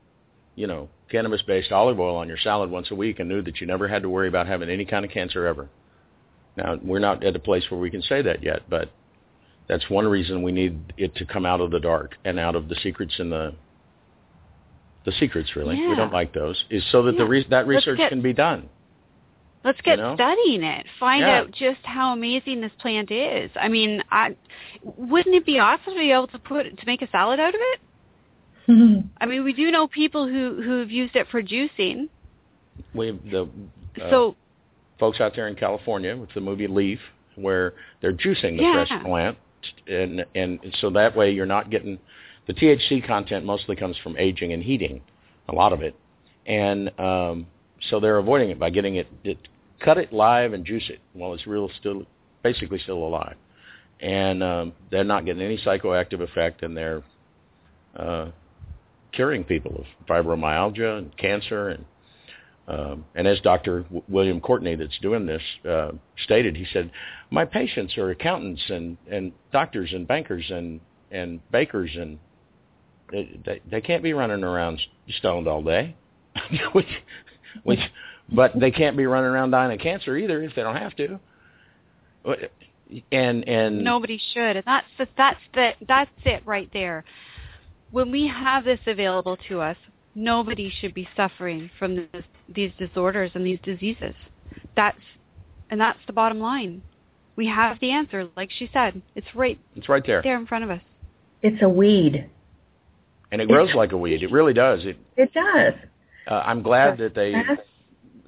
[0.55, 3.67] you know, cannabis-based olive oil on your salad once a week and knew that you
[3.67, 5.69] never had to worry about having any kind of cancer ever?
[6.57, 8.91] Now, we're not at a place where we can say that yet, but
[9.69, 12.69] that's one reason we need it to come out of the dark and out of
[12.69, 13.55] the secrets in the
[15.05, 15.77] the secrets really.
[15.77, 15.91] Yeah.
[15.91, 16.65] We don't like those.
[16.71, 17.19] Is so that Yeah.
[17.19, 18.69] the re- that research get- can be done.
[19.65, 20.15] Let's get know?
[20.17, 20.87] studying it.
[20.99, 21.41] Find Yeah.
[21.41, 23.51] out just how amazing this plant is.
[23.55, 24.35] I mean, I
[24.83, 27.61] wouldn't it be awesome to be able to put to make a salad out of
[27.61, 27.81] it?
[29.21, 32.09] I mean, we do know people who who've used it for juicing.
[32.95, 33.43] We the
[34.01, 34.37] uh, so
[34.99, 37.01] folks out there in California with the movie Leaf,
[37.37, 38.85] where they're juicing the Yeah.
[38.85, 39.39] fresh plant,
[39.89, 41.99] and and so that way you're not getting
[42.47, 45.01] the THC content mostly comes from aging and heating,
[45.49, 45.95] a lot of it,
[46.47, 47.47] and um,
[47.89, 49.39] so they're avoiding it by getting it, it
[49.81, 52.05] cut it live and juice it while it's real still
[52.43, 53.37] basically still alive,
[54.01, 57.03] and um, they're not getting any psychoactive effect, and they're
[57.97, 58.31] uh,
[59.13, 61.85] curing people of fibromyalgia and cancer and
[62.69, 63.83] um, and as Dr.
[63.83, 65.91] W- William Courtney, that's doing this, uh,
[66.25, 66.93] stated, he said,
[67.31, 72.19] "My patients are accountants and, and doctors and bankers and and bakers, and
[73.13, 74.81] they, they, they can't be running around
[75.19, 75.95] stoned all day,
[76.73, 76.87] which,
[77.63, 77.81] which,
[78.31, 81.21] but they can't be running around dying of cancer either if they don't have to."
[83.11, 87.05] And and nobody should, and that's the, that's the that's it right there.
[87.91, 89.77] When we have this available to us,
[90.15, 92.25] nobody should be suffering from this,
[92.55, 94.15] these disorders and these diseases.
[94.77, 94.99] That's
[95.71, 96.83] and that's the bottom line.
[97.35, 99.01] We have the answer, like she said.
[99.15, 100.83] It's right it's right there, there in front of us.
[101.43, 102.29] It's a weed.
[103.33, 104.23] And it grows like a weed.
[104.23, 104.85] It really does.
[104.85, 104.99] It.
[105.17, 105.75] It does.
[106.31, 107.35] Uh, I'm glad that they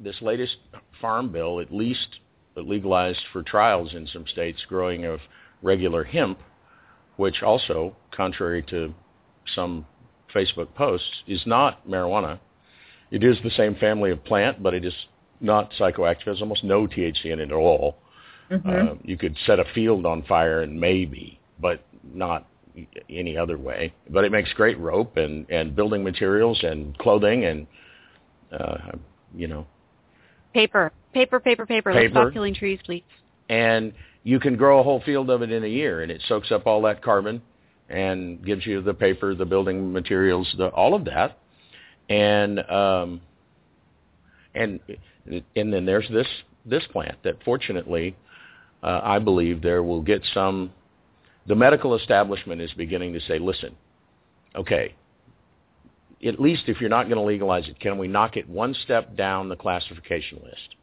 [0.01, 0.57] this latest
[1.01, 2.19] farm bill at least
[2.57, 5.21] legalized for trials in some states growing of
[5.63, 6.39] regular hemp,
[7.17, 8.95] which also, contrary to
[9.55, 9.87] some
[10.35, 12.39] Facebook posts, is not marijuana.
[13.11, 14.95] It is the same family of plant, but it is
[15.41, 16.25] not psychoactive.
[16.27, 17.99] There's almost no THC in it at all.
[18.51, 22.47] hmm Uh, you could set a field on fire and maybe, but not
[23.09, 23.93] any other way.
[24.11, 27.67] But it makes great rope and and building materials and clothing and
[28.53, 28.93] uh,
[29.35, 29.67] you know
[30.53, 31.93] Paper, paper, paper, paper.
[31.93, 33.03] Let's stop killing trees, please.
[33.49, 33.93] and
[34.23, 36.67] you can grow a whole field of it in a year, and it soaks up
[36.67, 37.43] all that carbon
[37.89, 41.39] and gives you the paper, the building materials, the all of that,
[42.09, 43.21] and um,
[44.55, 44.79] and
[45.57, 46.29] and then there's this
[46.65, 48.17] this plant that fortunately
[48.85, 50.73] uh, I believe there will get some.
[51.47, 53.77] The medical establishment is beginning to say, listen,
[54.55, 54.95] okay,
[56.27, 59.17] at least if you're not going to legalize it, can we knock it one step
[59.17, 60.77] down the classification list?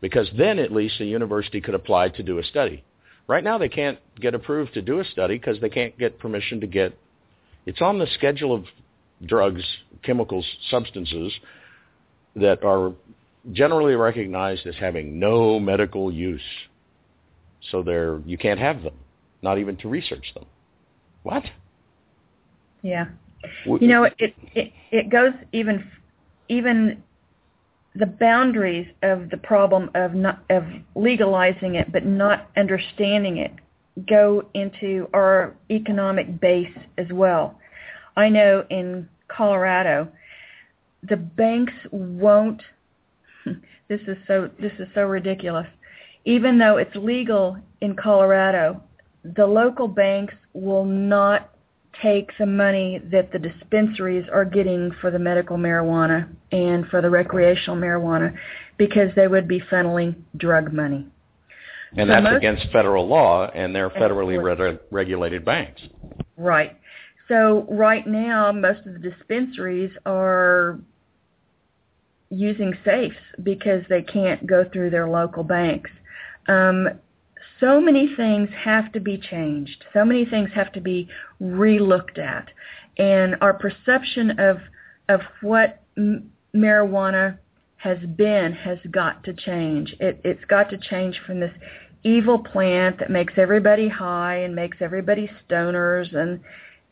[0.00, 2.82] Because then at least a university could apply to do a study.
[3.26, 6.60] Right now they can't get approved to do a study because they can't get permission
[6.60, 6.96] to get,
[7.66, 8.64] it's on the schedule of
[9.24, 9.62] drugs,
[10.02, 11.32] chemicals, substances
[12.36, 12.92] that are
[13.52, 16.40] generally recognized as having no medical use.
[17.70, 18.94] So they're, you can't have them,
[19.44, 20.46] not even to research them.
[21.22, 21.44] What?
[22.82, 23.06] Yeah.
[23.66, 25.86] You know, it it it goes even
[26.48, 27.02] even
[27.94, 30.64] the boundaries of the problem of not of
[30.96, 33.52] legalizing it but not understanding it
[34.08, 37.58] go into our economic base as well.
[38.16, 40.08] I know in Colorado,
[41.08, 42.62] the banks won't.
[43.86, 44.48] This is so.
[44.58, 45.66] This is so ridiculous.
[46.24, 48.82] Even though it's legal in Colorado,
[49.24, 51.50] the local banks will not
[52.02, 57.08] take the money that the dispensaries are getting for the medical marijuana and for the
[57.08, 58.34] recreational marijuana
[58.76, 61.06] because they would be funneling drug money.
[61.96, 65.80] And so that's most, against federal law, and they're federally re- regulated banks.
[66.36, 66.76] Right.
[67.28, 70.80] So right now, most of the dispensaries are
[72.30, 75.90] using safes because they can't go through their local banks.
[76.48, 76.88] Um,
[77.60, 79.84] so many things have to be changed.
[79.92, 81.08] So many things have to be
[81.40, 82.48] relooked at,
[82.98, 84.58] and our perception of
[85.08, 87.38] of what m- marijuana
[87.76, 89.94] has been has got to change.
[90.00, 91.52] It, it's got to change from this
[92.02, 96.40] evil plant that makes everybody high and makes everybody stoners and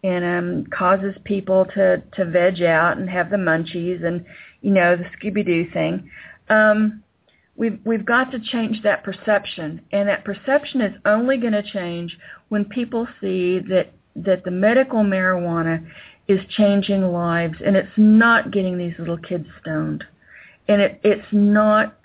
[0.04, 4.24] and um causes people to to veg out and have the munchies and
[4.62, 6.10] you know the Scooby Doo thing.
[6.48, 7.01] Um,
[7.62, 12.18] we've we've got to change that perception, and that perception is only going to change
[12.48, 15.86] when people see that that the medical marijuana
[16.26, 20.02] is changing lives, and it's not getting these little kids stoned,
[20.66, 21.96] and it, it's not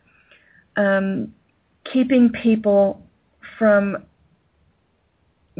[0.75, 1.33] um,
[1.91, 3.01] keeping people
[3.57, 3.97] from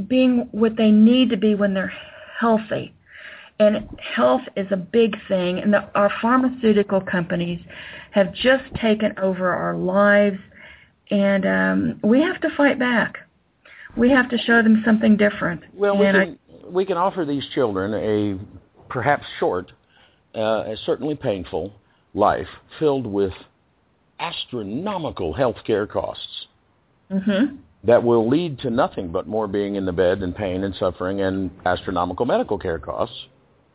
[0.08, 1.94] being what they need to be when they're
[2.40, 2.94] healthy.
[3.60, 7.60] And health is a big thing, and the, our pharmaceutical companies
[8.12, 10.38] have just taken over our lives,
[11.10, 13.18] and um, we have to fight back.
[13.96, 15.64] We have to show them something different.
[15.74, 18.40] Well, we can, I, we can offer these children a
[18.90, 19.72] perhaps short,
[20.36, 21.74] uh, certainly painful
[22.14, 22.48] life
[22.78, 23.34] filled with
[24.20, 26.48] astronomical health care costs.
[27.12, 30.76] Mm-hmm that will lead to nothing but more being in the bed and pain and
[30.76, 33.16] suffering and astronomical medical care costs.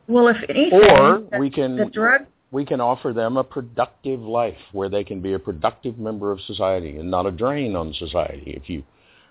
[0.09, 4.59] Well, if anything, or we can the drug we can offer them a productive life
[4.73, 8.53] where they can be a productive member of society and not a drain on society.
[8.55, 8.85] If you,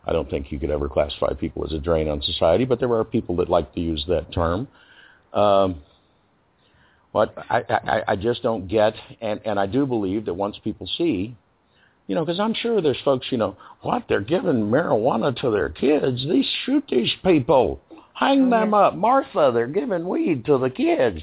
[0.06, 2.92] I don't think you could ever classify people as a drain on society, but there
[2.92, 4.68] are people that like to use that term.
[5.34, 5.84] Um,
[7.12, 10.90] what I, I, I just don't get, and, and I do believe that once people
[10.98, 11.38] see,
[12.08, 15.70] you know, because I'm sure there's folks, you know, what they're giving marijuana to their
[15.70, 16.26] kids.
[16.28, 17.80] These shoot these people,
[18.22, 18.96] hang oh, them up.
[18.96, 21.20] Martha, they're giving weed to the kids.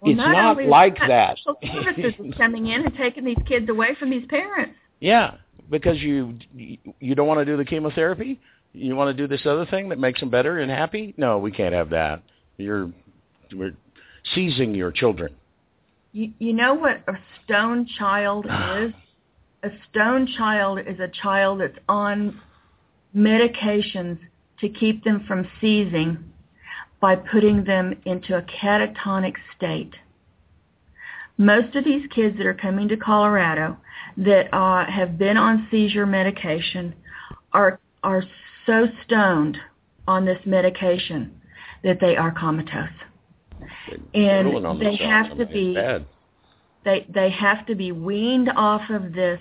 [0.00, 1.38] Well, it's not, not like that.
[1.64, 4.74] Services is coming in and taking these kids away from these parents.
[5.00, 5.36] Yeah,
[5.70, 6.38] because you
[7.00, 8.40] you don't want to do the chemotherapy.
[8.72, 11.14] You want to do this other thing that makes them better and happy.
[11.16, 12.22] No, we can't have that.
[12.58, 12.90] You're
[13.52, 13.76] we're
[14.34, 15.34] seizing your children.
[16.12, 18.46] You you know what a stone child
[18.78, 18.92] is?
[19.62, 22.40] A stone child is a child that's on
[23.16, 24.18] medications
[24.64, 26.32] to keep them from seizing
[27.00, 29.92] by putting them into a catatonic state.
[31.36, 33.76] Most of these kids that are coming to Colorado
[34.16, 36.94] that uh, have been on seizure medication
[37.52, 38.22] are are
[38.66, 39.58] so stoned
[40.08, 41.40] on this medication
[41.82, 42.88] that they are comatose,
[44.14, 45.76] and they have to be
[46.84, 49.40] they they have to be weaned off of this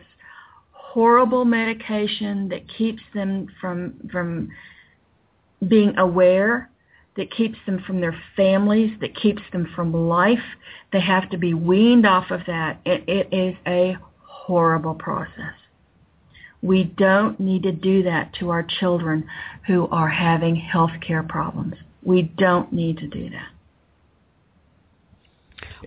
[0.71, 4.49] horrible medication that keeps them from from
[5.67, 6.69] being aware
[7.15, 10.43] that keeps them from their families, that keeps them from life.
[10.91, 12.79] They have to be weaned off of that.
[12.85, 15.53] It, it is a horrible process.
[16.61, 19.27] We don't need to do that to our children
[19.67, 21.75] who are having health care problems.
[22.01, 23.49] We don't need to do that.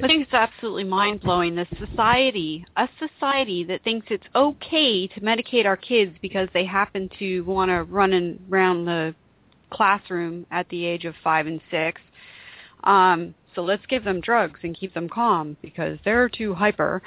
[0.03, 1.55] I think it's absolutely mind blowing.
[1.55, 7.09] The society, a society that thinks it's okay to medicate our kids because they happen
[7.19, 9.15] to want to run around the
[9.71, 12.01] classroom at the age of five and six.
[12.85, 17.03] Um, so let's give them drugs and keep them calm because they're too hyper.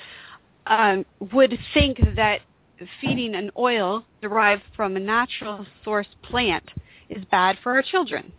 [0.65, 2.41] Um, would think that
[3.01, 6.71] feeding an oil derived from a natural source plant
[7.09, 8.31] is bad for our children.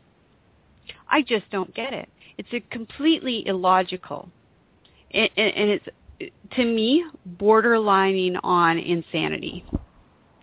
[1.09, 2.09] I just don't get it.
[2.39, 4.31] It's a completely illogical,
[5.13, 5.87] and, and it's
[6.53, 7.05] to me
[7.39, 9.65] borderlining on insanity.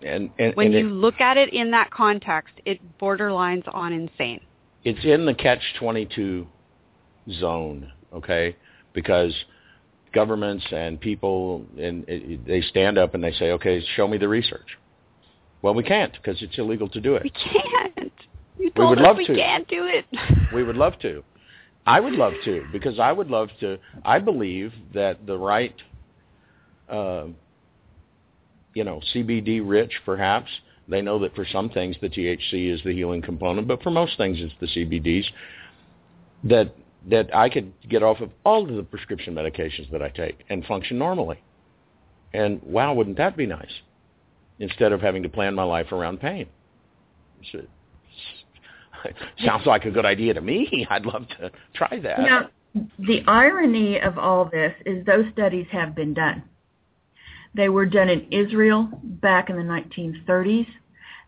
[0.01, 3.93] And, and when and you it, look at it in that context, it borderlines on
[3.93, 4.41] insane.
[4.83, 6.47] It's in the catch twenty two
[7.39, 8.55] zone, okay?
[8.93, 9.33] Because
[10.13, 12.05] governments and people and
[12.45, 14.77] they stand up and they say, "Okay, show me the research."
[15.61, 17.23] Well, we can't because it's illegal to do it.
[17.23, 18.11] We can't.
[18.59, 19.35] You told we would us love we to.
[19.35, 20.05] can't do it.
[20.53, 21.23] we would love to.
[21.85, 23.77] I would love to because I would love to.
[24.03, 25.75] I believe that the right
[26.89, 27.27] uh,
[28.77, 30.49] you know, CBD rich perhaps,
[30.87, 34.17] They know that for some things the THC is the healing component, but for most
[34.17, 35.25] things it's the CBDs.
[36.43, 36.75] That
[37.09, 40.63] that I could get off of all of the prescription medications that I take and
[40.65, 41.41] function normally.
[42.33, 43.73] And wow, wouldn't that be nice?
[44.59, 46.47] Instead of having to plan my life around pain.
[47.51, 47.61] So,
[49.45, 50.85] sounds like a good idea to me.
[50.89, 52.19] I'd love to try that.
[52.19, 52.49] Now,
[52.99, 56.43] the irony of all this is those studies have been done.
[57.57, 60.67] They were done in Israel back in the 1930s.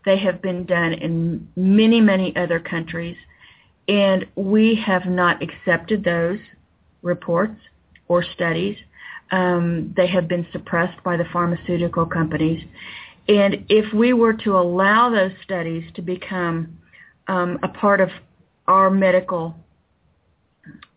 [0.04, 3.16] They have been done in many, many other countries.
[3.88, 6.38] And we have not accepted those
[7.02, 7.60] reports
[8.06, 8.76] or studies.
[9.32, 12.64] Um, they have been suppressed by the pharmaceutical companies.
[13.28, 16.78] And if we were to allow those studies to become
[17.26, 18.08] um, a part of
[18.68, 19.56] our medical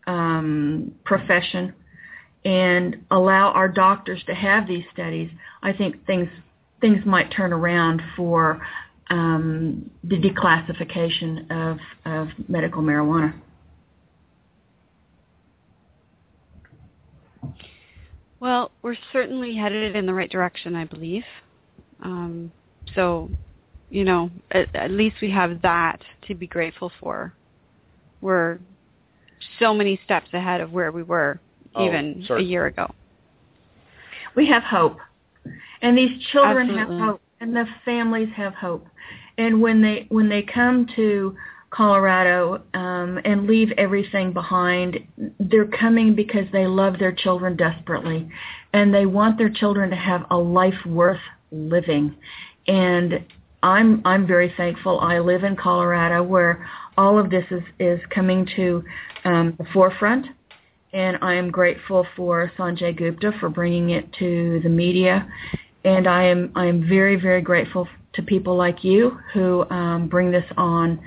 [0.06, 1.74] um, profession
[2.44, 5.30] and allow our doctors to have these studies,
[5.62, 6.28] I think things
[6.80, 8.60] things might turn around for
[9.08, 13.34] um, the declassification of, of medical marijuana.
[18.40, 21.22] Well, we're certainly headed in the right direction, I believe.
[22.02, 22.52] Um,
[22.94, 23.30] so,
[23.88, 27.32] you know, at, at least we have that to be grateful for.
[28.20, 28.58] We're
[29.58, 31.40] so many steps ahead of where we were
[31.74, 32.92] Oh, even a year ago.
[34.34, 34.98] We have hope.
[35.82, 36.98] And these children Absolutely.
[36.98, 38.86] have hope and the families have hope.
[39.36, 41.36] And when they when they come to
[41.70, 44.98] Colorado um, and leave everything behind,
[45.40, 48.28] they're coming because they love their children desperately,
[48.72, 51.20] and they want their children to have a life worth
[51.50, 52.14] living.
[52.68, 53.24] And
[53.62, 55.00] I'm I'm very thankful.
[55.00, 58.84] I live in Colorado where all of this is is coming to
[59.24, 60.26] um, the forefront,
[60.94, 65.28] and I am grateful for Sanjay Gupta for bringing it to the media.
[65.84, 70.30] And I am I am very very grateful to people like you who um, bring
[70.30, 71.00] this on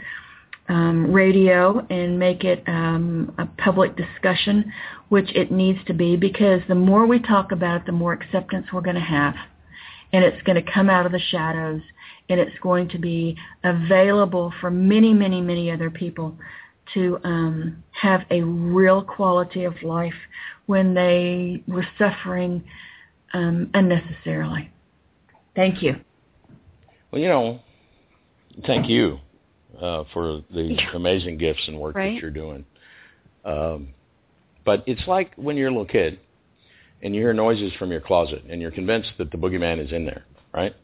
[0.67, 4.71] um, radio and make it um, a public discussion,
[5.07, 8.67] which it needs to be because the more we talk about it, the more acceptance
[8.73, 9.35] we're going to have,
[10.11, 11.81] and it's going to come out of the shadows,
[12.27, 16.37] and it's going to be available for many many many other people
[16.93, 20.13] to um, have a real quality of life
[20.65, 22.63] when they were suffering
[23.33, 24.69] um, unnecessarily.
[25.55, 25.95] Thank you.
[27.11, 27.59] Well, you know,
[28.65, 29.19] thank you
[29.81, 32.13] uh, for the amazing gifts and work Right.
[32.15, 32.65] that you're doing.
[33.45, 33.89] Um,
[34.65, 36.19] but it's like when you're a little kid
[37.01, 40.05] and you hear noises from your closet and you're convinced that the boogeyman is in
[40.05, 40.75] there, right?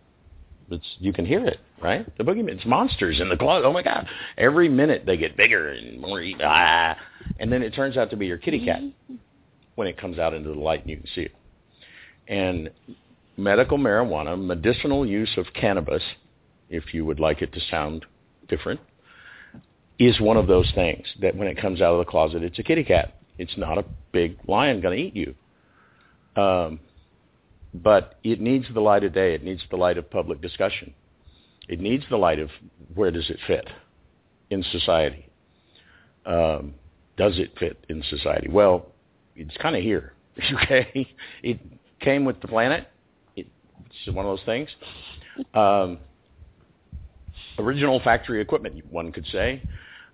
[0.72, 2.06] It's you can hear it, right?
[2.18, 3.66] The boogeyman, it's monsters in the closet.
[3.68, 4.08] Oh my God!
[4.38, 6.22] Every minute they get bigger and more.
[6.22, 6.98] e- Ah,
[7.40, 8.82] and then it turns out to be your kitty cat
[9.76, 11.36] when it comes out into the light and you can see it.
[12.28, 12.70] And
[13.38, 16.04] medical marijuana, medicinal use of cannabis,
[16.70, 18.06] if you would like it to sound
[18.48, 18.80] different,
[20.00, 22.64] is one of those things that when it comes out of the closet, it's a
[22.64, 23.16] kitty cat.
[23.38, 25.36] It's not a big lion going to eat you.
[26.42, 26.80] Um,
[27.74, 29.34] but it needs the light of day.
[29.34, 30.94] It needs the light of public discussion.
[31.68, 32.50] It needs the light of
[32.94, 33.68] where does it fit
[34.50, 35.28] in society.
[36.26, 36.76] Um,
[37.18, 38.50] does it fit in society?
[38.50, 38.88] Well,
[39.36, 40.14] it's kind of here.
[40.64, 41.08] Okay,
[41.44, 41.60] it
[42.00, 42.88] came with the planet.
[43.36, 43.46] It,
[43.86, 44.68] it's one of those things.
[45.54, 46.00] Um,
[47.60, 49.62] original factory equipment, one could say.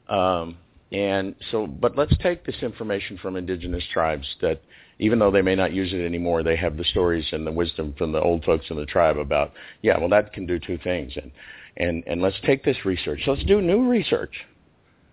[0.09, 0.57] Um,
[0.91, 4.61] and so, but let's take this information from indigenous tribes that
[4.99, 7.95] even though they may not use it anymore, they have the stories and the wisdom
[7.97, 11.13] from the old folks in the tribe about, yeah, well, that can do two things.
[11.15, 11.31] And,
[11.77, 13.21] and, and let's take this research.
[13.25, 14.33] Let's do new research.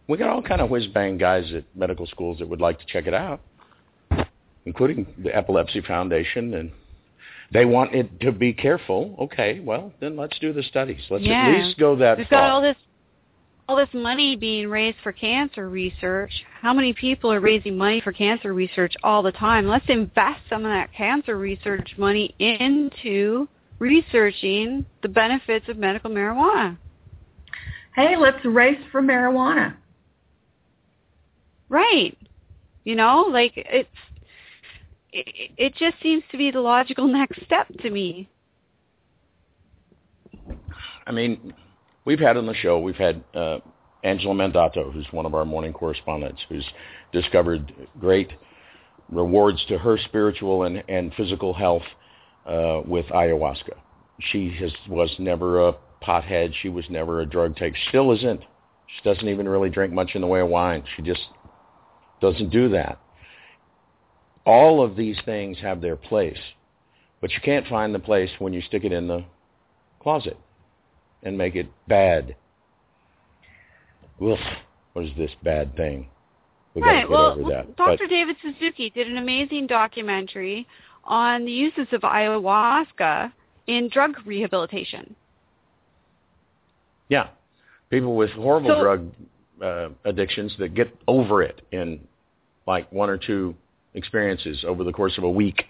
[0.08, 3.06] We got all kind of whiz-bang guys at medical schools that would like to check
[3.06, 3.40] it out,
[4.64, 6.72] including the Epilepsy Foundation and
[7.52, 9.14] they want it to be careful.
[9.20, 11.00] Okay, well, then let's do the studies.
[11.08, 11.46] Let's Yeah.
[11.46, 12.40] at least go that We've far.
[12.40, 12.76] got all this
[13.68, 16.30] all this money being raised for cancer research.
[16.60, 19.66] How many people are raising money for cancer research all the time?
[19.66, 23.48] Let's invest some of that cancer research money into
[23.78, 26.78] researching the benefits of medical marijuana.
[27.94, 29.74] Hey, let's race for marijuana.
[31.68, 32.16] Right.
[32.84, 33.88] You know, like it's
[35.12, 38.28] it, it just seems to be the logical next step to me.
[41.06, 41.54] I mean,
[42.06, 43.58] we've had on the show, we've had uh,
[44.02, 46.64] Angela Mandato, who's one of our morning correspondents, who's
[47.12, 48.30] discovered great
[49.10, 51.82] rewards to her spiritual and, and physical health
[52.46, 53.74] uh, with ayahuasca.
[54.20, 56.54] She has was never a pothead.
[56.62, 57.76] She was never a drug taker.
[57.88, 58.40] Still isn't.
[58.40, 60.84] She doesn't even really drink much in the way of wine.
[60.96, 61.22] She just
[62.20, 62.98] doesn't do that.
[64.46, 66.38] All of these things have their place,
[67.20, 69.24] but you can't find the place when you stick it in the
[70.00, 70.38] closet.
[71.22, 72.36] And make it bad.
[74.18, 74.38] Woof,
[74.92, 76.08] what is this bad thing?
[76.74, 77.02] We right.
[77.02, 77.76] get Well, over that.
[77.76, 77.96] Dr.
[78.02, 80.66] But David Suzuki did an amazing documentary
[81.04, 83.32] on the uses of ayahuasca
[83.66, 85.14] in drug rehabilitation.
[87.08, 87.28] yeah,
[87.90, 89.12] people with horrible So- drug
[89.62, 92.00] uh, addictions that get over it in
[92.66, 93.54] like one or two
[93.94, 95.64] experiences over the course of a week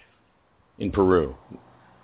[0.79, 1.35] in Peru,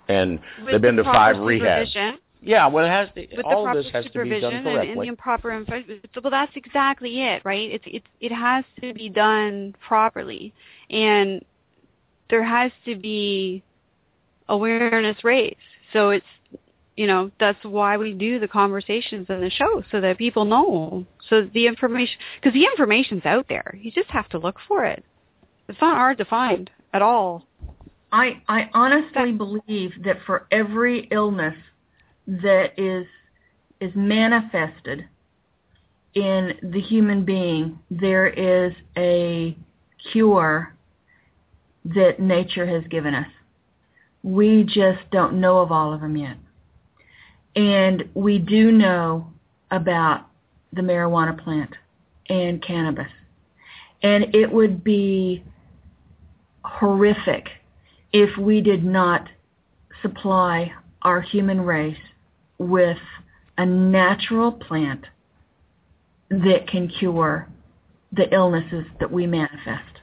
[0.08, 1.88] and they've been to five proper rehabs.
[1.88, 4.12] supervision, Yeah, well, it has to, With all the of proper this has to be
[4.12, 5.10] supervision done and, and correctly.
[5.10, 5.82] the proper info-
[6.22, 7.70] well, that's exactly it, right?
[7.70, 10.52] It's it's it has to be done properly,
[10.90, 11.44] and
[12.28, 13.62] there has to be
[14.48, 15.56] awareness raised.
[15.92, 16.26] So it's
[16.96, 21.04] you know that's why we do the conversations and the show so that people know
[21.28, 25.04] so the information because the information's out there you just have to look for it
[25.68, 27.44] it's not hard to find at all
[28.12, 31.56] I I honestly believe that for every illness
[32.26, 33.06] that is
[33.80, 35.06] is manifested
[36.14, 39.56] in the human being, there is a
[40.12, 40.72] cure
[41.84, 43.26] that nature has given us.
[44.22, 46.36] We just don't know of all of them yet.
[47.56, 49.28] And we do know
[49.70, 50.26] about
[50.72, 51.74] the marijuana plant
[52.28, 53.10] and cannabis.
[54.02, 55.42] And it would be
[56.64, 57.48] horrific
[58.12, 59.28] if we did not
[60.00, 60.72] supply
[61.02, 61.96] our human race
[62.58, 62.98] with
[63.58, 65.04] a natural plant
[66.30, 67.48] that can cure
[68.12, 70.00] the illnesses that we manifest.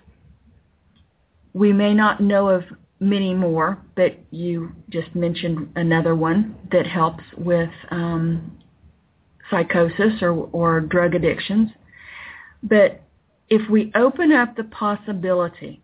[1.54, 2.64] We may not know of
[3.00, 8.58] many more, but you just mentioned another one that helps with um,
[9.50, 11.70] psychosis or, or drug addictions.
[12.64, 13.02] But
[13.50, 15.82] if we open up the possibility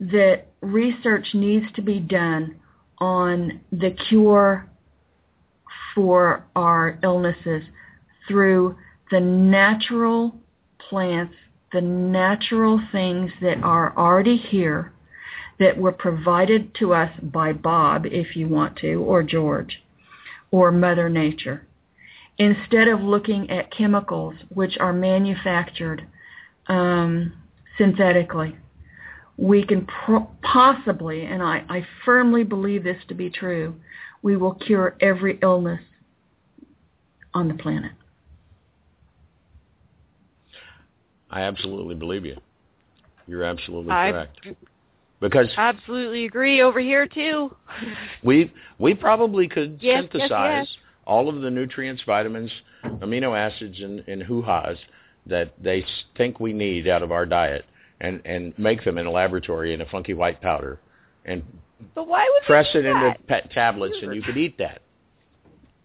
[0.00, 2.56] that research needs to be done
[2.98, 4.69] on the cure
[5.94, 7.62] for our illnesses
[8.28, 8.76] through
[9.10, 10.34] the natural
[10.88, 11.34] plants,
[11.72, 14.92] the natural things that are already here
[15.58, 19.82] that were provided to us by Bob, if you want to, or George,
[20.50, 21.66] or Mother Nature.
[22.38, 26.06] Instead of looking at chemicals which are manufactured
[26.68, 27.32] um,
[27.76, 28.56] synthetically,
[29.36, 33.74] we can pro- possibly, and I, I firmly believe this to be true,
[34.22, 35.80] we will cure every illness
[37.34, 37.92] on the planet.
[41.30, 42.36] I absolutely believe you.
[43.26, 44.46] You're absolutely I- correct.
[45.20, 47.54] Because I absolutely agree over here too
[48.22, 50.76] we we probably could Yes, yes, synthesize yes.
[51.06, 52.50] all of the nutrients, vitamins,
[52.84, 54.76] amino acids, and, and hoo-has
[55.26, 55.84] that they
[56.16, 57.64] think we need out of our diet,
[58.00, 60.80] and and make them in a laboratory in a funky white powder,
[61.24, 61.42] and
[61.94, 64.82] but why would press it do into pet tablets, and you could eat that,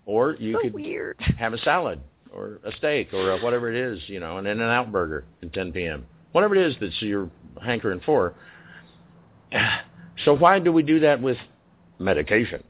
[0.05, 1.99] or you so could weird have a salad
[2.33, 5.71] or a steak or a whatever it is, you know, an In-N-Out burger at 10
[5.71, 6.05] p.m.
[6.33, 7.29] Whatever it is that you're
[7.63, 8.33] hankering for.
[10.23, 11.37] So why do we do that with
[11.99, 12.63] medication?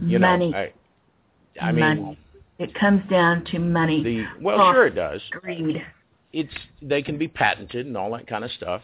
[0.00, 0.50] You money.
[0.50, 0.72] know, I,
[1.60, 2.16] I mean.
[2.58, 4.02] It comes down to money.
[4.02, 4.74] the well, Profit.
[4.74, 5.20] sure it does.
[5.30, 5.82] Greed.
[6.32, 6.52] It's
[6.82, 8.82] they can be patented and all that kind of stuff.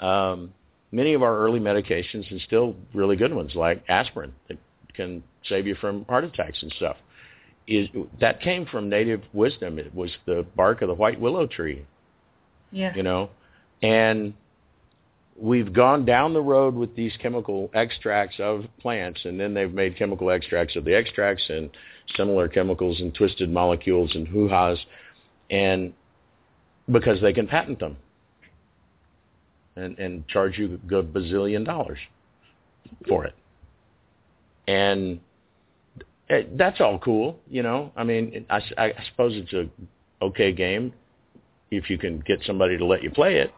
[0.00, 0.52] Um,
[0.92, 4.58] many of our early medications and still really good ones like aspirin that
[4.94, 6.96] can save you from heart attacks and stuff.
[7.66, 7.88] Is
[8.20, 9.78] that came from native wisdom?
[9.78, 11.84] It was the bark of the white willow tree
[12.72, 12.94] Yes.
[12.96, 13.30] you know
[13.82, 14.34] and
[15.36, 19.96] we've gone down the road with these chemical extracts of plants and then they've made
[19.96, 21.70] chemical extracts of the extracts and
[22.16, 24.78] similar chemicals and twisted molecules and hoo-has
[25.50, 25.92] and
[26.90, 27.96] because they can patent them
[29.80, 31.98] and and charge you a good bazillion dollars
[33.08, 33.34] for it
[34.68, 35.20] and
[36.28, 39.68] eh, that's all cool you know i mean I, I suppose it's a
[40.22, 40.92] okay game
[41.70, 43.52] if you can get somebody to let you play it.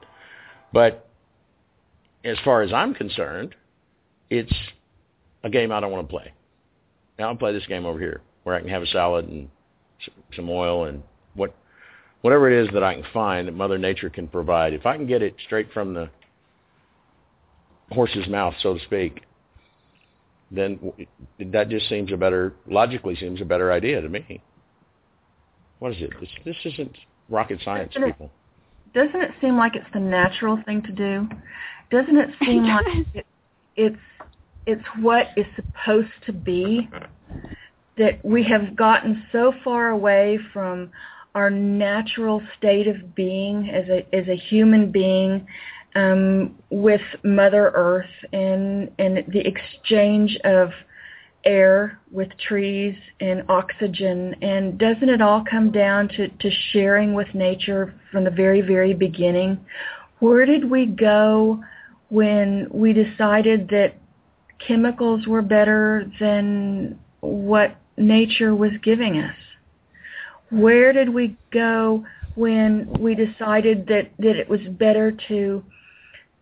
[0.73, 1.09] But
[2.25, 3.55] as far as I'm concerned,
[4.31, 4.53] it's
[5.45, 6.33] a game I don't want to play.
[7.19, 9.49] Now I'll play this game over here where I can have a salad and
[10.35, 11.03] some oil and
[12.23, 14.73] whatever it is that I can find that Mother Nature can provide.
[14.73, 16.09] If I can get it straight from the
[17.91, 19.23] horse's mouth, so to speak,
[20.51, 20.93] then
[21.39, 24.43] that just seems a better, logically seems a better idea to me.
[25.79, 26.11] What is it?
[26.21, 26.97] This, this isn't
[27.29, 28.31] rocket science, Isn't it- people.
[28.95, 31.27] Doesn't it seem like it's the natural thing to do?
[31.91, 33.27] Doesn't it seem like it,
[33.75, 33.97] it's
[34.67, 36.91] it's what is supposed to be?
[37.97, 40.91] That we have gotten so far away from
[41.35, 45.47] our natural state of being as a as a human being
[45.95, 50.71] um, with Mother Earth and and the exchange of
[51.45, 54.37] air with trees and oxygen.
[54.43, 58.95] And doesn't it all come down to, to sharing with nature from the very very
[58.95, 59.59] beginning?
[60.21, 61.63] Where did we go
[62.11, 63.95] when we decided that
[64.67, 69.35] chemicals were better than what nature was giving us
[70.53, 72.05] where did we go
[72.35, 75.65] when we decided that that it was better to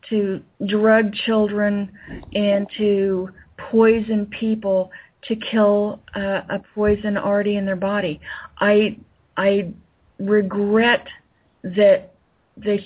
[0.08, 1.90] to drug children
[2.34, 3.30] and to
[3.70, 4.90] poison people
[5.22, 8.20] to kill uh, a poison already in their body.
[8.58, 8.98] I
[9.36, 9.72] I
[10.18, 11.06] regret
[11.62, 12.14] that
[12.56, 12.78] the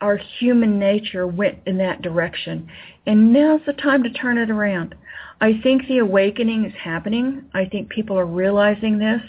[0.00, 2.68] our human nature went in that direction,
[3.06, 4.94] and now's the time to turn it around.
[5.40, 7.44] I think the awakening is happening.
[7.52, 9.20] I think people are realizing this.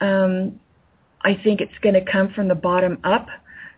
[0.00, 0.60] Um,
[1.24, 3.28] I think it's going to come from the bottom up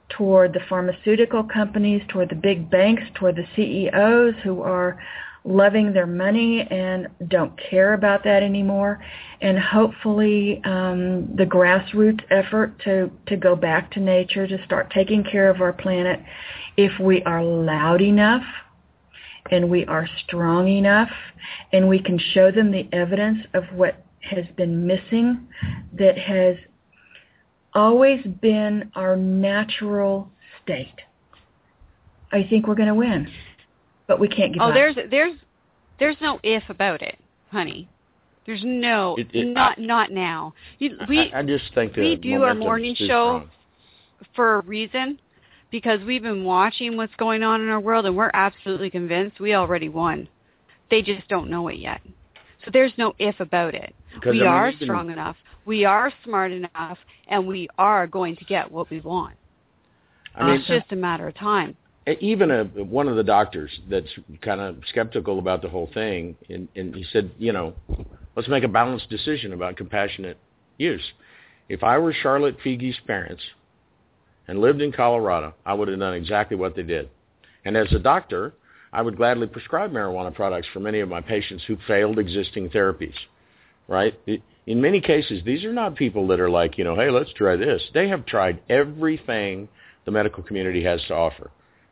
[0.08, 5.00] toward the pharmaceutical companies, toward the big banks, toward the CEOs who are
[5.44, 9.00] loving their money and don't care about that anymore.
[9.40, 15.22] And hopefully um, the grassroots effort to, to go back to nature, to start taking
[15.22, 16.20] care of our planet,
[16.76, 18.44] if we are loud enough
[19.50, 21.10] and we are strong enough
[21.72, 25.46] and we can show them the evidence of what has been missing
[25.92, 26.56] that has
[27.76, 30.28] always been our natural
[30.62, 30.94] state.
[32.32, 33.28] I think we're going to win,
[34.06, 34.74] but we can't give oh, up.
[34.74, 35.34] there's there's
[35.98, 37.16] there's no if about it,
[37.50, 37.88] honey.
[38.44, 40.54] There's no It- it- not I- not now.
[40.78, 43.50] You, we I, I just think the we do our morning show strong.
[44.34, 45.18] for a reason
[45.70, 49.54] because we've been watching what's going on in our world and we're absolutely convinced we
[49.54, 50.28] already won.
[50.90, 52.00] They just don't know it yet.
[52.64, 53.94] So there's no if about it.
[54.14, 55.36] Because, we I mean, are even- strong enough.
[55.64, 59.34] We are smart enough and we are going to get what we want.
[60.34, 61.76] I mean, it's just a matter of time.
[62.20, 64.08] even a one of the doctors that's
[64.42, 67.74] kind of skeptical about the whole thing, and, and he said, you know,
[68.36, 70.36] let's make a balanced decision about compassionate
[70.78, 71.02] use.
[71.68, 73.42] If I were Charlotte Figi's parents
[74.46, 77.08] and lived in Colorado, I would have done exactly what they did.
[77.64, 78.52] And as a doctor,
[78.92, 83.14] I would gladly prescribe marijuana products for many of my patients who failed existing therapies.
[83.88, 84.18] Right?
[84.66, 87.54] In many cases, these are not people that are like, you know, hey, let's try
[87.54, 87.82] this.
[87.94, 89.68] They have tried everything
[90.04, 91.50] the medical community has to offer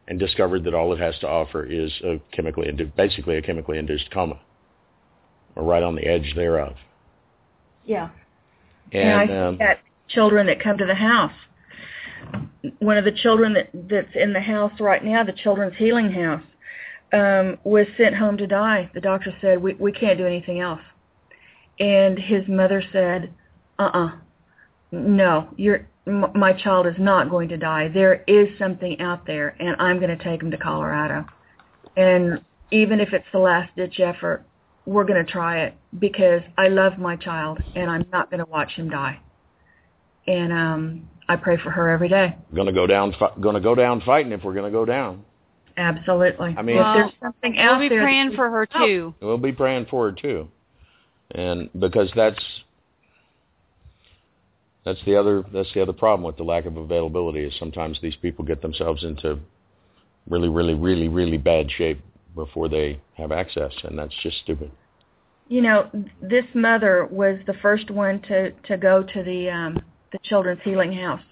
[0.09, 4.11] and discovered that all it has to offer is a chemically basically a chemically induced
[4.11, 4.39] coma
[5.57, 6.75] or right on the edge thereof.
[7.85, 8.11] yeah.
[8.93, 11.33] And, And, I um, that children that come to the house.
[12.79, 16.43] One of the children that that's in the house right now, the Children's Healing House,
[17.13, 18.91] um, was sent home to die.
[18.95, 20.81] The doctor said we we can't do anything else,
[21.81, 23.33] and his mother said,
[23.79, 24.13] "Uh-uh,
[24.93, 27.89] no, you're m- my child is not going to die.
[27.89, 31.25] There is something out there, and I'm going to take him to Colorado,
[31.97, 32.41] and
[32.71, 34.45] even if it's the last ditch effort,
[34.87, 38.51] we're going to try it because I love my child and I'm not going to
[38.51, 39.19] watch him die.
[40.27, 42.37] And um I pray for her every day.
[42.55, 44.85] going to go down fi- going to go down fighting if we're going to go
[44.85, 45.25] down.
[45.77, 46.55] Absolutely.
[46.59, 49.15] I mean- if there's something out We'll be there, praying we- for her Oh, too.
[49.21, 50.49] We'll be praying for her too.
[51.35, 52.43] And because that's
[54.85, 58.17] that's the other that's the other problem with the lack of availability is sometimes these
[58.17, 59.39] people get themselves into
[60.29, 62.01] really really really really bad shape
[62.35, 64.71] before they have access and that's just stupid.
[65.49, 65.91] you know,
[66.23, 69.83] this mother was the first one to to go to the um
[70.13, 71.23] the Children's Healing House.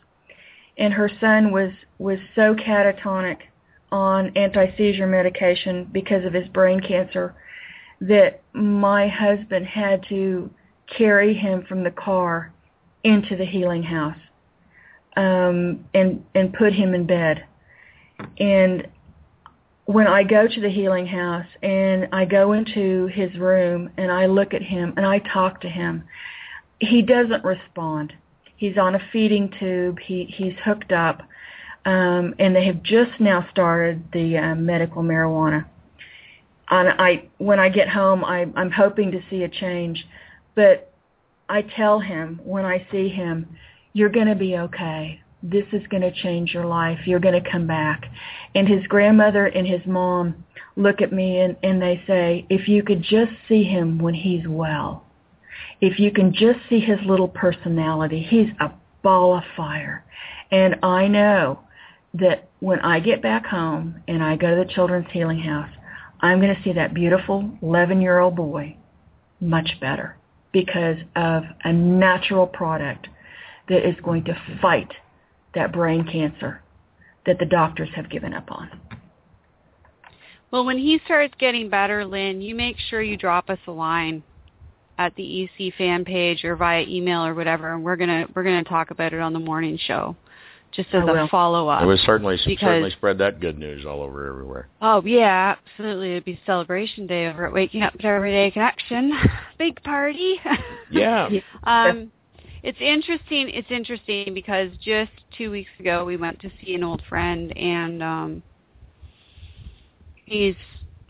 [0.78, 3.38] And her son was was so catatonic
[3.90, 7.34] on anti-seizure medication because of his brain cancer
[8.08, 10.50] that my husband had to
[10.86, 12.52] carry him from the car
[13.04, 14.18] into the healing house
[15.16, 17.44] um and and put him in bed.
[18.38, 18.86] And
[19.86, 24.26] when I go to the healing house and I go into his room and I
[24.26, 26.04] look at him and I talk to him,
[26.78, 28.12] he doesn't respond.
[28.56, 29.98] He's on a feeding tube.
[29.98, 31.22] He he's hooked up,
[31.84, 35.66] um, and they have just now started the uh, medical marijuana.
[36.73, 40.07] And I when I get home, I, I'm hoping to see a change,
[40.55, 40.90] but
[41.49, 43.47] I tell him when I see him,
[43.93, 45.20] you're going to be okay.
[45.43, 47.01] This is going to change your life.
[47.05, 48.07] You're going to come back.
[48.55, 50.44] And his grandmother and his mom
[50.77, 54.49] look at me and, and they say, if you could just see him when he's
[54.49, 55.05] well,
[55.82, 58.70] if you can just see his little personality, he's a
[59.03, 60.07] ball of fire.
[60.51, 61.61] And I know
[62.15, 65.70] that when I get back home and I go to the Children's Healing House,
[66.23, 68.77] I'm going to see that beautiful 11-year-old boy
[69.40, 70.16] much better
[70.53, 73.09] because of a natural product
[73.69, 74.93] that is going to fight
[75.55, 76.62] that brain cancer
[77.27, 78.70] that the doctors have given up on.
[80.51, 84.23] Well, when he starts getting better, Lynn, you make sure you drop us a line.
[84.99, 88.65] at the EC fan page or via email or whatever, and we're gonna we're gonna
[88.65, 90.16] talk about it on the morning show,
[90.73, 91.82] just as a follow up.
[91.82, 94.69] It was certainly Because- certainly spread that good news all over everywhere.
[94.81, 96.12] Oh yeah, absolutely.
[96.12, 99.12] It'd be celebration day over at Waking Up with Everyday Connection.
[99.59, 100.40] Big party.
[100.90, 101.31] Yeah.
[101.65, 102.12] um,
[102.62, 103.49] it's interesting.
[103.49, 108.03] It's interesting because just two weeks ago we went to see an old friend, and
[108.03, 108.43] um,
[110.27, 110.55] he's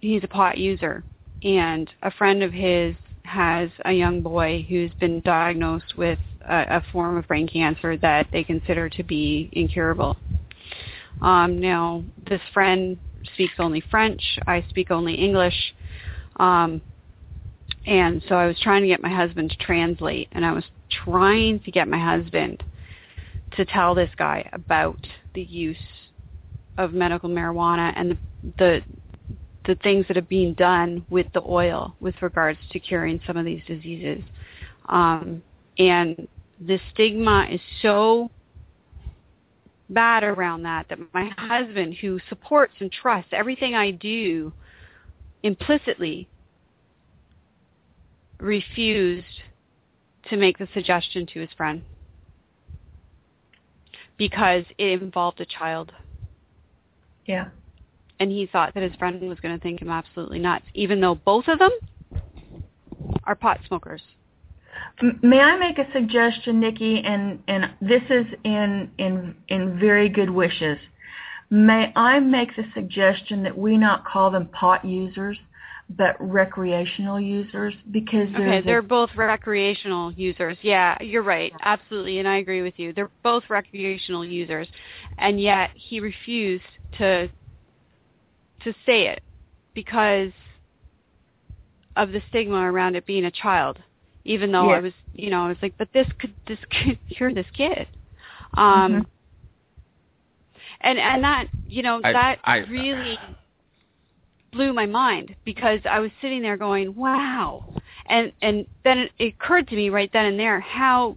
[0.00, 1.02] he's a pot user,
[1.42, 2.94] and a friend of his
[3.24, 8.26] has a young boy who's been diagnosed with a, a form of brain cancer that
[8.32, 10.16] they consider to be incurable.
[11.20, 12.98] Um, now, this friend
[13.34, 14.22] speaks only French.
[14.46, 15.74] I speak only English.
[16.36, 16.82] Um,
[17.86, 20.64] and so I was trying to get my husband to translate, and I was
[21.04, 22.62] trying to get my husband
[23.56, 24.98] to tell this guy about
[25.34, 25.76] the use
[26.78, 28.16] of medical marijuana and the
[28.58, 28.82] the,
[29.66, 33.44] the things that are being done with the oil with regards to curing some of
[33.44, 34.24] these diseases.
[34.86, 35.42] Um,
[35.78, 36.26] and
[36.66, 38.30] the stigma is so
[39.90, 44.52] bad around that that my husband, who supports and trusts everything I do
[45.42, 46.28] implicitly,
[48.38, 49.26] refused
[50.30, 51.82] to make the suggestion to his friend
[54.16, 55.92] because it involved a child
[57.26, 57.48] Yeah.
[58.20, 61.14] and he thought that his friend was going to think him absolutely nuts even though
[61.14, 61.70] both of them
[63.24, 64.02] are pot smokers
[65.22, 67.02] May I make a suggestion, Nikki?
[67.04, 70.78] And and this is in in in very good wishes.
[71.50, 75.36] May I make the suggestion that we not call them pot users,
[75.90, 77.74] but recreational users?
[77.90, 82.74] Because okay they're a, both recreational users yeah you're right absolutely and i agree with
[82.76, 84.68] you they're both recreational users
[85.18, 86.64] and yet he refused
[86.96, 87.28] to
[88.62, 89.22] to say it
[89.74, 90.30] because
[91.96, 93.78] of the stigma around it being a child
[94.24, 97.32] even though i was you know i was like but this could this could cure
[97.32, 97.86] this kid
[98.54, 99.06] um Mhm.
[100.82, 103.18] and and that you know I- that I- really
[104.52, 107.64] blew my mind because I was sitting there going, "Wow!"
[108.06, 111.16] And and then it, it occurred to me right then and there how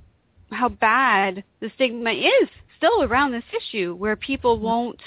[0.51, 5.01] how bad the stigma is still around this issue, where people won't.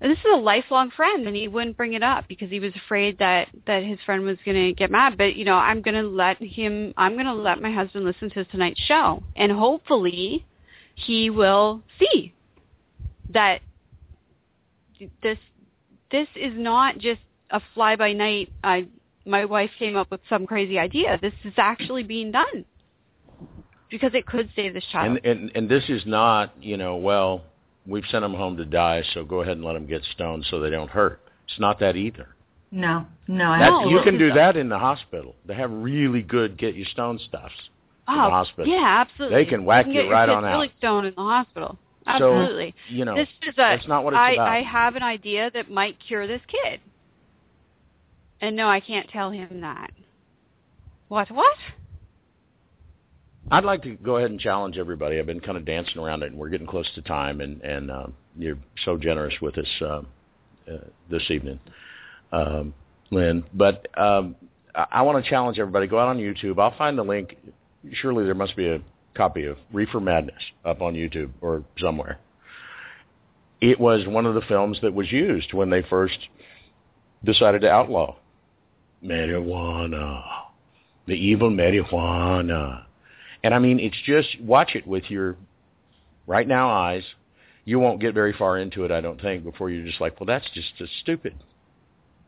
[0.00, 3.18] This is a lifelong friend, and he wouldn't bring it up because he was afraid
[3.18, 5.18] that that his friend was going to get mad.
[5.18, 6.94] But you know, I'm going to let him.
[6.96, 10.46] I'm going to let my husband listen to tonight's show, and hopefully,
[10.94, 12.32] he will see
[13.28, 13.60] that
[15.22, 15.38] this
[16.10, 17.20] this is not just
[17.50, 18.88] a fly by night I
[19.26, 21.18] my wife came up with some crazy idea.
[21.20, 22.64] This is actually being done.
[23.90, 25.18] Because it could save this child.
[25.24, 27.42] And, and and this is not, you know, well,
[27.86, 30.60] we've sent them home to die, so go ahead and let them get stoned so
[30.60, 31.20] they don't hurt.
[31.48, 32.28] It's not that either.
[32.70, 33.50] no, no.
[33.58, 35.34] That, No, you can do that in the hospital.
[35.46, 37.54] They have really good get you stoned stuffs
[38.08, 38.72] in the oh, hospital.
[38.72, 39.36] Yeah, absolutely.
[39.36, 40.54] They can whack you, you get right your on kids out.
[40.54, 41.78] really stoned in the hospital.
[42.06, 42.74] So, Absolutely.
[42.88, 44.48] You know, this is a that's not what it's I, about.
[44.48, 46.80] I have an idea that might cure this kid.
[48.40, 49.90] And no, I can't tell him that.
[51.08, 51.56] What what?
[53.50, 55.18] I'd like to go ahead and challenge everybody.
[55.18, 57.90] I've been kind of dancing around it, and we're getting close to time, and and
[57.90, 60.06] um, you're so generous with us um,
[60.70, 60.76] uh,
[61.10, 61.58] this evening,
[62.32, 62.72] um,
[63.10, 63.44] Lynn.
[63.52, 64.36] But um,
[64.74, 65.86] I, I want to challenge everybody.
[65.88, 66.60] Go out on YouTube.
[66.60, 67.36] I'll find the link.
[67.92, 68.80] Surely there must be a
[69.14, 72.18] copy of Reefer Madness up on YouTube or somewhere.
[73.60, 76.18] It was one of the films that was used when they first
[77.24, 78.16] decided to outlaw
[79.04, 80.22] marijuana,
[81.06, 82.84] the evil marijuana.
[83.42, 85.36] And I mean, it's just watch it with your
[86.26, 87.04] right now eyes.
[87.64, 90.26] You won't get very far into it, I don't think, before you're just like, well,
[90.26, 91.34] that's just just stupid,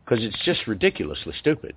[0.04, 1.74] because it's just ridiculously stupid.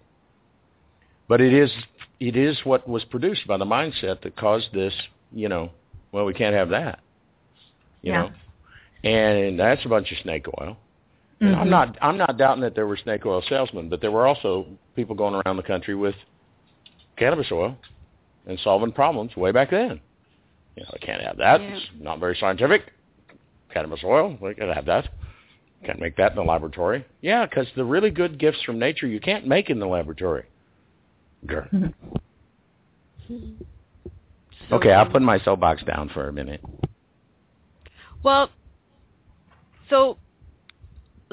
[1.27, 1.71] But it is
[2.19, 4.93] it is what was produced by the mindset that caused this.
[5.31, 5.71] You know,
[6.11, 6.99] well, we can't have that.
[8.01, 8.21] You Yeah.
[8.21, 8.31] know,
[9.09, 10.77] and that's a bunch of snake oil.
[11.41, 11.69] And I'm mm-hmm.
[11.69, 15.15] not I'm not doubting that there were snake oil salesmen, but there were also people
[15.15, 16.15] going around the country with
[17.17, 17.77] cannabis oil
[18.47, 19.99] and solving problems way back then.
[20.75, 21.61] You know, I can't have that.
[21.61, 21.75] Yeah.
[21.75, 22.91] It's not very scientific.
[23.73, 25.09] Cannabis oil, we can have that.
[25.85, 27.05] Can't make that in the laboratory.
[27.21, 30.45] Yeah, because the really good gifts from nature you can't make in the laboratory.
[31.47, 31.91] So,
[34.71, 36.61] Okay, I'll put my soapbox down for a minute.
[38.23, 38.49] Well,
[39.89, 40.17] so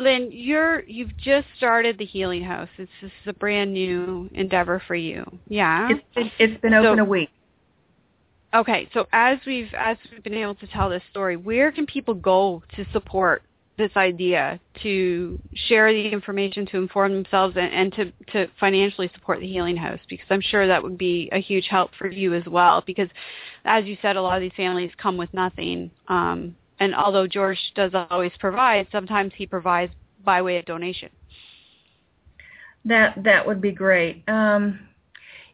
[0.03, 2.69] Lynn, you're you've just started the Healing House.
[2.79, 5.25] It's this is a brand new endeavor for you.
[5.49, 5.89] Yeah.
[5.91, 7.31] It's been, it's been open So- a week.
[8.55, 12.13] Okay, so as we've as we've been able to tell this story, where can people
[12.13, 13.43] go to support
[13.79, 19.41] this idea to share the information to inform themselves and, and to, to financially support
[19.41, 22.45] the healing house because i'm sure that would be a huge help for you as
[22.47, 23.09] well because
[23.65, 27.59] as you said a lot of these families come with nothing um, and although george
[27.75, 29.93] does always provide sometimes he provides
[30.25, 31.09] by way of donation
[32.85, 34.79] that that would be great um,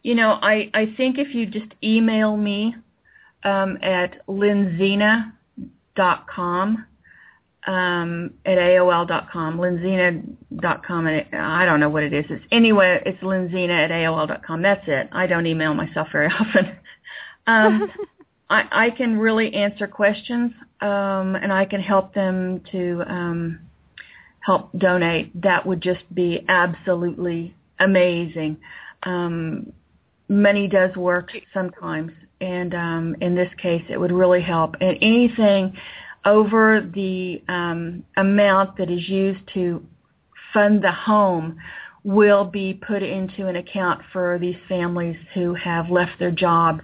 [0.03, 2.75] you know i i think if you just email me
[3.43, 5.33] um, at lynnzina.com
[7.67, 12.25] um, at AOL.com, lynnzina.com, and I don't know what it is.
[12.29, 14.61] It's anyway, it's lynnzina at AOL.com.
[14.61, 15.09] That's it.
[15.11, 16.75] I don't email myself very often.
[17.47, 17.91] um,
[18.49, 23.59] I, I can really answer questions, um, and I can help them to um,
[24.39, 25.41] help donate.
[25.41, 28.57] That would just be absolutely amazing.
[29.03, 29.73] Um,
[30.27, 34.75] money does work sometimes, and um, in this case, it would really help.
[34.79, 35.77] And anything
[36.25, 39.85] over the um, amount that is used to
[40.53, 41.57] fund the home
[42.03, 46.81] will be put into an account for these families who have left their jobs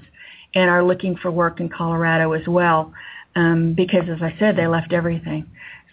[0.53, 2.93] and are looking for work in Colorado as well.
[3.35, 5.45] Um, because as I said, they left everything.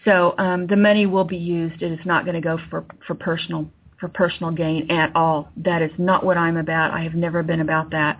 [0.04, 1.82] So um, the money will be used.
[1.82, 3.68] It is not going to go for, for personal
[4.02, 5.48] for personal gain at all.
[5.58, 6.90] That is not what I'm about.
[6.90, 8.18] I have never been about that.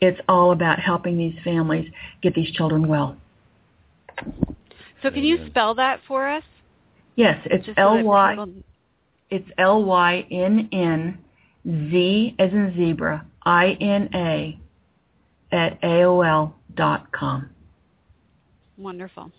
[0.00, 1.90] It's all about helping these families
[2.22, 3.16] get these children well.
[5.02, 6.44] So can you spell that for us?
[7.16, 8.36] Yes, it's L Y.
[9.28, 11.18] It's L Y N N
[11.66, 14.58] Z as in zebra I N A
[15.50, 17.50] at AOL dot com.
[18.76, 19.30] Wonderful.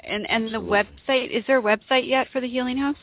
[0.00, 2.96] And and the website is there a website yet for the Healing House?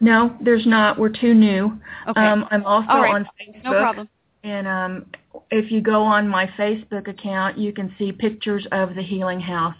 [0.00, 0.98] No, there's not.
[0.98, 1.78] We're too new.
[2.08, 2.20] Okay.
[2.20, 3.14] Um, I'm also right.
[3.14, 3.64] on Facebook.
[3.64, 4.08] No problem.
[4.44, 5.06] And um,
[5.50, 9.74] if you go on my Facebook account, you can see pictures of the Healing House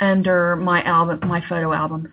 [0.00, 2.12] under my album, my photo album.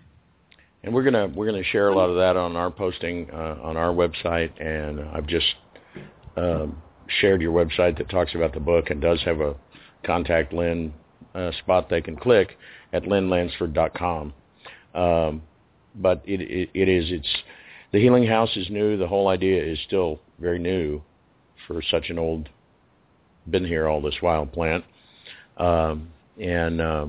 [0.82, 3.76] And we're gonna we're gonna share a lot of that on our posting uh, on
[3.76, 5.54] our website, and I've just
[6.36, 6.80] um,
[7.20, 9.56] shared your website that talks about the book and does have a
[10.04, 10.92] contact Lynn
[11.36, 12.56] uh, spot they can click
[12.92, 14.32] at lynnlansford.com.
[14.94, 15.42] Um,
[15.94, 17.36] but it, it it is it's
[17.92, 18.96] the healing house is new.
[18.96, 21.02] The whole idea is still very new
[21.66, 22.48] for such an old,
[23.50, 24.84] been here all this while plant,
[25.56, 26.08] um,
[26.40, 26.80] and.
[26.80, 27.06] Uh,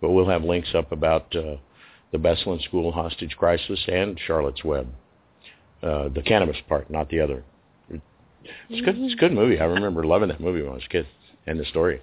[0.00, 1.56] but we'll have links up about uh,
[2.12, 4.88] the Beslan School hostage crisis and Charlotte's Web.
[5.82, 7.44] Uh, the cannabis part, not the other.
[7.90, 8.96] It's good.
[8.98, 9.58] It's a good movie.
[9.58, 11.06] I remember loving that movie when I was a kid,
[11.46, 12.00] and the story.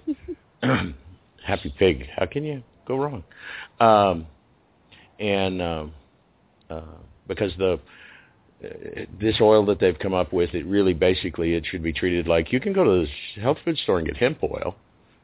[1.44, 2.06] Happy Pig.
[2.16, 3.24] How can you go wrong?
[3.80, 4.26] Um,
[5.18, 5.86] and uh,
[6.70, 6.82] uh,
[7.26, 7.78] because the
[8.64, 8.68] uh,
[9.20, 12.52] this oil that they've come up with, it really basically it should be treated like
[12.52, 13.06] you can go to
[13.36, 14.76] the health food store and get hemp oil,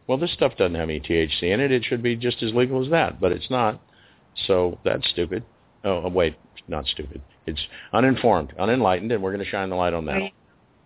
[0.06, 1.70] well, this stuff doesn't have any THC in it.
[1.70, 3.80] It should be just as legal as that, but it's not.
[4.46, 5.44] So that's stupid.
[5.84, 6.36] Oh, wait,
[6.66, 7.22] not stupid.
[7.46, 7.60] It's
[7.92, 10.32] uninformed, unenlightened, and we're going to shine the light on that.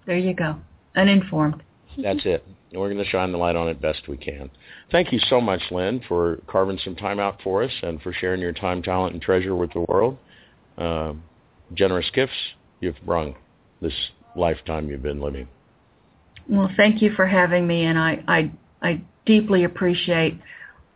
[0.06, 0.56] There you go.
[0.94, 1.62] Uninformed.
[2.03, 2.45] That's it.
[2.73, 4.51] We're going to shine the light on it best we can.
[4.91, 8.41] Thank you so much, Lynn, for carving some time out for us and for sharing
[8.41, 10.19] your time, talent, and treasure with the world.
[10.77, 11.12] Uh,
[11.73, 12.33] generous gifts
[12.81, 13.35] you've brung
[13.81, 13.93] this
[14.37, 15.49] lifetime you've been living.
[16.49, 18.53] Well, thank you for having me, and I, I,
[18.83, 20.39] I deeply appreciate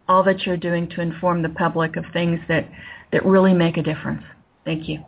[0.09, 2.69] all that you're doing to inform the public of things that,
[3.13, 4.23] that really make a difference.
[4.65, 5.05] Thank you.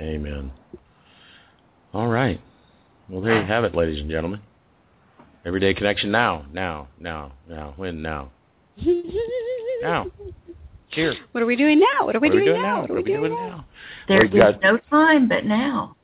[0.00, 0.50] Amen.
[1.94, 2.40] All right.
[3.08, 4.40] Well, there you have it, ladies and gentlemen.
[5.46, 7.72] Everyday connection now, now, now, now.
[7.76, 8.32] When now?
[9.80, 10.06] now.
[10.90, 11.14] Cheers.
[11.30, 12.04] What are we doing now?
[12.04, 12.80] What are we, what are doing, doing, now?
[12.80, 13.48] What are we doing, now?
[13.48, 13.64] now?
[14.08, 15.94] There We've got- no time but now.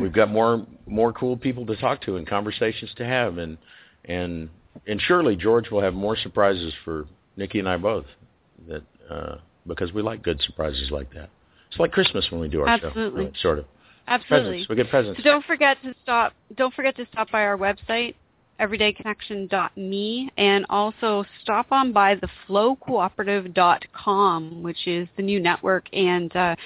[0.00, 3.58] We've got more more cool people to talk to and conversations to have, and
[4.06, 4.48] and
[4.86, 8.06] and surely George will have more surprises for Nikki and I both.
[8.68, 9.36] That uh,
[9.66, 11.28] because we like good surprises like that.
[11.70, 13.22] It's like Christmas when we do our Absolutely.
[13.22, 13.36] show, right?
[13.40, 13.64] sort of.
[14.08, 14.64] Absolutely.
[14.64, 14.68] Presents.
[14.68, 15.18] We get presents.
[15.18, 16.32] So don't forget to stop.
[16.56, 18.14] Don't forget to stop by our website,
[18.60, 25.86] everydayconnection.me, and also stop on by the flowcooperative.com, which is the new network.
[25.92, 26.56] And uh,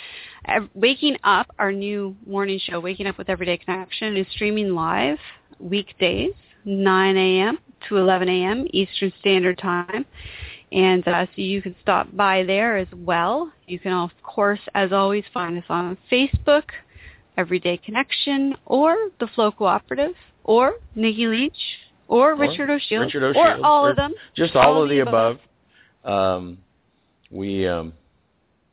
[0.75, 5.19] Waking Up, our new morning show, Waking Up with Everyday Connection, is streaming live
[5.59, 6.33] weekdays,
[6.65, 7.59] 9 a.m.
[7.89, 8.67] to 11 a.m.
[8.73, 10.07] Eastern Standard Time.
[10.73, 13.51] And uh, so you can stop by there as well.
[13.67, 16.63] You can, of course, as always, find us on Facebook,
[17.37, 21.53] Everyday Connection, or the Flow Cooperative, or Nikki Leach,
[22.09, 24.13] or, Richard O'Shields, Richard or all or of them.
[24.37, 25.39] Just all, of the above.
[26.05, 26.59] Um,
[27.31, 27.93] we um,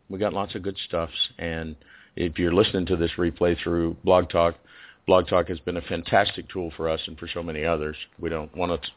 [0.10, 1.76] we got lots of good stuffs, and
[2.16, 4.56] if you're listening to this replay through Blog Talk,
[5.06, 7.96] Blog Talk has been a fantastic tool for us and for so many others.
[8.20, 8.90] We don't want to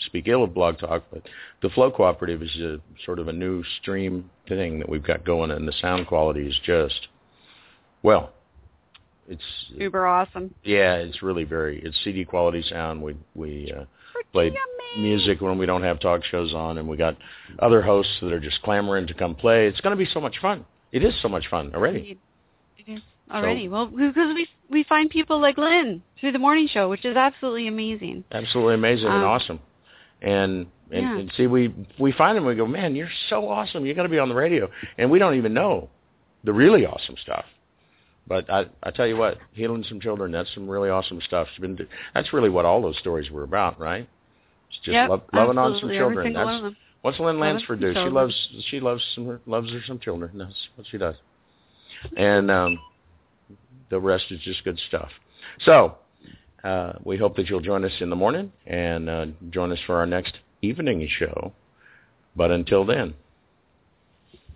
[0.00, 1.22] speak ill of Blog Talk, but
[1.60, 5.50] the Flow Cooperative is a sort of a new stream thing that we've got going,
[5.50, 7.08] and the sound quality is just
[8.02, 8.32] well,
[9.28, 9.42] it's
[9.78, 10.54] super awesome.
[10.64, 13.02] yeah, it's really very it's CD quality sound.
[13.02, 13.84] We we uh,
[14.32, 14.52] play
[14.98, 17.16] music when we don't have talk shows on, and we got
[17.58, 19.66] other hosts that are just clamoring to come play.
[19.66, 20.64] It's going to be so much fun.
[20.92, 22.18] It is so much fun already.
[22.78, 23.00] It is
[23.30, 23.68] already.
[23.68, 27.68] well, because we we find people like Lynn through the morning show, which is absolutely
[27.68, 28.24] amazing.
[28.32, 29.60] Absolutely amazing and Um, awesome.
[30.22, 31.18] And and, yeah.
[31.18, 32.46] and see, we we find them.
[32.46, 33.84] We go, man, you're so awesome.
[33.84, 35.90] You got to be on the radio, and we don't even know
[36.44, 37.44] the really awesome stuff.
[38.28, 41.48] But I I tell you what, healing some children, that's some really awesome stuff.
[41.50, 41.78] It's been
[42.14, 44.08] that's really what all those stories were about, right?
[44.68, 46.34] It's just Yep, love, loving on some children.
[46.34, 47.94] That's what's Lynn Lansford do.
[47.94, 50.36] She loves she loves some loves her some children.
[50.36, 51.14] That's what she does.
[52.16, 52.78] And um
[53.90, 55.08] the rest is just good stuff.
[55.64, 55.96] So
[56.64, 59.96] uh, we hope that you'll join us in the morning and uh, join us for
[59.96, 61.52] our next evening show.
[62.36, 63.14] But until then,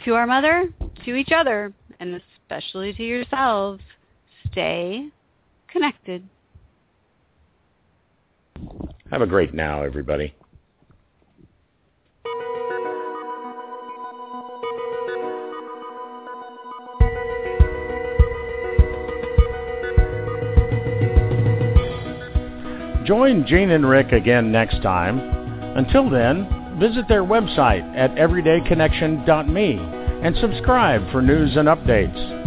[0.05, 0.69] To our mother,
[1.05, 2.21] to each other, and
[2.53, 3.81] especially to yourselves,
[4.51, 5.09] stay
[5.69, 6.23] connected.
[9.11, 10.35] have a great now, everybody.
[23.07, 25.19] Join Gene and Rick again next time.
[25.77, 29.79] Until then, visit their website at everydayconnection.me
[30.23, 32.42] and subscribe for news and updates.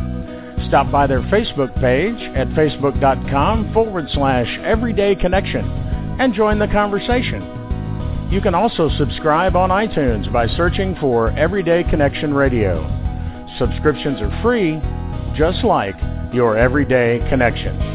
[0.67, 8.29] Stop by their Facebook page at facebook.com forward slash everydayconnection and join the conversation.
[8.31, 12.83] You can also subscribe on iTunes by searching for Everyday Connection Radio.
[13.59, 14.81] Subscriptions are free,
[15.37, 15.95] just like
[16.33, 17.94] your Everyday Connection.